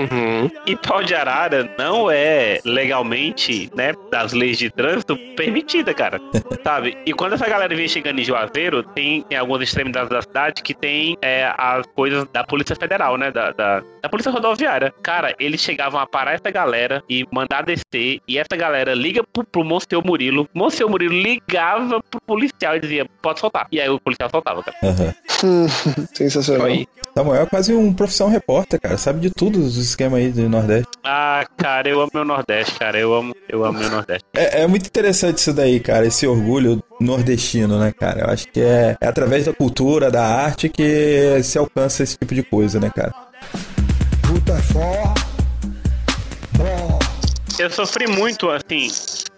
E 0.65 0.75
pau 0.75 1.03
de 1.03 1.13
arara 1.13 1.69
não 1.77 2.09
é 2.09 2.59
legalmente, 2.65 3.69
né, 3.75 3.93
das 4.11 4.33
leis 4.33 4.57
de 4.57 4.69
trânsito 4.69 5.17
permitida, 5.35 5.93
cara. 5.93 6.19
Sabe? 6.63 6.97
E 7.05 7.13
quando 7.13 7.33
essa 7.33 7.47
galera 7.47 7.75
vem 7.75 7.87
chegando 7.87 8.19
em 8.19 8.23
Juazeiro, 8.23 8.83
tem, 8.83 9.21
tem 9.23 9.37
algumas 9.37 9.61
extremidades 9.61 10.09
da 10.09 10.21
cidade 10.21 10.61
que 10.61 10.73
tem 10.73 11.17
é, 11.21 11.51
as 11.57 11.85
coisas 11.95 12.25
da 12.31 12.43
Polícia 12.43 12.75
Federal, 12.75 13.17
né? 13.17 13.31
Da, 13.31 13.51
da, 13.51 13.83
da 14.01 14.09
Polícia 14.09 14.31
Rodoviária. 14.31 14.93
Cara, 15.03 15.35
eles 15.39 15.61
chegavam 15.61 15.99
a 15.99 16.07
parar 16.07 16.33
essa 16.33 16.49
galera 16.51 17.03
e 17.09 17.25
mandar 17.31 17.63
descer. 17.63 18.19
E 18.27 18.37
essa 18.37 18.55
galera 18.57 18.93
liga 18.93 19.23
pro, 19.23 19.43
pro 19.43 19.63
Monsenhor 19.63 20.05
Murilo. 20.05 20.49
Monsenhor 20.53 20.89
Murilo 20.89 21.13
ligava 21.13 22.01
pro 22.09 22.21
policial 22.21 22.75
e 22.75 22.79
dizia, 22.79 23.05
pode 23.21 23.39
soltar. 23.39 23.67
E 23.71 23.79
aí 23.79 23.89
o 23.89 23.99
policial 23.99 24.29
soltava, 24.29 24.63
cara. 24.63 24.77
Aham. 24.83 25.13
Sensacional. 26.13 26.67
Samuel 27.17 27.43
é 27.43 27.45
quase 27.45 27.73
um 27.73 27.93
profissão 27.93 28.29
repórter, 28.29 28.79
cara. 28.79 28.97
Sabe 28.97 29.21
de 29.21 29.29
tudo 29.29 29.59
os 29.59 29.77
esquemas 29.77 30.19
aí 30.19 30.31
do 30.31 30.49
Nordeste. 30.49 30.87
Ah, 31.03 31.45
cara, 31.55 31.87
eu 31.87 32.01
amo 32.01 32.11
meu 32.13 32.25
Nordeste, 32.25 32.77
cara. 32.77 32.99
Eu 32.99 33.13
amo, 33.13 33.33
eu 33.47 33.63
amo 33.63 33.79
meu 33.79 33.89
Nordeste. 33.89 34.25
É, 34.35 34.63
é 34.63 34.67
muito 34.67 34.87
interessante 34.87 35.37
isso 35.37 35.53
daí, 35.53 35.79
cara. 35.79 36.05
Esse 36.05 36.27
orgulho 36.27 36.83
nordestino, 36.99 37.79
né, 37.79 37.93
cara? 37.97 38.21
Eu 38.21 38.29
acho 38.29 38.47
que 38.47 38.59
é, 38.59 38.97
é 38.99 39.07
através 39.07 39.45
da 39.45 39.53
cultura, 39.53 40.11
da 40.11 40.25
arte 40.25 40.67
que 40.67 41.41
se 41.41 41.57
alcança 41.57 42.03
esse 42.03 42.17
tipo 42.17 42.35
de 42.35 42.43
coisa, 42.43 42.79
né, 42.79 42.91
cara? 42.93 43.13
Puta 44.21 44.61
só. 44.73 45.13
Eu 47.57 47.69
sofri 47.69 48.05
muito, 48.07 48.49
assim. 48.49 48.89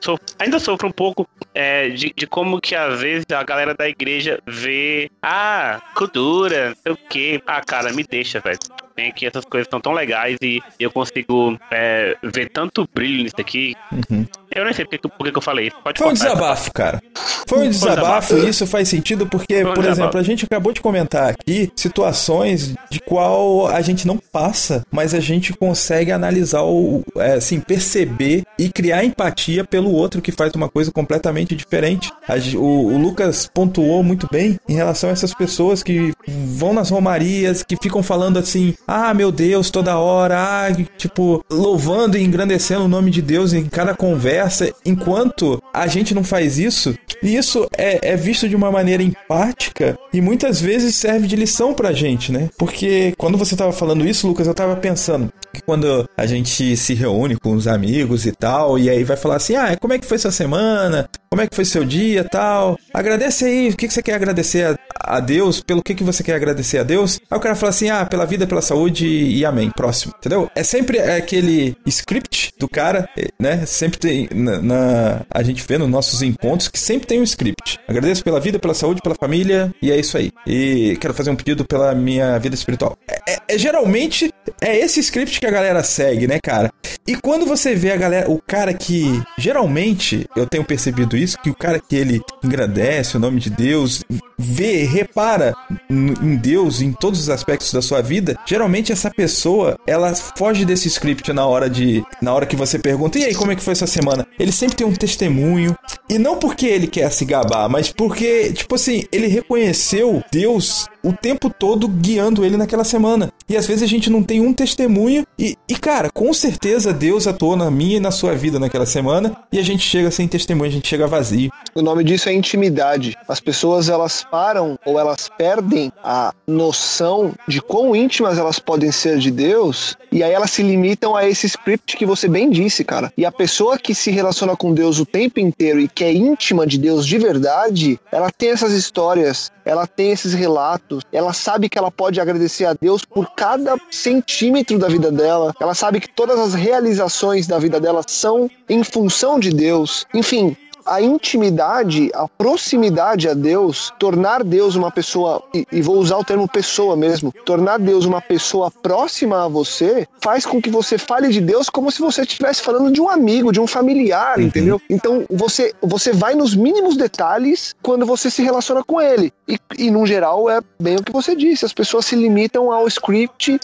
Sof- 0.02 0.20
ainda 0.39 0.60
sofro 0.60 0.88
um 0.88 0.91
pouco 0.91 1.28
é, 1.54 1.89
de, 1.89 2.14
de 2.16 2.28
como 2.28 2.62
que 2.62 2.76
às 2.76 3.00
vezes 3.02 3.26
a 3.34 3.43
galera 3.43 3.74
da 3.74 3.88
igreja 3.88 4.39
vê. 4.48 5.10
Ah, 5.22 5.80
cultura, 5.95 6.70
não 6.70 6.76
sei 6.76 6.91
o 6.93 6.98
quê. 7.10 7.41
Ah, 7.48 7.62
cara, 7.62 7.91
me 7.93 8.04
deixa, 8.04 8.39
velho. 8.39 8.60
Tem 8.95 9.10
aqui 9.10 9.28
essas 9.28 9.45
coisas 9.45 9.68
são 9.70 9.80
tão 9.80 9.93
legais 9.93 10.38
e 10.41 10.62
eu 10.80 10.89
consigo 10.91 11.58
é, 11.72 12.18
ver 12.24 12.50
tanto 12.50 12.88
brilho 12.93 13.24
nisso 13.24 13.36
aqui. 13.39 13.76
Uhum. 13.91 14.26
Eu 14.58 14.66
nem 14.66 14.74
sei 14.74 14.86
porque, 14.86 14.97
que- 14.97 15.08
por 15.10 15.32
que 15.32 15.38
eu 15.38 15.41
falei 15.41 15.68
isso. 15.68 15.76
Pode 15.84 15.97
Foi 15.99 16.08
um 16.08 16.12
essa 16.12 16.24
desabafo, 16.26 16.74
cara. 16.74 17.01
Foi 17.47 17.60
um 17.68 17.70
desabafo 17.70 18.38
e 18.38 18.49
isso 18.49 18.66
faz 18.68 18.89
sentido 18.89 19.26
porque, 19.28 19.64
um 19.64 19.74
por 19.74 19.80
exemplo, 19.84 19.93
desabafo. 19.93 20.18
a 20.18 20.24
gente 20.24 20.45
acabou 20.45 20.74
de 20.74 20.82
comentar 20.82 21.30
aqui 21.30 21.72
situações 21.76 22.74
de 22.89 22.99
qual 22.99 23.68
a 23.68 23.82
gente 23.82 24.05
não 24.08 24.18
passa, 24.18 24.84
mas 24.91 25.14
a 25.14 25.20
gente 25.20 25.53
consegue 25.53 26.12
analisar, 26.12 26.64
o, 26.64 27.03
é, 27.18 27.34
assim, 27.34 27.60
perceber 27.60 28.43
e 28.58 28.70
criar 28.70 29.03
empatia 29.03 29.64
pelo 29.64 29.91
outro 29.91 30.22
que 30.22 30.32
faz 30.32 30.51
uma 30.55 30.70
coisa 30.70 30.91
completamente 30.91 31.55
diferente. 31.55 32.12
O, 32.55 32.88
o 32.93 32.97
Lucas 32.97 33.49
pontuou 33.53 34.03
muito 34.03 34.28
bem 34.32 34.60
em 34.68 34.74
relação 34.74 35.10
a 35.10 35.14
essas 35.14 35.34
pessoas 35.34 35.84
que 35.84 36.14
vão 36.28 36.74
nas 36.74 36.89
romarias, 36.89 37.64
que 37.64 37.76
ficam 37.78 38.01
falando 38.01 38.38
assim, 38.39 38.74
ah, 38.88 39.14
meu 39.14 39.32
Deus, 39.32 39.70
toda 39.70 39.97
hora, 39.97 40.38
ah, 40.38 40.68
tipo, 40.97 41.43
louvando 41.49 42.18
e 42.18 42.24
engrandecendo 42.24 42.86
o 42.86 42.88
nome 42.88 43.12
de 43.12 43.22
Deus 43.22 43.53
em 43.53 43.66
cada 43.66 43.93
conversa, 43.93 44.47
enquanto 44.86 45.62
a 45.74 45.88
gente 45.88 46.14
não 46.14 46.24
faz 46.24 46.58
isso, 46.58 46.95
e 47.22 47.36
isso 47.36 47.68
é, 47.78 48.12
é 48.12 48.16
visto 48.16 48.48
de 48.48 48.56
uma 48.56 48.72
maneira 48.72 49.04
empática 49.04 49.98
e 50.14 50.22
muitas 50.22 50.62
vezes 50.62 50.95
serve 50.95 51.28
de 51.28 51.36
lição 51.36 51.74
pra 51.74 51.91
gente, 51.91 52.32
né? 52.32 52.50
Porque 52.58 53.14
quando 53.18 53.38
você 53.38 53.56
tava 53.56 53.72
falando 53.72 54.08
isso, 54.08 54.28
Lucas, 54.28 54.48
eu 54.48 54.54
tava 54.54 54.76
pensando 54.76 55.32
quando 55.62 56.10
a 56.16 56.26
gente 56.26 56.76
se 56.78 56.93
reúne 56.93 57.36
com 57.38 57.53
os 57.53 57.68
amigos 57.68 58.26
e 58.26 58.32
tal, 58.32 58.78
e 58.78 58.89
aí 58.89 59.03
vai 59.03 59.18
falar 59.18 59.36
assim: 59.36 59.55
ah, 59.55 59.76
como 59.80 59.93
é 59.93 59.99
que 59.99 60.05
foi 60.05 60.18
sua 60.18 60.32
semana? 60.32 61.10
Como 61.30 61.41
é 61.41 61.47
que 61.47 61.55
foi 61.55 61.66
seu 61.66 61.84
dia 61.84 62.24
tal? 62.24 62.80
Agradece 62.93 63.45
aí, 63.45 63.70
o 63.70 63.76
que, 63.76 63.88
que 63.88 63.93
você 63.93 64.01
quer 64.01 64.16
agradecer 64.16 64.66
a, 64.66 64.78
a 65.18 65.20
Deus? 65.20 65.62
Pelo 65.62 65.84
que, 65.84 65.93
que 65.93 66.03
você 66.03 66.24
quer 66.24 66.36
agradecer 66.36 66.80
a 66.80 66.84
Deus? 66.84 67.20
Aí 67.30 67.38
o 67.38 67.41
cara 67.41 67.55
fala 67.55 67.70
assim: 67.70 67.89
ah, 67.89 68.05
pela 68.05 68.26
vida, 68.26 68.47
pela 68.47 68.62
saúde 68.62 69.08
e 69.08 69.45
amém. 69.45 69.70
Próximo. 69.72 70.14
Entendeu? 70.18 70.49
É 70.55 70.64
sempre 70.64 70.99
aquele 70.99 71.76
script 71.86 72.53
do 72.60 72.68
cara, 72.68 73.10
né? 73.39 73.66
Sempre 73.66 73.99
tem. 73.99 74.30
Na, 74.34 74.62
na, 74.62 75.22
a 75.30 75.43
gente 75.43 75.66
vê 75.68 75.78
nos 75.78 75.89
nossos 75.89 76.22
encontros 76.22 76.70
que 76.70 76.80
sempre 76.80 77.08
tem 77.08 77.20
um 77.20 77.24
script. 77.24 77.80
Agradeço 77.88 78.24
pela 78.24 78.39
vida, 78.39 78.60
pela 78.60 78.74
saúde, 78.74 79.01
pela 79.01 79.16
família, 79.16 79.74
e 79.82 79.91
é 79.91 79.99
isso 79.99 80.18
aí. 80.18 80.32
E 80.45 80.97
quero 80.99 81.14
fazer 81.14 81.30
um 81.30 81.36
pedido 81.36 81.66
pela 81.66 81.93
minha 81.93 82.38
vida 82.39 82.55
espiritual. 82.55 82.97
É, 83.08 83.34
é, 83.34 83.38
é 83.49 83.58
geralmente 83.58 84.30
é 84.62 84.78
esse 84.78 84.99
script 84.99 85.39
que 85.39 85.45
a 85.48 85.52
galera 85.52 85.84
segue, 85.84 86.28
né, 86.28 86.39
cara? 86.41 86.72
E 87.08 87.16
quando 87.16 87.45
você 87.45 87.74
vê 87.74 87.91
a 87.91 87.98
galera, 87.98 88.30
o 88.30 88.41
cara 88.45 88.74
que 88.74 89.22
geralmente 89.38 90.28
eu 90.36 90.45
tenho 90.45 90.64
percebido 90.64 91.16
isso, 91.16 91.38
que 91.39 91.50
o 91.50 91.56
cara 91.56 91.80
que 91.80 91.95
ele 91.95 92.22
engrandece 92.43 93.16
o 93.16 93.20
nome 93.20 93.39
de 93.39 93.50
Deus, 93.50 94.04
vê, 94.38 94.84
repara 94.84 95.56
em 95.89 96.36
Deus 96.36 96.82
em 96.82 96.91
todos 96.91 97.22
os 97.22 97.30
aspectos 97.30 97.72
da 97.72 97.82
sua 97.82 98.02
vida, 98.02 98.38
geralmente 98.45 98.91
essa 98.91 99.10
pessoa, 99.10 99.78
ela 99.88 100.14
foge 100.14 100.66
desse 100.66 100.88
script 100.88 101.32
na 101.34 101.45
hora 101.45 101.70
de 101.70 102.04
na 102.22 102.34
hora 102.34 102.45
que 102.45 102.56
você 102.56 102.78
pergunta: 102.78 103.18
"E 103.18 103.26
aí, 103.26 103.36
como 103.36 103.52
é 103.52 103.56
que 103.56 103.64
foi 103.64 103.72
essa 103.72 103.88
semana?". 103.88 104.28
Ele 104.38 104.52
sempre 104.52 104.76
tem 104.76 104.88
um 104.88 104.93
testemunho, 104.93 105.76
e 106.10 106.20
não 106.20 106.38
porque 106.38 106.66
ele 106.66 106.88
quer 106.88 107.12
se 107.12 107.26
gabar, 107.26 107.70
mas 107.70 107.91
porque, 107.91 108.52
tipo 108.54 108.76
assim, 108.76 109.06
ele 109.12 109.28
reconheceu 109.28 110.24
Deus 110.32 110.88
o 111.04 111.14
tempo 111.14 111.50
todo 111.50 111.88
guiando 111.88 112.43
ele 112.43 112.58
naquela 112.58 112.84
semana. 112.84 113.32
E 113.48 113.56
às 113.56 113.66
vezes 113.66 113.84
a 113.84 113.88
gente 113.88 114.10
não 114.10 114.22
tem 114.22 114.41
um 114.41 114.54
testemunho 114.54 115.26
e, 115.39 115.55
e 115.69 115.75
cara, 115.75 116.09
com 116.11 116.33
certeza 116.33 116.91
Deus 116.91 117.27
atuou 117.27 117.55
na 117.55 117.69
minha 117.69 117.97
e 117.97 117.99
na 117.99 118.09
sua 118.09 118.33
vida 118.33 118.59
naquela 118.59 118.85
semana 118.85 119.38
e 119.51 119.59
a 119.59 119.63
gente 119.63 119.83
chega 119.83 120.09
sem 120.09 120.27
testemunho, 120.27 120.69
a 120.69 120.73
gente 120.73 120.88
chega 120.88 121.05
vazio. 121.05 121.51
O 121.78 121.82
nome 121.84 122.03
disso 122.03 122.28
é 122.28 122.34
intimidade. 122.34 123.15
As 123.28 123.39
pessoas 123.39 123.88
elas 123.88 124.25
param 124.32 124.80
ou 124.84 124.99
elas 124.99 125.30
perdem 125.38 125.93
a 126.03 126.34
noção 126.47 127.36
de 127.47 127.61
quão 127.61 127.95
íntimas 127.95 128.39
elas 128.39 128.57
podem 128.57 128.91
ser 128.91 129.19
de 129.19 129.30
Deus 129.30 129.95
e 130.11 130.23
aí 130.23 130.32
elas 130.32 130.49
se 130.49 130.63
limitam 130.63 131.15
a 131.15 131.30
esse 131.30 131.45
script 131.45 131.95
que 131.95 132.03
você 132.03 132.28
bem 132.28 132.49
disse, 132.49 132.84
cara. 132.84 133.13
E 133.15 133.23
a 133.23 133.32
pessoa 133.32 133.78
que 133.78 133.93
se 133.93 134.09
relaciona 134.09 134.55
com 134.55 134.73
Deus 134.73 134.97
o 134.97 135.05
tempo 135.05 135.39
inteiro 135.39 135.80
e 135.80 135.88
que 135.88 136.03
é 136.03 136.11
íntima 136.11 136.65
de 136.65 136.80
Deus 136.80 137.05
de 137.05 137.19
verdade, 137.19 137.99
ela 138.11 138.32
tem 138.32 138.49
essas 138.49 138.71
histórias, 138.71 139.51
ela 139.63 139.86
tem 139.86 140.11
esses 140.11 140.34
relatos, 140.34 141.03
ela 141.11 141.32
sabe 141.32 141.69
que 141.69 141.78
ela 141.78 141.91
pode 141.91 142.19
agradecer 142.19 142.65
a 142.65 142.73
Deus 142.73 143.05
por 143.05 143.36
cada 143.36 143.75
centímetro 143.91 144.80
da 144.80 144.88
vida 144.88 145.11
dela, 145.11 145.53
ela 145.59 145.75
sabe 145.75 145.99
que 145.99 146.09
todas 146.09 146.39
as 146.39 146.55
realizações 146.55 147.45
da 147.45 147.59
vida 147.59 147.80
dela 147.80 148.01
são 148.07 148.49
em 148.67 148.84
função 148.84 149.39
de 149.39 149.51
Deus. 149.51 150.07
Enfim, 150.11 150.57
a 150.88 151.01
intimidade, 151.01 152.09
a 152.13 152.27
proximidade 152.27 153.27
a 153.27 153.33
Deus, 153.33 153.93
tornar 153.99 154.43
Deus 154.43 154.75
uma 154.75 154.89
pessoa, 154.89 155.43
e, 155.53 155.65
e, 155.71 155.81
vou 155.81 155.97
usar 155.97 156.17
o 156.17 156.23
termo 156.23 156.47
pessoa 156.47 156.95
mesmo, 156.95 157.33
tornar 157.45 157.77
Deus 157.77 158.05
uma 158.05 158.21
pessoa 158.21 158.71
próxima 158.71 159.45
a 159.45 159.47
você, 159.47 160.07
faz 160.21 160.45
com 160.45 160.61
que 160.61 160.69
você 160.69 160.97
fale 160.97 161.29
de 161.29 161.41
Deus 161.41 161.69
como 161.69 161.91
se 161.91 161.99
você 161.99 162.21
estivesse 162.21 162.61
falando 162.61 162.91
de 162.91 163.01
um 163.01 163.09
amigo, 163.09 163.51
de 163.51 163.59
um 163.59 163.67
familiar, 163.67 164.38
uhum. 164.38 164.45
entendeu? 164.45 164.81
Então 164.89 165.25
você, 165.29 165.73
você 165.81 166.11
vai 166.13 166.35
nos 166.35 166.55
mínimos 166.55 166.95
detalhes 166.95 167.75
quando 167.81 168.05
você 168.05 168.29
se 168.29 168.41
relaciona 168.41 168.83
com 168.83 169.01
ele. 169.01 169.31
E, 169.47 169.59
e 169.77 169.91
no 169.91 170.05
geral 170.05 170.49
é 170.49 170.59
bem 170.79 170.95
o 170.95 171.03
que 171.03 171.11
você 171.11 171.35
disse, 171.35 171.65
as 171.65 171.73
pessoas 171.73 172.05
se 172.05 172.15
limitam 172.15 172.71
ao 172.71 172.88
script. 172.88 173.59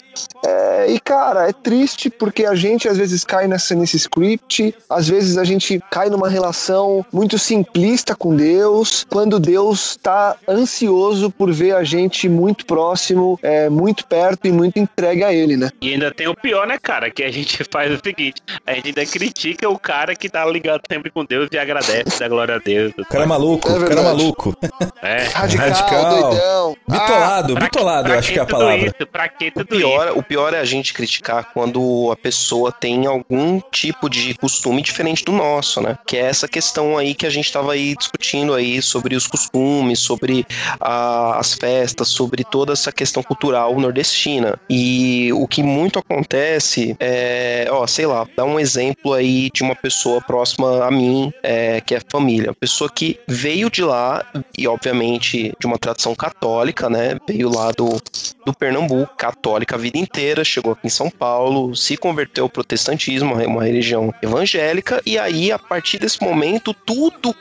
É, 0.46 0.88
e 0.90 1.00
cara, 1.00 1.50
é 1.50 1.54
triste 1.54 2.10
porque 2.10 2.46
a 2.46 2.56
gente 2.56 2.88
às 2.88 2.98
vezes 2.98 3.24
cai 3.24 3.48
nessa, 3.48 3.74
nesse 3.76 3.98
script, 3.98 4.76
às 4.90 5.08
vezes 5.08 5.38
a 5.38 5.44
gente 5.44 5.82
cai 5.90 6.10
numa 6.10 6.30
relação 6.30 7.06
muito 7.14 7.38
simplista 7.38 8.16
com 8.16 8.36
Deus, 8.36 9.06
quando 9.08 9.40
Deus 9.40 9.92
está 9.92 10.36
ansioso 10.50 11.30
por 11.30 11.54
ver 11.54 11.76
a 11.76 11.84
gente 11.84 12.28
muito 12.28 12.66
próximo, 12.66 13.40
é, 13.44 13.70
muito 13.70 14.06
perto 14.06 14.48
e 14.48 14.52
muito 14.52 14.80
entregue 14.80 15.24
a 15.24 15.32
Ele, 15.32 15.56
né? 15.56 15.70
E 15.80 15.94
ainda 15.94 16.12
tem 16.12 16.28
o 16.28 16.36
pior, 16.36 16.66
né, 16.66 16.80
cara? 16.82 17.12
Que 17.12 17.24
a 17.24 17.32
gente 17.32 17.64
faz 17.72 17.92
o 17.92 18.00
seguinte: 18.04 18.42
a 18.66 18.74
gente 18.74 18.88
ainda 18.88 19.06
critica 19.06 19.70
o 19.70 19.78
cara 19.78 20.16
que 20.16 20.28
tá 20.28 20.44
ligado 20.46 20.82
sempre 20.92 21.12
com 21.12 21.24
Deus 21.24 21.48
e 21.52 21.58
agradece, 21.58 22.20
dá 22.20 22.28
glória 22.28 22.56
a 22.56 22.60
Deus. 22.60 22.92
O 22.98 23.06
cara 23.06 23.24
é 23.24 23.28
maluco, 23.28 23.70
é 23.70 23.78
o 23.78 23.88
cara 23.88 24.00
é 24.00 24.04
maluco. 24.04 24.58
É. 25.02 25.24
Radical, 25.34 25.70
Radical. 25.70 26.30
doidão. 26.30 26.78
Bitolado, 26.88 27.58
ah, 27.58 27.60
bitolado, 27.60 28.10
pra 28.10 28.20
acho 28.20 28.34
que 28.34 28.40
é 28.40 28.42
a 28.42 28.46
palavra. 28.46 28.78
Isso? 28.78 29.08
Pra 29.12 29.30
que 29.30 29.52
tudo 29.52 29.64
o 29.64 29.68
pior, 29.68 30.08
isso? 30.08 30.20
O 30.20 30.24
pior 30.24 30.54
é 30.54 30.60
a 30.60 30.66
gente 30.66 30.94
criticar 30.94 31.52
quando 31.54 32.10
a 32.12 32.16
pessoa 32.16 32.72
tem 32.72 33.06
algum 33.06 33.60
tipo 33.72 34.10
de 34.10 34.34
costume 34.36 34.82
diferente 34.82 35.24
do 35.24 35.32
nosso, 35.32 35.82
né? 35.82 35.98
Que 36.06 36.18
é 36.18 36.22
essa 36.22 36.48
questão 36.48 36.98
aí 36.98 37.03
aí 37.04 37.14
que 37.14 37.26
a 37.26 37.30
gente 37.30 37.46
estava 37.46 37.74
aí 37.74 37.96
discutindo 37.96 38.54
aí 38.54 38.82
sobre 38.82 39.16
os 39.16 39.28
costumes, 39.28 40.00
sobre 40.00 40.46
a, 40.80 41.38
as 41.40 41.54
festas, 41.54 42.08
sobre 42.08 42.44
toda 42.44 42.74
essa 42.74 42.92
questão 42.92 43.22
cultural 43.22 43.80
nordestina. 43.80 44.60
E 44.70 45.32
o 45.34 45.48
que 45.48 45.62
muito 45.62 46.00
acontece 46.00 46.96
é, 47.00 47.68
ó, 47.70 47.86
sei 47.86 48.06
lá, 48.06 48.28
dá 48.36 48.44
um 48.46 48.60
exemplo 48.60 49.14
aí 49.14 49.50
de 49.54 49.64
uma 49.64 49.76
pessoa 49.76 50.22
próxima 50.22 50.86
a 50.86 50.92
mim, 50.92 51.32
é, 51.44 51.82
que 51.82 51.96
é 51.96 52.02
família. 52.10 52.54
Pessoa 52.54 52.90
que 52.90 53.20
veio 53.28 53.70
de 53.70 53.84
lá, 53.84 54.26
e 54.58 54.68
obviamente 54.68 55.54
de 55.60 55.68
uma 55.68 55.78
tradição 55.78 56.16
católica, 56.16 56.90
né? 56.90 57.18
Veio 57.28 57.50
lá 57.50 57.72
do, 57.72 58.02
do 58.46 58.54
Pernambuco, 58.54 59.16
católica 59.16 59.76
a 59.76 59.78
vida 59.80 59.98
inteira, 59.98 60.44
chegou 60.44 60.74
aqui 60.74 60.88
em 60.88 60.90
São 60.90 61.10
Paulo, 61.10 61.76
se 61.76 61.98
converteu 61.98 62.46
ao 62.46 62.50
protestantismo, 62.50 63.34
uma 63.34 63.64
religião 63.64 64.14
evangélica, 64.22 65.02
e 65.06 65.18
aí, 65.18 65.52
a 65.52 65.60
partir 65.60 66.00
desse 66.00 66.22
momento, 66.24 66.74
tudo 66.74 66.93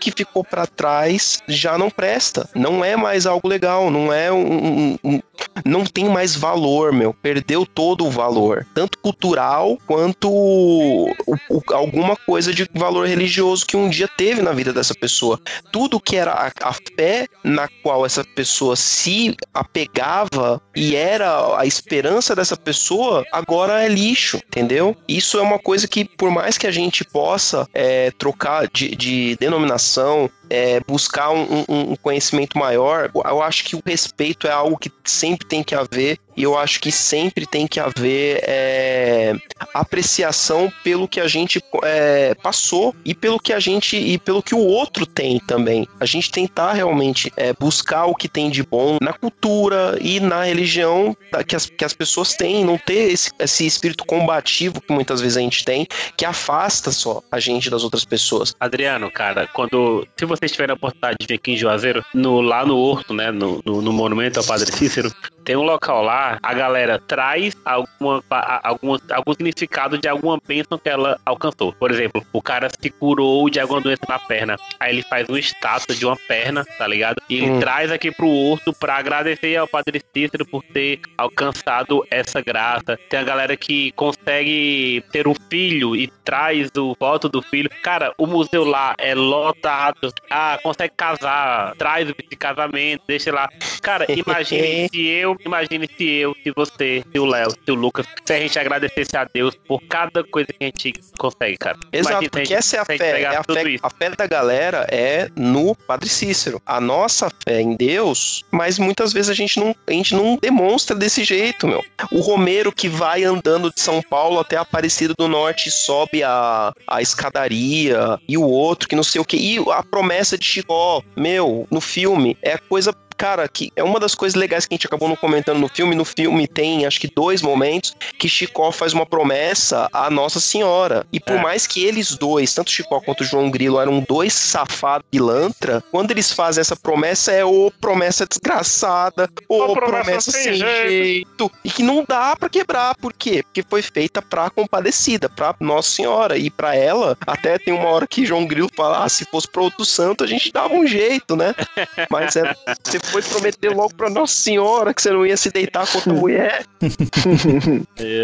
que 0.02 0.10
ficou 0.10 0.44
para 0.44 0.66
trás 0.66 1.38
já 1.46 1.78
não 1.78 1.90
presta. 1.90 2.48
Não 2.54 2.84
é 2.84 2.96
mais 2.96 3.26
algo 3.26 3.48
legal, 3.48 3.90
não 3.90 4.12
é 4.12 4.32
um, 4.32 4.66
um, 4.66 4.98
um, 5.04 5.20
não 5.64 5.84
tem 5.84 6.08
mais 6.08 6.34
valor, 6.34 6.92
meu. 6.92 7.14
Perdeu 7.14 7.64
todo 7.64 8.04
o 8.04 8.10
valor, 8.10 8.66
tanto 8.74 8.98
cultural 8.98 9.78
quanto 9.86 10.30
o, 10.30 11.10
o, 11.48 11.62
alguma 11.72 12.16
coisa 12.16 12.52
de 12.52 12.66
valor 12.74 13.06
religioso 13.06 13.66
que 13.66 13.76
um 13.76 13.88
dia 13.88 14.08
teve 14.08 14.42
na 14.42 14.52
vida 14.52 14.72
dessa 14.72 14.94
pessoa. 14.94 15.40
Tudo 15.70 16.00
que 16.00 16.16
era 16.16 16.32
a, 16.32 16.68
a 16.68 16.72
fé 16.96 17.26
na 17.44 17.68
qual 17.82 18.04
essa 18.04 18.24
pessoa 18.24 18.76
se 18.76 19.36
apegava 19.52 20.60
e 20.74 20.96
era 20.96 21.58
a 21.58 21.66
esperança 21.66 22.34
dessa 22.34 22.56
pessoa, 22.56 23.24
agora 23.32 23.84
é 23.84 23.88
lixo, 23.88 24.36
entendeu? 24.36 24.96
Isso 25.06 25.38
é 25.38 25.42
uma 25.42 25.58
coisa 25.58 25.86
que, 25.86 26.04
por 26.04 26.30
mais 26.30 26.58
que 26.58 26.66
a 26.66 26.70
gente 26.70 27.04
possa 27.04 27.66
é, 27.72 28.10
trocar 28.12 28.68
de, 28.68 28.94
de 28.96 29.36
denominação, 29.42 30.30
é, 30.52 30.80
buscar 30.86 31.30
um, 31.30 31.64
um, 31.66 31.96
conhecimento 31.96 32.58
maior, 32.58 33.10
eu 33.14 33.42
acho 33.42 33.64
que 33.64 33.74
o 33.74 33.82
respeito 33.84 34.46
é 34.46 34.50
algo 34.50 34.76
que 34.76 34.92
sempre 35.02 35.46
tem 35.46 35.62
que 35.62 35.74
haver 35.74 36.18
e 36.36 36.42
eu 36.42 36.56
acho 36.56 36.80
que 36.80 36.90
sempre 36.90 37.46
tem 37.46 37.66
que 37.66 37.78
haver 37.78 38.42
é, 38.46 39.34
apreciação 39.74 40.72
pelo 40.82 41.06
que 41.06 41.20
a 41.20 41.28
gente 41.28 41.62
é, 41.82 42.34
passou 42.34 42.94
e 43.04 43.14
pelo 43.14 43.38
que 43.38 43.52
a 43.52 43.60
gente 43.60 43.96
e 43.96 44.18
pelo 44.18 44.42
que 44.42 44.54
o 44.54 44.58
outro 44.58 45.06
tem 45.06 45.38
também. 45.40 45.86
A 46.00 46.06
gente 46.06 46.30
tentar 46.30 46.72
realmente 46.72 47.32
é, 47.36 47.52
buscar 47.52 48.06
o 48.06 48.14
que 48.14 48.28
tem 48.28 48.50
de 48.50 48.62
bom 48.62 48.98
na 49.00 49.12
cultura 49.12 49.98
e 50.00 50.20
na 50.20 50.44
religião 50.44 51.16
que 51.46 51.56
as, 51.56 51.66
que 51.66 51.84
as 51.84 51.92
pessoas 51.92 52.34
têm, 52.34 52.64
não 52.64 52.78
ter 52.78 53.12
esse, 53.12 53.30
esse 53.38 53.66
espírito 53.66 54.04
combativo 54.04 54.80
que 54.80 54.92
muitas 54.92 55.20
vezes 55.20 55.36
a 55.36 55.40
gente 55.40 55.64
tem, 55.64 55.86
que 56.16 56.24
afasta 56.24 56.90
só 56.90 57.22
a 57.30 57.38
gente 57.38 57.70
das 57.70 57.84
outras 57.84 58.04
pessoas. 58.04 58.54
Adriano, 58.58 59.10
cara, 59.10 59.46
quando 59.52 60.06
se 60.16 60.26
vocês 60.42 60.52
tiverem 60.52 60.72
a 60.72 60.74
oportunidade 60.74 61.16
de 61.20 61.26
vir 61.26 61.34
aqui 61.34 61.52
em 61.52 61.56
Juazeiro, 61.56 62.04
no, 62.12 62.40
lá 62.40 62.66
no 62.66 62.76
Horto, 62.76 63.14
né, 63.14 63.30
no, 63.30 63.62
no, 63.64 63.80
no 63.80 63.92
monumento 63.92 64.40
ao 64.40 64.44
Padre 64.44 64.72
Cícero, 64.72 65.12
tem 65.44 65.56
um 65.56 65.62
local 65.62 66.02
lá, 66.02 66.38
a 66.42 66.54
galera 66.54 67.00
traz 67.00 67.54
alguma, 67.64 68.22
algum, 68.62 68.96
algum 69.10 69.32
significado 69.32 69.98
de 69.98 70.08
alguma 70.08 70.38
bênção 70.46 70.78
que 70.78 70.88
ela 70.88 71.18
alcançou. 71.24 71.72
Por 71.72 71.90
exemplo, 71.90 72.24
o 72.32 72.40
cara 72.40 72.68
se 72.68 72.90
curou 72.90 73.48
de 73.50 73.58
alguma 73.58 73.80
doença 73.80 74.02
na 74.08 74.18
perna. 74.18 74.56
Aí 74.78 74.94
ele 74.94 75.02
faz 75.02 75.28
uma 75.28 75.38
estátua 75.38 75.94
de 75.94 76.06
uma 76.06 76.16
perna, 76.16 76.64
tá 76.78 76.86
ligado? 76.86 77.20
E 77.28 77.38
ele 77.38 77.50
hum. 77.50 77.60
traz 77.60 77.90
aqui 77.90 78.10
pro 78.10 78.26
urso 78.26 78.72
pra 78.72 78.96
agradecer 78.96 79.56
ao 79.56 79.66
Padre 79.66 80.00
Cícero 80.14 80.46
por 80.46 80.62
ter 80.62 81.00
alcançado 81.18 82.04
essa 82.10 82.40
graça. 82.40 82.98
Tem 83.08 83.18
a 83.18 83.24
galera 83.24 83.56
que 83.56 83.92
consegue 83.92 85.04
ter 85.10 85.26
um 85.26 85.34
filho 85.50 85.96
e 85.96 86.06
traz 86.24 86.70
o 86.76 86.94
foto 86.98 87.28
do 87.28 87.42
filho. 87.42 87.70
Cara, 87.82 88.12
o 88.16 88.26
museu 88.26 88.64
lá 88.64 88.94
é 88.98 89.14
lotado. 89.14 90.12
Ah, 90.32 90.58
consegue 90.62 90.94
casar, 90.96 91.74
traz 91.76 92.08
o 92.08 92.14
de 92.14 92.36
casamento, 92.36 93.02
deixa 93.06 93.30
lá. 93.30 93.48
Cara, 93.82 94.06
imagine 94.10 94.88
se 94.90 95.06
eu, 95.06 95.36
imagine 95.44 95.88
se 95.96 96.08
eu, 96.08 96.34
se 96.42 96.50
você, 96.56 97.04
se 97.12 97.18
o 97.18 97.26
Léo, 97.26 97.50
se 97.50 97.70
o 97.70 97.74
Lucas, 97.74 98.06
se 98.24 98.32
a 98.32 98.38
gente 98.38 98.58
agradecesse 98.58 99.16
a 99.16 99.24
Deus 99.24 99.54
por 99.68 99.82
cada 99.88 100.24
coisa 100.24 100.48
que 100.48 100.64
a 100.64 100.64
gente 100.64 100.94
consegue, 101.18 101.58
cara. 101.58 101.78
Exato, 101.92 102.14
Imagina 102.14 102.22
se 102.22 102.30
porque 102.30 102.44
gente- 102.46 102.54
essa 102.54 102.76
é 102.76 102.80
a 102.80 102.84
fé. 102.84 103.20
É 103.22 103.26
a, 103.26 103.44
fé 103.44 103.76
a 103.82 103.90
fé 103.90 104.10
da 104.10 104.26
galera 104.26 104.86
é 104.90 105.28
no 105.36 105.74
Padre 105.74 106.08
Cícero. 106.08 106.62
A 106.64 106.80
nossa 106.80 107.28
fé 107.44 107.60
em 107.60 107.76
Deus, 107.76 108.44
mas 108.50 108.78
muitas 108.78 109.12
vezes 109.12 109.30
a 109.30 109.34
gente 109.34 109.58
não, 109.60 109.74
a 109.86 109.92
gente 109.92 110.14
não 110.14 110.38
demonstra 110.40 110.96
desse 110.96 111.24
jeito, 111.24 111.66
meu. 111.68 111.84
O 112.10 112.20
Romero 112.20 112.72
que 112.72 112.88
vai 112.88 113.24
andando 113.24 113.70
de 113.70 113.80
São 113.80 114.00
Paulo 114.00 114.40
até 114.40 114.56
Aparecida 114.56 115.12
do 115.18 115.28
Norte 115.28 115.70
sobe 115.70 116.22
a, 116.22 116.72
a 116.86 117.02
escadaria, 117.02 118.18
e 118.28 118.38
o 118.38 118.42
outro 118.42 118.88
que 118.88 118.96
não 118.96 119.02
sei 119.02 119.20
o 119.20 119.24
que. 119.24 119.36
E 119.36 119.58
a 119.70 119.82
promessa 119.82 120.21
de 120.30 120.46
Chicó, 120.46 121.04
meu, 121.16 121.66
no 121.70 121.80
filme, 121.80 122.36
é 122.42 122.56
coisa 122.56 122.92
cara, 123.22 123.46
que 123.46 123.70
é 123.76 123.84
uma 123.84 124.00
das 124.00 124.16
coisas 124.16 124.34
legais 124.34 124.66
que 124.66 124.74
a 124.74 124.76
gente 124.76 124.86
acabou 124.88 125.08
não 125.08 125.14
comentando 125.14 125.60
no 125.60 125.68
filme. 125.68 125.94
No 125.94 126.04
filme 126.04 126.48
tem, 126.48 126.84
acho 126.84 126.98
que, 126.98 127.06
dois 127.06 127.40
momentos 127.40 127.94
que 128.18 128.28
Chicó 128.28 128.72
faz 128.72 128.92
uma 128.92 129.06
promessa 129.06 129.88
à 129.92 130.10
Nossa 130.10 130.40
Senhora. 130.40 131.06
E 131.12 131.20
por 131.20 131.36
É. 131.36 131.40
mais 131.40 131.64
que 131.64 131.84
eles 131.84 132.16
dois, 132.16 132.52
tanto 132.52 132.72
Chicó 132.72 133.00
quanto 133.00 133.22
João 133.22 133.48
Grilo, 133.48 133.78
eram 133.78 134.00
dois 134.08 134.32
safados 134.32 135.06
pilantra, 135.08 135.84
quando 135.92 136.10
eles 136.10 136.32
fazem 136.32 136.60
essa 136.62 136.74
promessa, 136.74 137.30
é 137.30 137.44
ô 137.44 137.70
promessa 137.80 138.26
desgraçada, 138.26 139.30
ô 139.48 139.72
promessa 139.72 140.02
promessa, 140.02 140.30
sem 140.32 140.54
jeito. 140.54 140.88
jeito. 140.88 141.52
E 141.64 141.70
que 141.70 141.84
não 141.84 142.04
dá 142.06 142.34
pra 142.34 142.48
quebrar. 142.48 142.96
Por 142.96 143.12
quê? 143.12 143.44
Porque 143.44 143.62
foi 143.62 143.82
feita 143.82 144.20
pra 144.20 144.50
compadecida, 144.50 145.28
pra 145.28 145.54
Nossa 145.60 145.90
Senhora. 145.90 146.36
E 146.36 146.50
pra 146.50 146.74
ela, 146.74 147.16
até 147.24 147.56
tem 147.56 147.72
uma 147.72 147.88
hora 147.88 148.04
que 148.08 148.26
João 148.26 148.44
Grilo 148.46 148.68
fala: 148.74 149.04
ah, 149.04 149.08
se 149.08 149.24
fosse 149.26 149.46
pra 149.46 149.62
outro 149.62 149.84
santo, 149.84 150.24
a 150.24 150.26
gente 150.26 150.50
dava 150.52 150.74
um 150.74 150.84
jeito, 150.86 151.36
né? 151.36 151.54
Mas 152.10 152.34
é, 152.34 152.52
você 152.82 152.98
foi 153.12 153.22
prometer 153.22 153.68
logo 153.70 153.94
pra 153.94 154.08
Nossa 154.10 154.34
Senhora 154.34 154.92
que 154.94 155.02
você 155.02 155.10
não 155.10 155.26
ia 155.26 155.36
se 155.36 155.50
deitar 155.50 155.86
com 155.86 155.98
outra 155.98 156.12
mulher. 156.12 156.64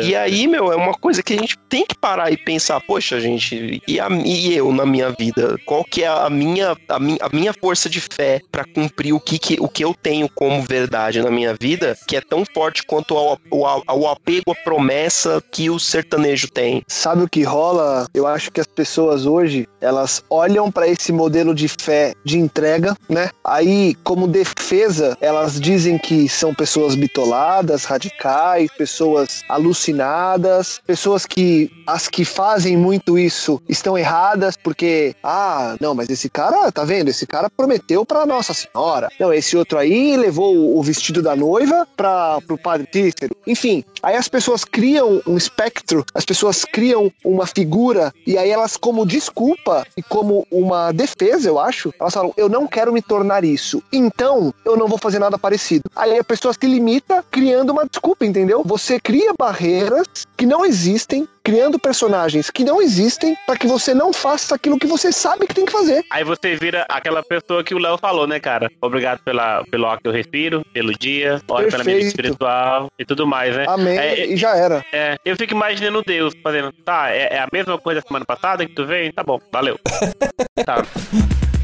E 0.03 0.15
aí, 0.17 0.47
meu, 0.47 0.73
é 0.73 0.77
uma 0.77 0.93
coisa 0.95 1.23
que 1.23 1.33
a 1.33 1.37
gente 1.37 1.57
tem 1.69 1.85
que 1.87 1.95
parar 1.97 2.33
e 2.33 2.37
pensar, 2.37 2.81
poxa, 2.81 3.21
gente, 3.21 3.83
e, 3.87 4.01
a- 4.01 4.09
e 4.25 4.55
eu 4.55 4.73
na 4.73 4.85
minha 4.87 5.11
vida? 5.11 5.57
Qual 5.67 5.85
que 5.85 6.03
é 6.03 6.09
a 6.09 6.29
minha, 6.31 6.77
a 6.89 6.99
minha, 6.99 7.19
a 7.21 7.29
minha 7.29 7.53
força 7.53 7.89
de 7.89 8.01
fé 8.01 8.41
pra 8.51 8.65
cumprir 8.65 9.13
o 9.13 9.21
que, 9.21 9.39
que, 9.39 9.57
o 9.61 9.69
que 9.69 9.85
eu 9.85 9.95
tenho 9.95 10.29
como 10.35 10.63
verdade 10.63 11.21
na 11.23 11.31
minha 11.31 11.55
vida, 11.61 11.97
que 12.07 12.17
é 12.17 12.21
tão 12.21 12.45
forte 12.55 12.83
quanto 12.85 13.17
ao, 13.17 13.39
ao, 13.53 13.83
ao 13.87 14.09
apego 14.09 14.53
à 14.53 14.55
promessa 14.55 15.43
que 15.53 15.71
o 15.71 15.79
sertanejo 15.79 16.49
tem? 16.51 16.83
Sabe 16.89 17.23
o 17.23 17.29
que 17.29 17.43
rola? 17.43 18.07
Eu 18.15 18.27
acho 18.27 18.51
que 18.51 18.61
as 18.61 18.67
pessoas 18.67 19.27
hoje, 19.27 19.69
elas 19.81 20.23
olham 20.31 20.71
pra 20.71 20.89
esse 20.89 21.13
modelo 21.13 21.55
de 21.55 21.69
fé 21.69 22.15
de 22.25 22.39
entrega, 22.39 22.97
né? 23.09 23.31
Aí, 23.45 23.95
como 24.03 24.27
defesa, 24.27 24.78
elas 25.21 25.61
dizem 25.61 25.99
que 25.99 26.29
são 26.29 26.55
pessoas 26.55 26.95
bitoladas, 26.95 27.85
radicais, 27.85 28.71
pessoas 28.77 29.43
alucinadas, 29.49 30.81
pessoas 30.87 31.27
que 31.27 31.71
as 31.87 32.09
que 32.09 32.25
fazem 32.25 32.77
muito 32.77 33.19
isso 33.19 33.61
estão 33.69 33.97
erradas 33.97 34.57
porque, 34.57 35.15
ah, 35.23 35.77
não, 35.81 35.95
mas 35.95 36.11
esse 36.11 36.29
cara, 36.29 36.71
tá 36.71 36.85
vendo? 36.85 37.09
Esse 37.09 37.27
cara 37.27 37.49
prometeu 37.49 38.05
pra 38.05 38.27
Nossa 38.27 38.53
Senhora. 38.53 39.09
Não, 39.19 39.33
esse 39.33 39.57
outro 39.57 39.79
aí 39.79 40.17
levou 40.17 40.77
o 40.77 40.83
vestido 40.83 41.23
da 41.23 41.35
noiva 41.35 41.87
para 41.97 42.41
pro 42.47 42.59
padre 42.59 42.89
Cícero. 42.93 43.37
Enfim, 43.47 43.85
aí 44.03 44.17
as 44.17 44.29
pessoas 44.29 44.65
criam 44.65 45.23
um 45.27 45.37
espectro, 45.37 46.05
as 46.15 46.25
pessoas 46.25 46.65
criam 46.65 47.11
uma 47.25 47.47
figura 47.47 48.13
e 48.27 48.37
aí 48.37 48.51
elas 48.51 48.77
como 48.77 49.07
desculpa 49.07 49.87
e 49.97 50.03
como 50.03 50.47
uma 50.51 50.93
defesa, 50.93 51.49
eu 51.49 51.59
acho, 51.59 51.93
elas 51.99 52.15
falam, 52.15 52.33
eu 52.37 52.49
não 52.49 52.67
quero 52.67 52.93
me 52.93 53.03
tornar 53.03 53.45
isso. 53.45 53.83
Então, 53.93 54.53
eu 54.69 54.77
não 54.77 54.87
vou 54.87 54.99
fazer 54.99 55.19
nada 55.19 55.39
parecido. 55.39 55.85
Aí 55.97 56.19
a 56.19 56.25
pessoa 56.25 56.53
se 56.53 56.67
limita 56.67 57.25
criando 57.31 57.71
uma 57.71 57.87
desculpa, 57.87 58.25
entendeu? 58.25 58.63
Você 58.65 59.01
cria 59.01 59.33
barreiras 59.39 60.07
que 60.37 60.47
não 60.47 60.65
existem, 60.65 61.27
criando 61.43 61.79
personagens 61.79 62.51
que 62.51 62.65
não 62.65 62.81
existem 62.81 63.37
para 63.47 63.57
que 63.57 63.67
você 63.67 63.95
não 63.95 64.13
faça 64.13 64.55
aquilo 64.55 64.79
que 64.79 64.87
você 64.87 65.11
sabe 65.11 65.47
que 65.47 65.55
tem 65.55 65.65
que 65.65 65.73
fazer. 65.73 66.05
Aí 66.11 66.25
você 66.25 66.55
vira 66.57 66.87
aquela 66.89 67.23
pessoa 67.23 67.65
que 67.65 67.75
o 67.75 67.79
Léo 67.79 67.99
falou, 67.99 68.27
né, 68.27 68.39
cara? 68.39 68.71
Obrigado 68.81 69.21
pela, 69.25 69.65
pelo 69.65 69.87
ar 69.87 69.99
que 69.99 70.07
eu 70.07 70.13
respiro, 70.13 70.63
pelo 70.73 70.93
dia, 70.93 71.41
ore 71.49 71.71
pela 71.71 71.85
minha 71.85 71.97
vida 71.97 72.09
espiritual 72.09 72.89
e 72.99 73.05
tudo 73.05 73.27
mais, 73.27 73.57
né? 73.57 73.65
Amém. 73.69 73.99
É, 73.99 74.27
e 74.27 74.37
já 74.37 74.57
era. 74.57 74.85
É, 74.93 75.17
eu 75.25 75.37
fico 75.37 75.55
imaginando 75.55 76.03
Deus 76.03 76.35
fazendo, 76.43 76.73
tá, 76.85 77.11
é, 77.11 77.35
é 77.35 77.39
a 77.39 77.49
mesma 77.53 77.79
coisa 77.79 78.01
da 78.01 78.07
semana 78.07 78.25
passada 78.25 78.67
que 78.67 78.75
tu 78.75 78.85
veio? 78.85 79.13
Tá 79.13 79.23
bom, 79.23 79.41
valeu. 79.53 79.79
tá. 80.65 80.83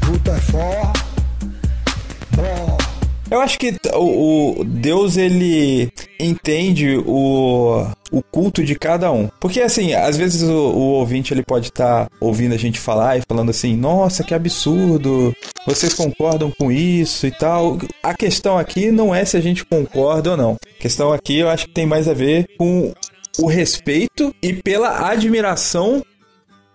Puta 0.01 0.31
é 0.31 0.39
só. 0.51 0.93
Bom. 2.35 2.74
Eu 3.35 3.41
acho 3.41 3.59
que 3.59 3.75
o, 3.93 4.61
o 4.61 4.63
Deus 4.63 5.17
ele 5.17 5.91
entende 6.17 6.95
o, 7.05 7.85
o 8.09 8.21
culto 8.21 8.63
de 8.63 8.75
cada 8.75 9.11
um. 9.11 9.27
Porque 9.41 9.59
assim, 9.59 9.93
às 9.93 10.15
vezes 10.15 10.41
o, 10.41 10.53
o 10.53 10.79
ouvinte 10.93 11.33
ele 11.33 11.43
pode 11.43 11.67
estar 11.67 12.07
ouvindo 12.21 12.55
a 12.55 12.57
gente 12.57 12.79
falar 12.79 13.17
e 13.17 13.23
falando 13.27 13.49
assim: 13.49 13.75
"Nossa, 13.75 14.23
que 14.23 14.33
absurdo. 14.33 15.35
Vocês 15.67 15.93
concordam 15.93 16.49
com 16.49 16.71
isso 16.71 17.27
e 17.27 17.31
tal?". 17.31 17.77
A 18.01 18.13
questão 18.13 18.57
aqui 18.57 18.89
não 18.89 19.13
é 19.13 19.25
se 19.25 19.35
a 19.35 19.41
gente 19.41 19.65
concorda 19.65 20.31
ou 20.31 20.37
não. 20.37 20.55
A 20.77 20.81
questão 20.81 21.11
aqui 21.11 21.39
eu 21.39 21.49
acho 21.49 21.65
que 21.65 21.73
tem 21.73 21.85
mais 21.85 22.07
a 22.07 22.13
ver 22.13 22.47
com 22.57 22.93
o 23.37 23.47
respeito 23.47 24.33
e 24.41 24.53
pela 24.53 25.09
admiração 25.09 26.01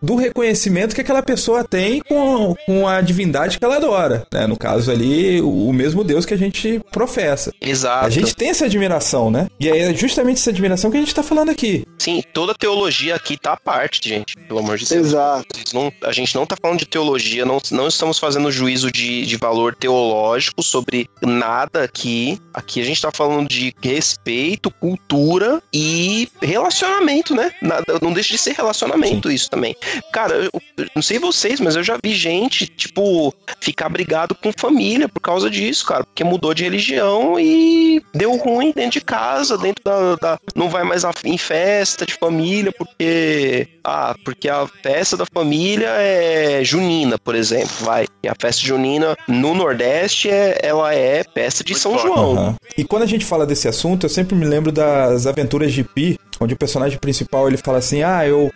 do 0.03 0.14
reconhecimento 0.16 0.94
que 0.94 1.01
aquela 1.01 1.22
pessoa 1.22 1.64
tem 1.64 2.01
com, 2.01 2.55
com 2.66 2.88
a 2.88 3.01
divindade 3.01 3.59
que 3.59 3.64
ela 3.64 3.76
adora. 3.76 4.26
Né? 4.32 4.46
No 4.46 4.57
caso 4.57 4.90
ali, 4.90 5.40
o 5.40 5.61
o 5.70 5.72
mesmo 5.72 6.03
Deus 6.03 6.26
que 6.26 6.34
a 6.34 6.36
gente 6.36 6.80
professa. 6.90 7.53
Exato. 7.61 8.05
A 8.07 8.11
gente 8.11 8.34
tem 8.34 8.51
essa 8.51 8.64
admiração, 8.64 9.30
né? 9.30 9.48
E 9.61 9.68
é 9.68 9.94
justamente 9.94 10.38
essa 10.38 10.51
admiração 10.51 10.90
que 10.90 10.96
a 10.96 11.01
gente 11.01 11.14
tá 11.14 11.22
falando 11.22 11.51
aqui. 11.51 11.84
Sim, 11.98 12.22
toda 12.32 12.55
teologia 12.55 13.14
aqui 13.14 13.36
tá 13.36 13.53
à 13.53 13.57
parte, 13.57 14.09
gente. 14.09 14.36
Pelo 14.36 14.59
amor 14.59 14.76
de 14.76 14.86
Deus. 14.86 15.07
Exato. 15.09 15.46
Não- 15.72 15.92
a 16.03 16.12
gente 16.12 16.34
não 16.34 16.44
tá 16.44 16.57
falando 16.61 16.78
de 16.78 16.86
teologia, 16.86 17.44
não, 17.44 17.61
não 17.70 17.86
estamos 17.86 18.18
fazendo 18.18 18.51
juízo 18.51 18.90
de, 18.90 19.24
de 19.24 19.36
valor 19.36 19.76
teológico 19.76 20.62
sobre 20.62 21.09
nada 21.22 21.84
aqui. 21.84 22.38
Aqui 22.53 22.80
a 22.80 22.84
gente 22.84 23.01
tá 23.01 23.11
falando 23.14 23.48
de 23.48 23.72
respeito, 23.80 24.70
cultura 24.70 25.62
e 25.72 26.28
relacionamento, 26.42 27.34
né? 27.34 27.53
Nada, 27.62 27.84
não 28.03 28.12
deixa 28.12 28.32
de 28.32 28.38
ser 28.38 28.55
relacionamento 28.55 29.30
isso 29.30 29.48
também. 29.48 29.76
Cara, 30.12 30.34
eu, 30.34 30.51
não 30.95 31.03
sei 31.03 31.18
vocês, 31.18 31.61
mas 31.61 31.76
eu 31.76 31.82
já 31.82 31.99
vi 32.03 32.14
gente, 32.14 32.66
tipo, 32.66 33.34
ficar 33.61 33.88
brigado 33.88 34.34
com 34.34 34.51
família 34.57 35.09
por 35.09 35.20
causa 35.20 35.49
disso, 35.51 35.86
cara. 35.86 36.05
Porque 36.05 36.24
mudou 36.24 36.53
de 36.55 36.64
religião 36.64 37.38
e 37.38 38.03
deu 38.14 38.36
ruim 38.36 38.72
dentro 38.74 38.93
de 38.93 39.01
casa, 39.01 39.57
dentro 39.59 39.82
da. 39.84 40.16
da- 40.16 40.38
não 40.55 40.68
vai 40.68 40.84
mais 40.84 41.05
a- 41.05 41.12
em 41.24 41.38
festa 41.38 42.05
de 42.07 42.14
família, 42.14 42.72
porque. 42.76 43.68
Ah, 43.84 44.14
porque 44.24 44.49
a 44.49 44.66
festa 44.82 45.16
da 45.16 45.24
família 45.32 45.88
é 45.88 46.62
junina, 46.64 47.18
por 47.18 47.34
exemplo, 47.34 47.70
vai. 47.80 48.07
E 48.22 48.28
a 48.28 48.34
festa 48.38 48.62
junina 48.62 49.16
no 49.26 49.55
Nordeste, 49.55 50.28
é, 50.28 50.59
ela 50.62 50.95
é 50.95 51.24
festa 51.34 51.64
de 51.64 51.74
São 51.74 51.99
João. 51.99 52.32
Aham. 52.32 52.57
E 52.76 52.84
quando 52.84 53.03
a 53.03 53.07
gente 53.07 53.24
fala 53.24 53.47
desse 53.47 53.66
assunto, 53.68 54.05
eu 54.07 54.11
sempre 54.11 54.34
me 54.36 54.45
lembro 54.45 54.70
das 54.72 55.26
aventuras 55.26 55.72
de 55.72 55.82
Pi, 55.84 56.18
onde 56.41 56.55
o 56.55 56.57
personagem 56.57 56.99
principal 56.99 57.49
ele 57.49 57.57
fala 57.57 57.78
assim: 57.78 58.03
"Ah, 58.03 58.26
eu 58.26 58.51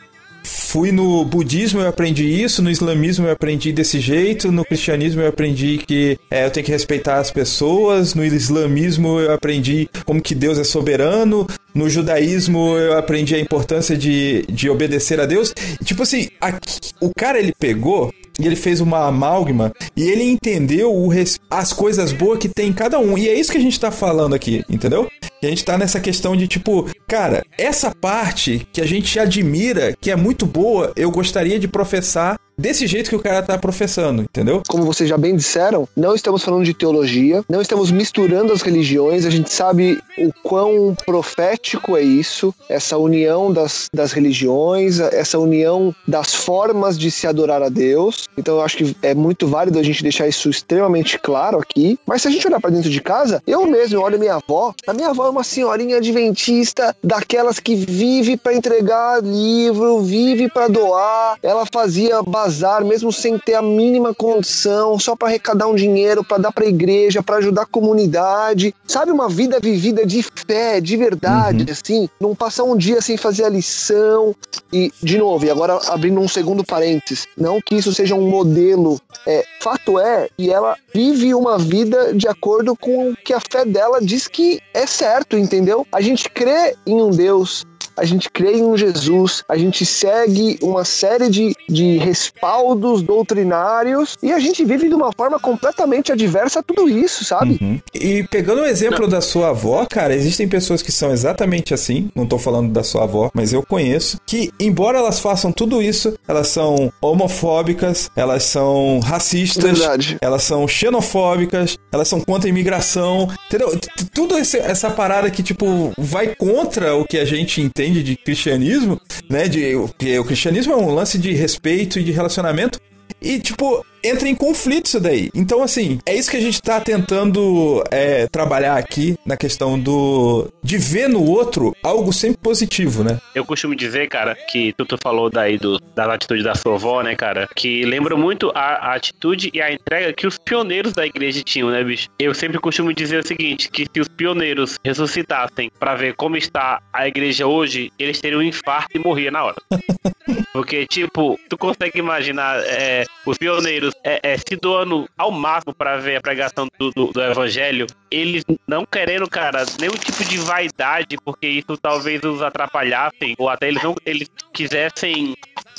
fui 0.45 0.93
no 0.93 1.25
budismo 1.25 1.81
eu 1.81 1.89
aprendi 1.89 2.25
isso, 2.25 2.63
no 2.63 2.71
islamismo 2.71 3.27
eu 3.27 3.33
aprendi 3.33 3.73
desse 3.73 3.99
jeito, 3.99 4.53
no 4.53 4.65
cristianismo 4.65 5.23
eu 5.23 5.29
aprendi 5.29 5.79
que 5.79 6.19
é, 6.31 6.45
eu 6.45 6.51
tenho 6.51 6.67
que 6.67 6.73
respeitar 6.73 7.19
as 7.19 7.31
pessoas, 7.31 8.15
no 8.15 8.25
islamismo 8.25 9.19
eu 9.19 9.33
aprendi 9.33 9.89
como 10.05 10.21
que 10.21 10.35
Deus 10.35 10.59
é 10.59 10.65
soberano, 10.65 11.47
no 11.75 11.89
judaísmo 11.89 12.77
eu 12.77 12.97
aprendi 12.99 13.35
a 13.35 13.41
importância 13.41 13.97
de, 13.97 14.45
de 14.49 14.69
obedecer 14.69 15.19
a 15.19 15.27
Deus. 15.27 15.53
Tipo 15.85 16.03
assim, 16.03 16.29
aqui- 16.41 16.81
o 17.01 17.11
cara 17.17 17.39
ele 17.39 17.53
pegou 17.59 18.13
e 18.39 18.47
ele 18.47 18.57
fez 18.57 18.81
uma 18.81 19.07
amálgama 19.07 19.73
e 19.97 20.03
ele 20.03 20.25
entendeu 20.25 20.93
o 20.95 21.09
as 21.51 21.73
coisas 21.73 22.13
boas 22.13 22.39
que 22.39 22.49
tem 22.49 22.69
em 22.69 22.73
cada 22.73 22.99
um. 22.99 23.17
E 23.17 23.29
é 23.29 23.35
isso 23.35 23.53
que 23.53 23.59
a 23.59 23.61
gente 23.61 23.79
tá 23.79 23.91
falando 23.91 24.35
aqui, 24.35 24.65
entendeu? 24.69 25.09
E 25.41 25.47
a 25.47 25.51
gente 25.51 25.65
tá 25.65 25.79
nessa 25.79 26.01
questão 26.01 26.35
de 26.35 26.49
tipo, 26.49 26.89
cara, 27.07 27.45
essa 27.59 27.95
parte 27.95 28.67
que 28.73 28.81
a 28.81 28.87
gente 28.87 29.19
admira, 29.19 29.95
que 30.01 30.11
é 30.11 30.17
muito 30.17 30.47
boa, 30.47 30.93
eu 30.97 31.11
gostaria 31.11 31.59
de 31.59 31.69
professar 31.69 32.39
desse 32.57 32.87
jeito 32.87 33.11
que 33.11 33.17
o 33.17 33.21
cara 33.21 33.43
tá 33.43 33.59
professando, 33.59 34.23
entendeu? 34.23 34.63
Como 34.69 34.85
vocês 34.85 35.09
já 35.09 35.19
bem 35.19 35.37
disseram, 35.37 35.89
não 35.97 36.15
estamos 36.15 36.43
falando 36.43 36.65
de 36.65 36.75
teologia, 36.75 37.45
não 37.49 37.61
estamos 37.61 37.91
misturando 37.91 38.53
as 38.53 38.63
religiões, 38.63 39.27
a 39.27 39.31
gente 39.31 39.53
sabe 39.53 40.01
o 40.19 40.33
quão 40.43 40.97
profético 41.05 41.97
é 41.97 42.03
isso, 42.03 42.55
essa 42.69 42.97
união 42.97 43.53
das, 43.53 43.89
das 43.93 44.13
religiões, 44.13 45.01
essa 45.01 45.39
união 45.39 45.95
das 46.07 46.35
formas 46.35 46.99
de 46.99 47.11
se 47.11 47.27
adorar 47.27 47.63
a 47.63 47.69
Deus. 47.69 48.29
Então 48.37 48.57
eu 48.57 48.63
acho 48.63 48.77
que 48.77 48.97
é 49.03 49.15
muito 49.15 49.47
válido 49.47 49.79
a 49.79 49.83
gente 49.83 50.03
deixar 50.03 50.27
isso 50.29 50.49
extremamente 50.49 51.19
claro 51.19 51.59
aqui. 51.59 51.99
Mas 52.07 52.23
se 52.23 52.29
a 52.29 52.31
gente 52.31 52.47
olhar 52.47 52.61
para 52.61 52.71
dentro 52.71 52.91
de 52.91 53.01
casa, 53.01 53.43
eu 53.47 53.67
mesmo 53.67 54.01
olho 54.01 54.19
minha 54.19 54.35
avó, 54.35 54.75
a 54.87 54.93
minha 54.93 55.09
avó 55.09 55.27
é 55.27 55.31
uma 55.31 55.45
senhorinha 55.45 55.97
adventista, 55.97 56.95
daquelas 57.03 57.59
que 57.59 57.75
vive 57.75 58.37
para 58.37 58.55
entregar 58.55 59.23
livro, 59.23 60.01
vive 60.01 60.49
para 60.49 60.69
doar. 60.69 61.39
Ela 61.43 61.67
fazia 61.73 62.23
bazar, 62.45 62.85
mesmo 62.85 63.11
sem 63.11 63.39
ter 63.39 63.55
a 63.55 63.63
mínima 63.63 64.15
condição, 64.15 64.99
só 64.99 65.17
para 65.17 65.29
arrecadar 65.29 65.67
um 65.67 65.75
dinheiro, 65.75 66.23
para 66.23 66.39
dar 66.39 66.53
para 66.53 66.65
a 66.65 66.69
igreja, 66.69 67.23
para 67.23 67.37
ajudar 67.37 67.63
a 67.63 67.67
comunidade. 67.67 68.75
Sabe, 68.87 69.11
uma 69.11 69.29
vida 69.29 69.59
vivida 69.61 70.05
de 70.05 70.23
fé, 70.47 70.81
de 70.81 70.97
verdade, 70.97 71.71
assim. 71.71 72.09
Não 72.21 72.35
passar 72.35 72.65
um 72.65 72.77
dia 72.77 73.01
sem 73.01 73.17
fazer 73.17 73.45
a 73.45 73.49
lição. 73.49 74.35
E, 74.73 74.93
de 75.03 75.17
novo, 75.17 75.47
e 75.47 75.51
agora 75.51 75.79
abrindo 75.89 76.21
um 76.21 76.29
segundo 76.29 76.65
parênteses, 76.65 77.27
não 77.37 77.61
que 77.61 77.77
isso 77.77 77.95
seja 77.95 78.15
um 78.15 78.29
modelo. 78.29 79.01
É, 79.27 79.45
fato 79.61 79.99
é 79.99 80.29
que 80.37 80.51
ela 80.51 80.77
vive 80.93 81.35
uma 81.35 81.59
vida 81.59 82.13
de 82.13 82.29
acordo 82.29 82.77
com 82.77 83.11
o 83.11 83.17
que 83.17 83.33
a 83.33 83.41
fé 83.41 83.65
dela 83.65 84.01
diz 84.01 84.29
que 84.29 84.61
é 84.75 84.87
certo, 84.87 85.39
entendeu? 85.39 85.87
A 85.91 86.01
gente 86.01 86.29
crê 86.29 86.77
em 86.87 87.01
um 87.01 87.11
Deus 87.11 87.65
a 87.97 88.05
gente 88.05 88.31
crê 88.31 88.57
em 88.59 88.63
um 88.63 88.77
Jesus, 88.77 89.45
a 89.49 89.57
gente 89.57 89.85
segue 89.87 90.59
uma 90.63 90.85
série 90.85 91.29
de, 91.29 91.55
de 91.69 91.99
respaldos 91.99 93.03
doutrinários 93.03 94.17
e 94.23 94.33
a 94.33 94.39
gente 94.39 94.65
vive 94.65 94.89
de 94.89 94.95
uma 94.95 95.13
forma 95.13 95.39
completamente 95.39 96.13
adversa 96.13 96.61
a 96.61 96.63
tudo 96.63 96.89
isso, 96.89 97.25
sabe? 97.25 97.59
Uhum. 97.61 97.81
E 97.95 98.25
pegando 98.25 98.63
o 98.63 98.67
exemplo 98.67 99.07
da 99.07 99.21
sua 99.21 99.51
avó, 99.51 99.87
cara, 99.89 100.15
existem 100.15 100.49
pessoas 100.49 100.83
que 100.83 100.93
são 100.93 101.13
exatamente 101.13 101.73
assim, 101.73 102.11
não 102.15 102.27
tô 102.27 102.39
falando 102.39 102.73
da 102.73 102.83
sua 102.83 103.05
avó, 103.05 103.31
mas 103.35 103.53
eu 103.53 103.63
conheço, 103.63 104.19
que 104.27 104.51
embora 104.59 104.99
elas 104.99 105.21
façam 105.21 105.53
tudo 105.53 105.83
isso, 105.83 106.15
elas 106.27 106.49
são 106.49 106.93
homofóbicas, 107.01 108.11
elas 108.17 108.45
são 108.45 109.01
racistas, 109.01 109.79
Verdade. 109.79 110.19
elas 110.21 110.43
são 110.43 110.67
xenofóbicas, 110.67 111.79
elas 111.93 112.09
são 112.09 112.21
contra 112.21 112.49
a 112.49 112.51
imigração, 112.51 113.29
entendeu? 113.47 113.79
Tudo 114.13 114.37
essa 114.37 114.91
parada 114.91 115.31
que, 115.31 115.43
tipo, 115.43 115.93
vai 115.97 116.35
contra 116.35 116.95
o 116.97 117.05
que 117.05 117.19
a 117.19 117.25
gente 117.25 117.61
entende 117.61 117.84
de 117.93 118.17
cristianismo, 118.17 119.01
né? 119.29 119.49
De, 119.49 119.73
porque 119.73 120.19
o 120.19 120.25
cristianismo 120.25 120.73
é 120.73 120.77
um 120.77 120.95
lance 120.95 121.19
de 121.19 121.33
respeito 121.33 121.99
e 121.99 122.05
de 122.05 122.13
relacionamento. 122.13 122.81
E, 123.21 123.39
tipo, 123.39 123.85
entra 124.05 124.29
em 124.29 124.35
conflito 124.35 124.87
isso 124.87 125.01
daí. 125.01 125.31
Então, 125.35 125.63
assim, 125.63 125.99
é 126.07 126.15
isso 126.15 126.31
que 126.31 126.37
a 126.37 126.41
gente 126.41 126.61
tá 126.61 126.81
tentando 126.81 127.83
é, 127.91 128.27
trabalhar 128.29 128.77
aqui 128.77 129.17
na 129.25 129.37
questão 129.37 129.79
do. 129.79 130.49
de 130.63 130.77
ver 130.77 131.09
no 131.09 131.25
outro 131.25 131.75
algo 131.83 132.13
sempre 132.13 132.39
positivo, 132.39 133.03
né? 133.03 133.19
Eu 133.35 133.45
costumo 133.45 133.75
dizer, 133.75 134.09
cara, 134.09 134.37
que 134.51 134.73
tu, 134.75 134.85
tu 134.85 134.99
falou 135.03 135.31
daí 135.31 135.57
do, 135.57 135.81
das 135.95 136.09
atitudes 136.09 136.45
da 136.45 136.55
sua 136.55 136.75
avó, 136.75 137.03
né, 137.03 137.17
cara? 137.17 137.49
Que 137.57 137.85
lembra 137.85 138.17
muito 138.17 138.53
a, 138.55 138.91
a 138.91 138.95
atitude 138.95 139.51
e 139.55 139.63
a 139.63 139.73
entrega 139.73 140.13
que 140.13 140.27
os 140.27 140.37
pioneiros 140.37 140.93
da 140.93 141.07
igreja 141.07 141.43
tinham, 141.43 141.71
né, 141.71 141.83
bicho? 141.83 142.09
Eu 142.19 142.35
sempre 142.35 142.59
costumo 142.59 142.93
dizer 142.93 143.21
o 143.21 143.27
seguinte: 143.27 143.71
que 143.71 143.87
se 143.91 144.01
os 144.01 144.09
pioneiros 144.09 144.79
ressuscitassem 144.85 145.71
pra 145.79 145.95
ver 145.95 146.15
como 146.15 146.37
está 146.37 146.83
a 146.93 147.09
igreja 147.09 147.47
hoje, 147.47 147.91
eles 147.99 148.21
teriam 148.21 148.41
um 148.41 148.43
infarto 148.43 148.97
e 148.97 148.99
morria 148.99 149.31
na 149.31 149.45
hora. 149.45 149.57
Porque, 150.53 150.87
tipo, 150.87 151.39
tu 151.49 151.57
consegue 151.59 151.99
imaginar 151.99 152.61
é, 152.65 153.05
os 153.27 153.37
pioneiros 153.37 153.94
é, 154.03 154.21
é, 154.23 154.37
se 154.39 154.57
doando 154.61 155.07
ao 155.17 155.31
máximo 155.31 155.75
pra 155.75 155.97
ver 155.99 156.17
a 156.17 156.21
pregação 156.21 156.67
do, 156.79 156.91
do, 156.91 157.07
do 157.13 157.23
evangelho, 157.23 157.87
eles 158.11 158.45
não 158.67 158.85
querendo, 158.85 159.29
cara, 159.29 159.65
nenhum 159.81 159.95
tipo 159.95 160.25
de 160.25 160.39
vaidade, 160.39 161.17
porque 161.25 161.47
isso 161.47 161.77
talvez 161.81 162.23
os 162.23 162.43
atrapalhassem, 162.43 163.35
ou 163.39 163.49
até 163.49 163.69
eles 163.69 163.83
não 163.83 163.95
eles 164.05 164.29
quisessem 164.53 165.35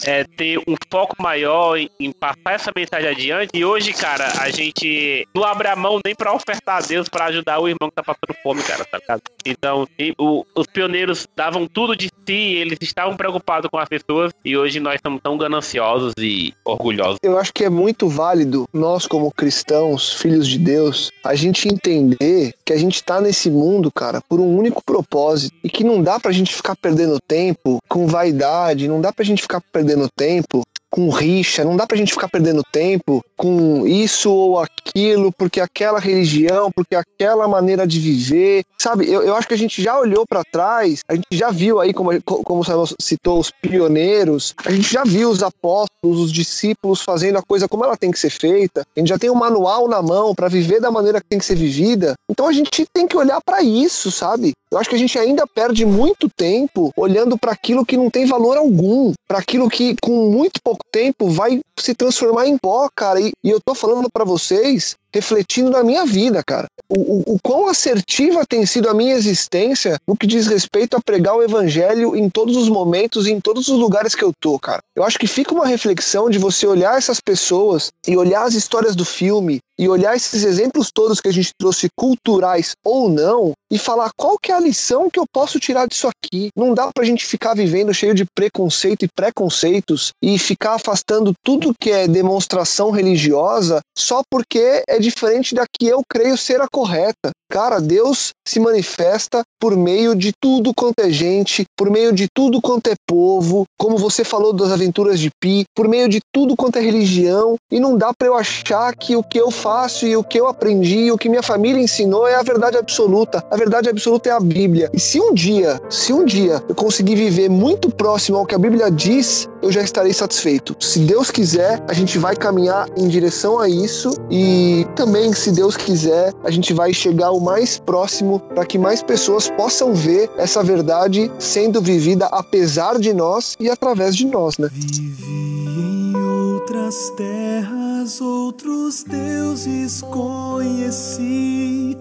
é, 0.05 0.23
ter 0.23 0.57
um 0.67 0.75
foco 0.91 1.15
maior 1.21 1.77
em, 1.77 1.89
em 1.99 2.11
passar 2.11 2.53
essa 2.53 2.71
mensagem 2.75 3.09
adiante. 3.09 3.49
E 3.53 3.63
hoje, 3.63 3.93
cara, 3.93 4.27
a 4.41 4.49
gente 4.49 5.27
não 5.33 5.43
abre 5.43 5.67
a 5.67 5.75
mão 5.75 5.99
nem 6.05 6.13
pra 6.13 6.33
ofertar 6.33 6.77
a 6.77 6.85
Deus 6.85 7.07
pra 7.09 7.25
ajudar 7.25 7.59
o 7.59 7.67
irmão 7.67 7.89
que 7.89 7.95
tá 7.95 8.03
passando 8.03 8.35
fome, 8.43 8.61
cara, 8.63 8.83
tá 8.85 8.97
ligado? 8.97 9.21
Então, 9.45 9.87
e 9.97 10.13
o- 10.17 10.45
os 10.55 10.67
pioneiros 10.67 11.27
davam 11.35 11.65
tudo 11.67 11.95
de 11.95 12.07
si, 12.27 12.33
eles 12.33 12.77
estavam 12.81 13.15
preocupados 13.15 13.69
com 13.69 13.77
as 13.77 13.87
pessoas, 13.87 14.31
e 14.43 14.57
hoje 14.57 14.79
nós 14.79 14.95
estamos 14.95 15.21
tão 15.21 15.37
gananciosos 15.37 16.13
e 16.19 16.53
orgulhosos. 16.65 17.17
Eu 17.23 17.37
acho 17.37 17.53
que 17.53 17.63
é 17.63 17.69
muito 17.69 18.04
válido 18.09 18.65
nós, 18.73 19.05
como 19.05 19.31
cristãos, 19.31 20.13
filhos 20.13 20.47
de 20.47 20.59
Deus, 20.59 21.11
a 21.23 21.35
gente 21.35 21.67
entender 21.67 22.53
que 22.63 22.73
a 22.73 22.77
gente 22.77 23.03
tá 23.03 23.21
nesse 23.21 23.49
mundo, 23.49 23.91
cara, 23.91 24.21
por 24.27 24.39
um 24.39 24.57
único 24.57 24.83
propósito 24.83 25.55
e 25.63 25.69
que 25.69 25.83
não 25.83 26.01
dá 26.01 26.19
pra 26.19 26.31
gente 26.31 26.53
ficar 26.53 26.75
perdendo 26.75 27.19
tempo 27.19 27.79
com 27.87 28.07
vaidade, 28.07 28.87
não 28.87 29.01
dá 29.01 29.11
pra 29.11 29.25
gente 29.25 29.41
ficar 29.41 29.61
perdendo 29.71 30.09
tempo 30.15 30.63
com 30.89 31.09
rixa, 31.09 31.63
não 31.63 31.75
dá 31.75 31.85
pra 31.85 31.97
gente 31.97 32.13
ficar 32.13 32.29
perdendo 32.29 32.63
tempo 32.71 33.23
com 33.35 33.85
isso 33.85 34.31
ou 34.31 34.59
aquilo, 34.59 35.31
porque 35.31 35.59
aquela 35.59 35.99
religião, 35.99 36.71
porque 36.73 36.95
aquela 36.95 37.47
maneira 37.47 37.85
de 37.85 37.99
viver, 37.99 38.63
sabe? 38.79 39.09
Eu, 39.11 39.21
eu 39.21 39.35
acho 39.35 39.47
que 39.47 39.53
a 39.53 39.57
gente 39.57 39.81
já 39.81 39.97
olhou 39.99 40.25
pra 40.27 40.43
trás, 40.43 41.01
a 41.07 41.15
gente 41.15 41.27
já 41.31 41.51
viu 41.51 41.79
aí, 41.79 41.93
como, 41.93 42.11
como 42.23 42.63
Samuel 42.63 42.87
citou, 42.99 43.39
os 43.39 43.51
pioneiros, 43.51 44.53
a 44.65 44.71
gente 44.71 44.91
já 44.91 45.03
viu 45.03 45.29
os 45.29 45.43
apóstolos, 45.43 46.19
os 46.19 46.31
discípulos 46.31 47.01
fazendo 47.01 47.37
a 47.37 47.43
coisa 47.43 47.67
como 47.67 47.83
ela 47.83 47.97
tem 47.97 48.11
que 48.11 48.19
ser 48.19 48.29
feita, 48.29 48.85
a 48.95 48.99
gente 48.99 49.09
já 49.09 49.17
tem 49.17 49.29
um 49.29 49.35
manual 49.35 49.87
na 49.87 50.01
mão 50.01 50.33
pra 50.33 50.47
viver 50.47 50.79
da 50.79 50.91
maneira 50.91 51.19
que 51.19 51.27
tem 51.27 51.39
que 51.39 51.45
ser 51.45 51.55
vivida, 51.55 52.13
então 52.29 52.47
a 52.47 52.53
gente 52.53 52.85
tem 52.93 53.07
que 53.07 53.17
olhar 53.17 53.41
pra 53.45 53.61
isso, 53.61 54.11
sabe? 54.11 54.53
Eu 54.75 54.81
acho 54.81 54.89
que 54.89 54.95
a 54.97 54.99
gente 54.99 55.17
ainda 55.17 55.47
perde 55.47 55.85
muito 55.85 56.27
tempo 56.27 56.91
olhando 56.97 57.37
pra 57.37 57.53
aquilo 57.53 57.85
que 57.85 57.95
não 57.95 58.09
tem 58.09 58.25
valor 58.25 58.57
algum, 58.57 59.13
pra 59.25 59.39
aquilo 59.39 59.69
que 59.69 59.95
com 60.01 60.29
muito 60.29 60.61
pouco 60.61 60.83
tempo 60.91 61.29
vai 61.29 61.61
se 61.79 61.95
transformar 61.95 62.45
em 62.45 62.57
pó, 62.57 62.89
cara. 62.93 63.21
E, 63.21 63.31
e 63.41 63.49
eu 63.49 63.61
tô 63.61 63.73
falando 63.73 64.09
pra 64.11 64.25
vocês 64.25 64.97
refletindo 65.15 65.69
na 65.69 65.81
minha 65.81 66.05
vida, 66.05 66.43
cara. 66.45 66.67
O, 66.89 66.99
o, 66.99 67.35
o 67.35 67.39
quão 67.41 67.69
assertiva 67.69 68.45
tem 68.45 68.65
sido 68.65 68.89
a 68.89 68.93
minha 68.93 69.15
existência 69.15 69.97
no 70.05 70.15
que 70.15 70.27
diz 70.27 70.45
respeito 70.45 70.97
a 70.97 71.01
pregar 71.01 71.37
o 71.37 71.41
evangelho 71.41 72.17
em 72.17 72.29
todos 72.29 72.57
os 72.57 72.67
momentos 72.67 73.25
e 73.25 73.31
em 73.31 73.39
todos 73.39 73.69
os 73.69 73.79
lugares 73.79 74.13
que 74.13 74.23
eu 74.23 74.33
tô, 74.41 74.59
cara. 74.59 74.81
Eu 74.93 75.05
acho 75.05 75.17
que 75.17 75.25
fica 75.25 75.53
uma 75.53 75.65
reflexão 75.65 76.29
de 76.29 76.37
você 76.37 76.67
olhar 76.67 76.97
essas 76.97 77.21
pessoas 77.21 77.91
e 78.05 78.17
olhar 78.17 78.43
as 78.43 78.55
histórias 78.55 78.93
do 78.93 79.05
filme 79.05 79.61
e 79.77 79.89
olhar 79.89 80.15
esses 80.15 80.43
exemplos 80.43 80.89
todos 80.93 81.19
que 81.19 81.27
a 81.27 81.33
gente 81.33 81.51
trouxe, 81.57 81.89
culturais 81.95 82.73
ou 82.83 83.09
não, 83.09 83.51
e 83.69 83.77
falar 83.77 84.11
qual 84.15 84.37
que 84.37 84.51
é 84.51 84.55
a 84.55 84.59
lição 84.59 85.09
que 85.09 85.19
eu 85.19 85.25
posso 85.31 85.59
tirar 85.59 85.87
disso 85.87 86.07
aqui. 86.07 86.49
Não 86.55 86.73
dá 86.73 86.89
pra 86.93 87.03
gente 87.03 87.25
ficar 87.25 87.53
vivendo 87.53 87.93
cheio 87.93 88.13
de 88.13 88.25
preconceito 88.25 89.03
e 89.03 89.09
preconceitos 89.09 90.11
e 90.21 90.39
ficar 90.39 90.75
afastando 90.75 91.33
tudo 91.43 91.73
que 91.77 91.91
é 91.91 92.07
demonstração 92.07 92.89
religiosa 92.89 93.81
só 93.97 94.21
porque 94.29 94.83
é 94.87 94.97
diferente 95.05 95.53
da 95.53 95.65
que 95.67 95.87
eu 95.87 96.01
creio 96.07 96.37
ser 96.37 96.61
a 96.61 96.67
correta. 96.67 97.31
Cara, 97.49 97.79
Deus 97.79 98.29
se 98.47 98.59
manifesta 98.59 99.41
por 99.59 99.75
meio 99.75 100.15
de 100.15 100.31
tudo 100.39 100.73
quanto 100.73 100.99
é 100.99 101.09
gente, 101.09 101.63
por 101.77 101.89
meio 101.89 102.11
de 102.11 102.27
tudo 102.33 102.61
quanto 102.61 102.87
é 102.87 102.93
povo, 103.07 103.65
como 103.79 103.97
você 103.97 104.23
falou 104.23 104.51
das 104.53 104.71
aventuras 104.71 105.19
de 105.19 105.29
Pi, 105.41 105.63
por 105.75 105.87
meio 105.87 106.09
de 106.09 106.19
tudo 106.33 106.55
quanto 106.55 106.77
é 106.77 106.81
religião, 106.81 107.55
e 107.71 107.79
não 107.79 107.97
dá 107.97 108.11
pra 108.17 108.27
eu 108.27 108.35
achar 108.35 108.95
que 108.95 109.15
o 109.15 109.23
que 109.23 109.39
eu 109.39 109.49
faço 109.51 110.05
e 110.05 110.15
o 110.15 110.23
que 110.23 110.39
eu 110.39 110.47
aprendi 110.47 111.05
e 111.05 111.11
o 111.11 111.17
que 111.17 111.29
minha 111.29 111.43
família 111.43 111.81
ensinou 111.81 112.27
é 112.27 112.35
a 112.35 112.43
verdade 112.43 112.77
absoluta. 112.77 113.43
A 113.49 113.55
verdade 113.55 113.89
absoluta 113.89 114.29
é 114.29 114.31
a 114.31 114.39
Bíblia. 114.39 114.89
E 114.93 114.99
se 114.99 115.19
um 115.19 115.33
dia, 115.33 115.79
se 115.89 116.13
um 116.13 116.25
dia 116.25 116.63
eu 116.67 116.75
conseguir 116.75 117.15
viver 117.15 117.49
muito 117.49 117.89
próximo 117.89 118.37
ao 118.37 118.45
que 118.45 118.55
a 118.55 118.59
Bíblia 118.59 118.91
diz, 118.91 119.47
eu 119.61 119.71
já 119.71 119.81
estarei 119.81 120.13
satisfeito. 120.13 120.75
Se 120.79 120.99
Deus 120.99 121.31
quiser, 121.31 121.83
a 121.87 121.93
gente 121.93 122.17
vai 122.17 122.35
caminhar 122.35 122.87
em 122.95 123.07
direção 123.07 123.59
a 123.59 123.67
isso 123.67 124.13
e 124.29 124.85
também, 124.95 125.33
se 125.33 125.51
Deus 125.51 125.75
quiser, 125.75 126.33
a 126.43 126.51
gente 126.51 126.73
vai 126.73 126.93
chegar 126.93 127.31
o 127.35 127.41
mais 127.41 127.77
próximo 127.77 128.39
para 128.39 128.65
que 128.65 128.77
mais 128.77 129.03
pessoas 129.03 129.49
possam 129.49 129.93
ver 129.93 130.31
essa 130.37 130.63
verdade 130.63 131.29
sendo 131.39 131.81
vivida 131.81 132.27
apesar 132.27 132.97
de 132.99 133.13
nós 133.13 133.57
e 133.59 133.69
através 133.69 134.15
de 134.15 134.25
nós, 134.25 134.57
né? 134.57 134.69
Em 134.73 136.15
outras 136.15 137.09
terras, 137.11 138.21
outros 138.21 139.03
deuses 139.03 140.01
conheci. 140.01 141.97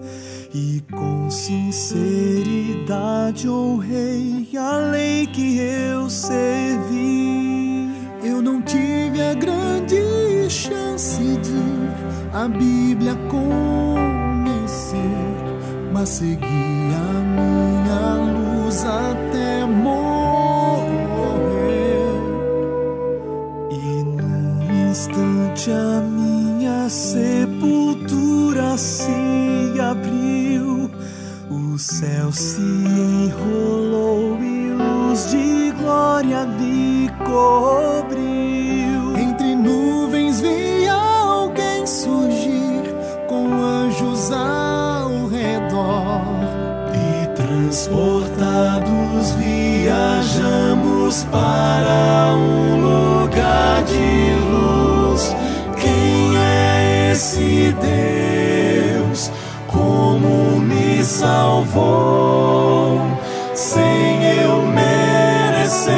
E 0.53 0.81
com 0.89 1.29
sinceridade 1.29 3.49
honrei 3.49 4.47
a 4.57 4.77
lei 4.77 5.27
que 5.27 5.59
eu 5.59 6.09
servi. 6.09 7.89
Eu 8.23 8.41
não 8.41 8.61
tive 8.61 9.21
a 9.21 9.33
grande 9.33 10.49
chance 10.49 11.19
de 11.19 11.85
a 12.35 12.49
Bíblia 12.49 13.15
conhecer, 13.29 14.04
mas 15.95 16.09
segui 16.09 16.45
a 16.93 17.13
minha 17.39 18.15
luz 18.33 18.83
até 18.83 19.65
morrer. 19.65 20.83
E 23.71 24.03
num 24.03 24.89
instante 24.89 25.71
a 25.71 26.01
minha 26.01 26.89
sepultura 26.89 28.77
se 28.77 29.79
abriu, 29.79 30.91
o 31.49 31.77
céu 31.79 32.29
se 32.33 32.59
enrolou 32.59 34.37
e 34.43 34.71
luz 34.71 35.31
de 35.31 35.71
glória 35.79 36.45
me 36.45 37.09
cobriu. 37.23 39.17
Entre 39.17 39.55
nuvens 39.55 40.41
vi 40.41 40.89
alguém 40.89 41.87
surgir 41.87 42.83
com 43.29 43.63
anjos 43.63 44.29
e 44.29 44.64
Transportados 47.55 49.31
viajamos 49.39 51.23
para 51.31 52.35
um 52.35 52.81
lugar 52.81 53.81
de 53.83 54.35
luz. 54.51 55.33
Quem 55.79 56.35
é 56.37 57.11
esse 57.13 57.73
Deus? 57.79 59.31
Como 59.67 60.59
me 60.59 61.01
salvou? 61.01 62.99
Sem 63.53 64.25
eu 64.41 64.61
merecer, 64.67 65.95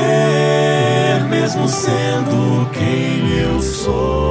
mesmo 1.27 1.67
sendo 1.67 2.69
quem 2.71 3.31
eu 3.39 3.59
sou. 3.63 4.26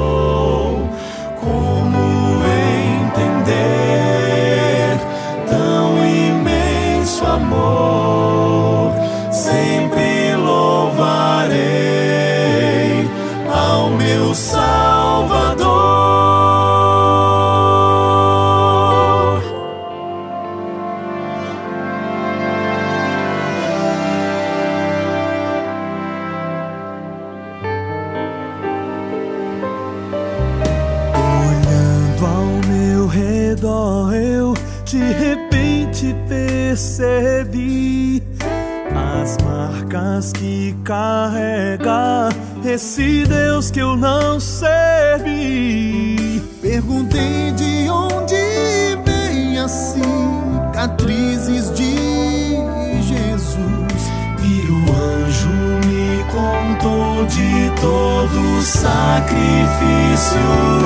Que 40.33 40.75
carrega 40.83 42.29
esse 42.65 43.25
Deus 43.25 43.71
que 43.71 43.79
eu 43.79 43.95
não 43.95 44.37
servi. 44.39 46.41
Perguntei 46.61 47.51
de 47.51 47.89
onde 47.89 48.35
vem 49.05 49.57
as 49.59 49.71
cicatrizes 49.71 51.71
de 51.73 51.95
Jesus. 53.01 54.11
E 54.43 54.71
o 54.71 54.93
anjo 54.93 55.49
me 55.87 56.23
contou 56.31 57.25
de 57.25 57.71
todo 57.81 58.57
o 58.57 58.61
sacrifício 58.61 60.39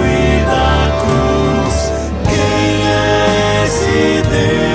e 0.05 0.45
da 0.45 1.01
cruz. 1.01 1.91
Quem 2.29 2.87
é 2.87 3.63
esse 3.65 4.21
Deus? 4.29 4.70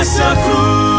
Conhece 0.00 0.22
a 0.22 0.34
cruz. 0.34 0.89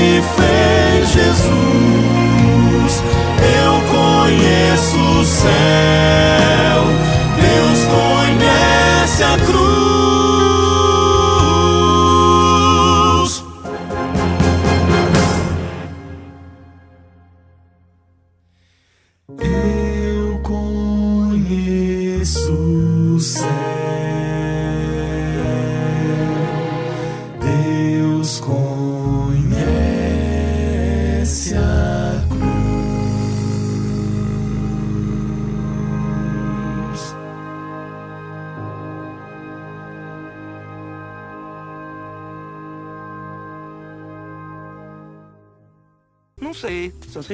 Se 0.00 0.22
fez 0.36 1.10
Jesus. 1.12 2.94
Eu 3.62 3.74
conheço 3.92 4.98
o 4.98 5.24
céu, 5.24 5.50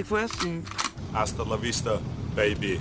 foi 0.06 0.22
assim. 0.22 0.62
Hasta 1.12 1.42
la 1.42 1.56
vista, 1.56 2.00
baby. 2.34 2.80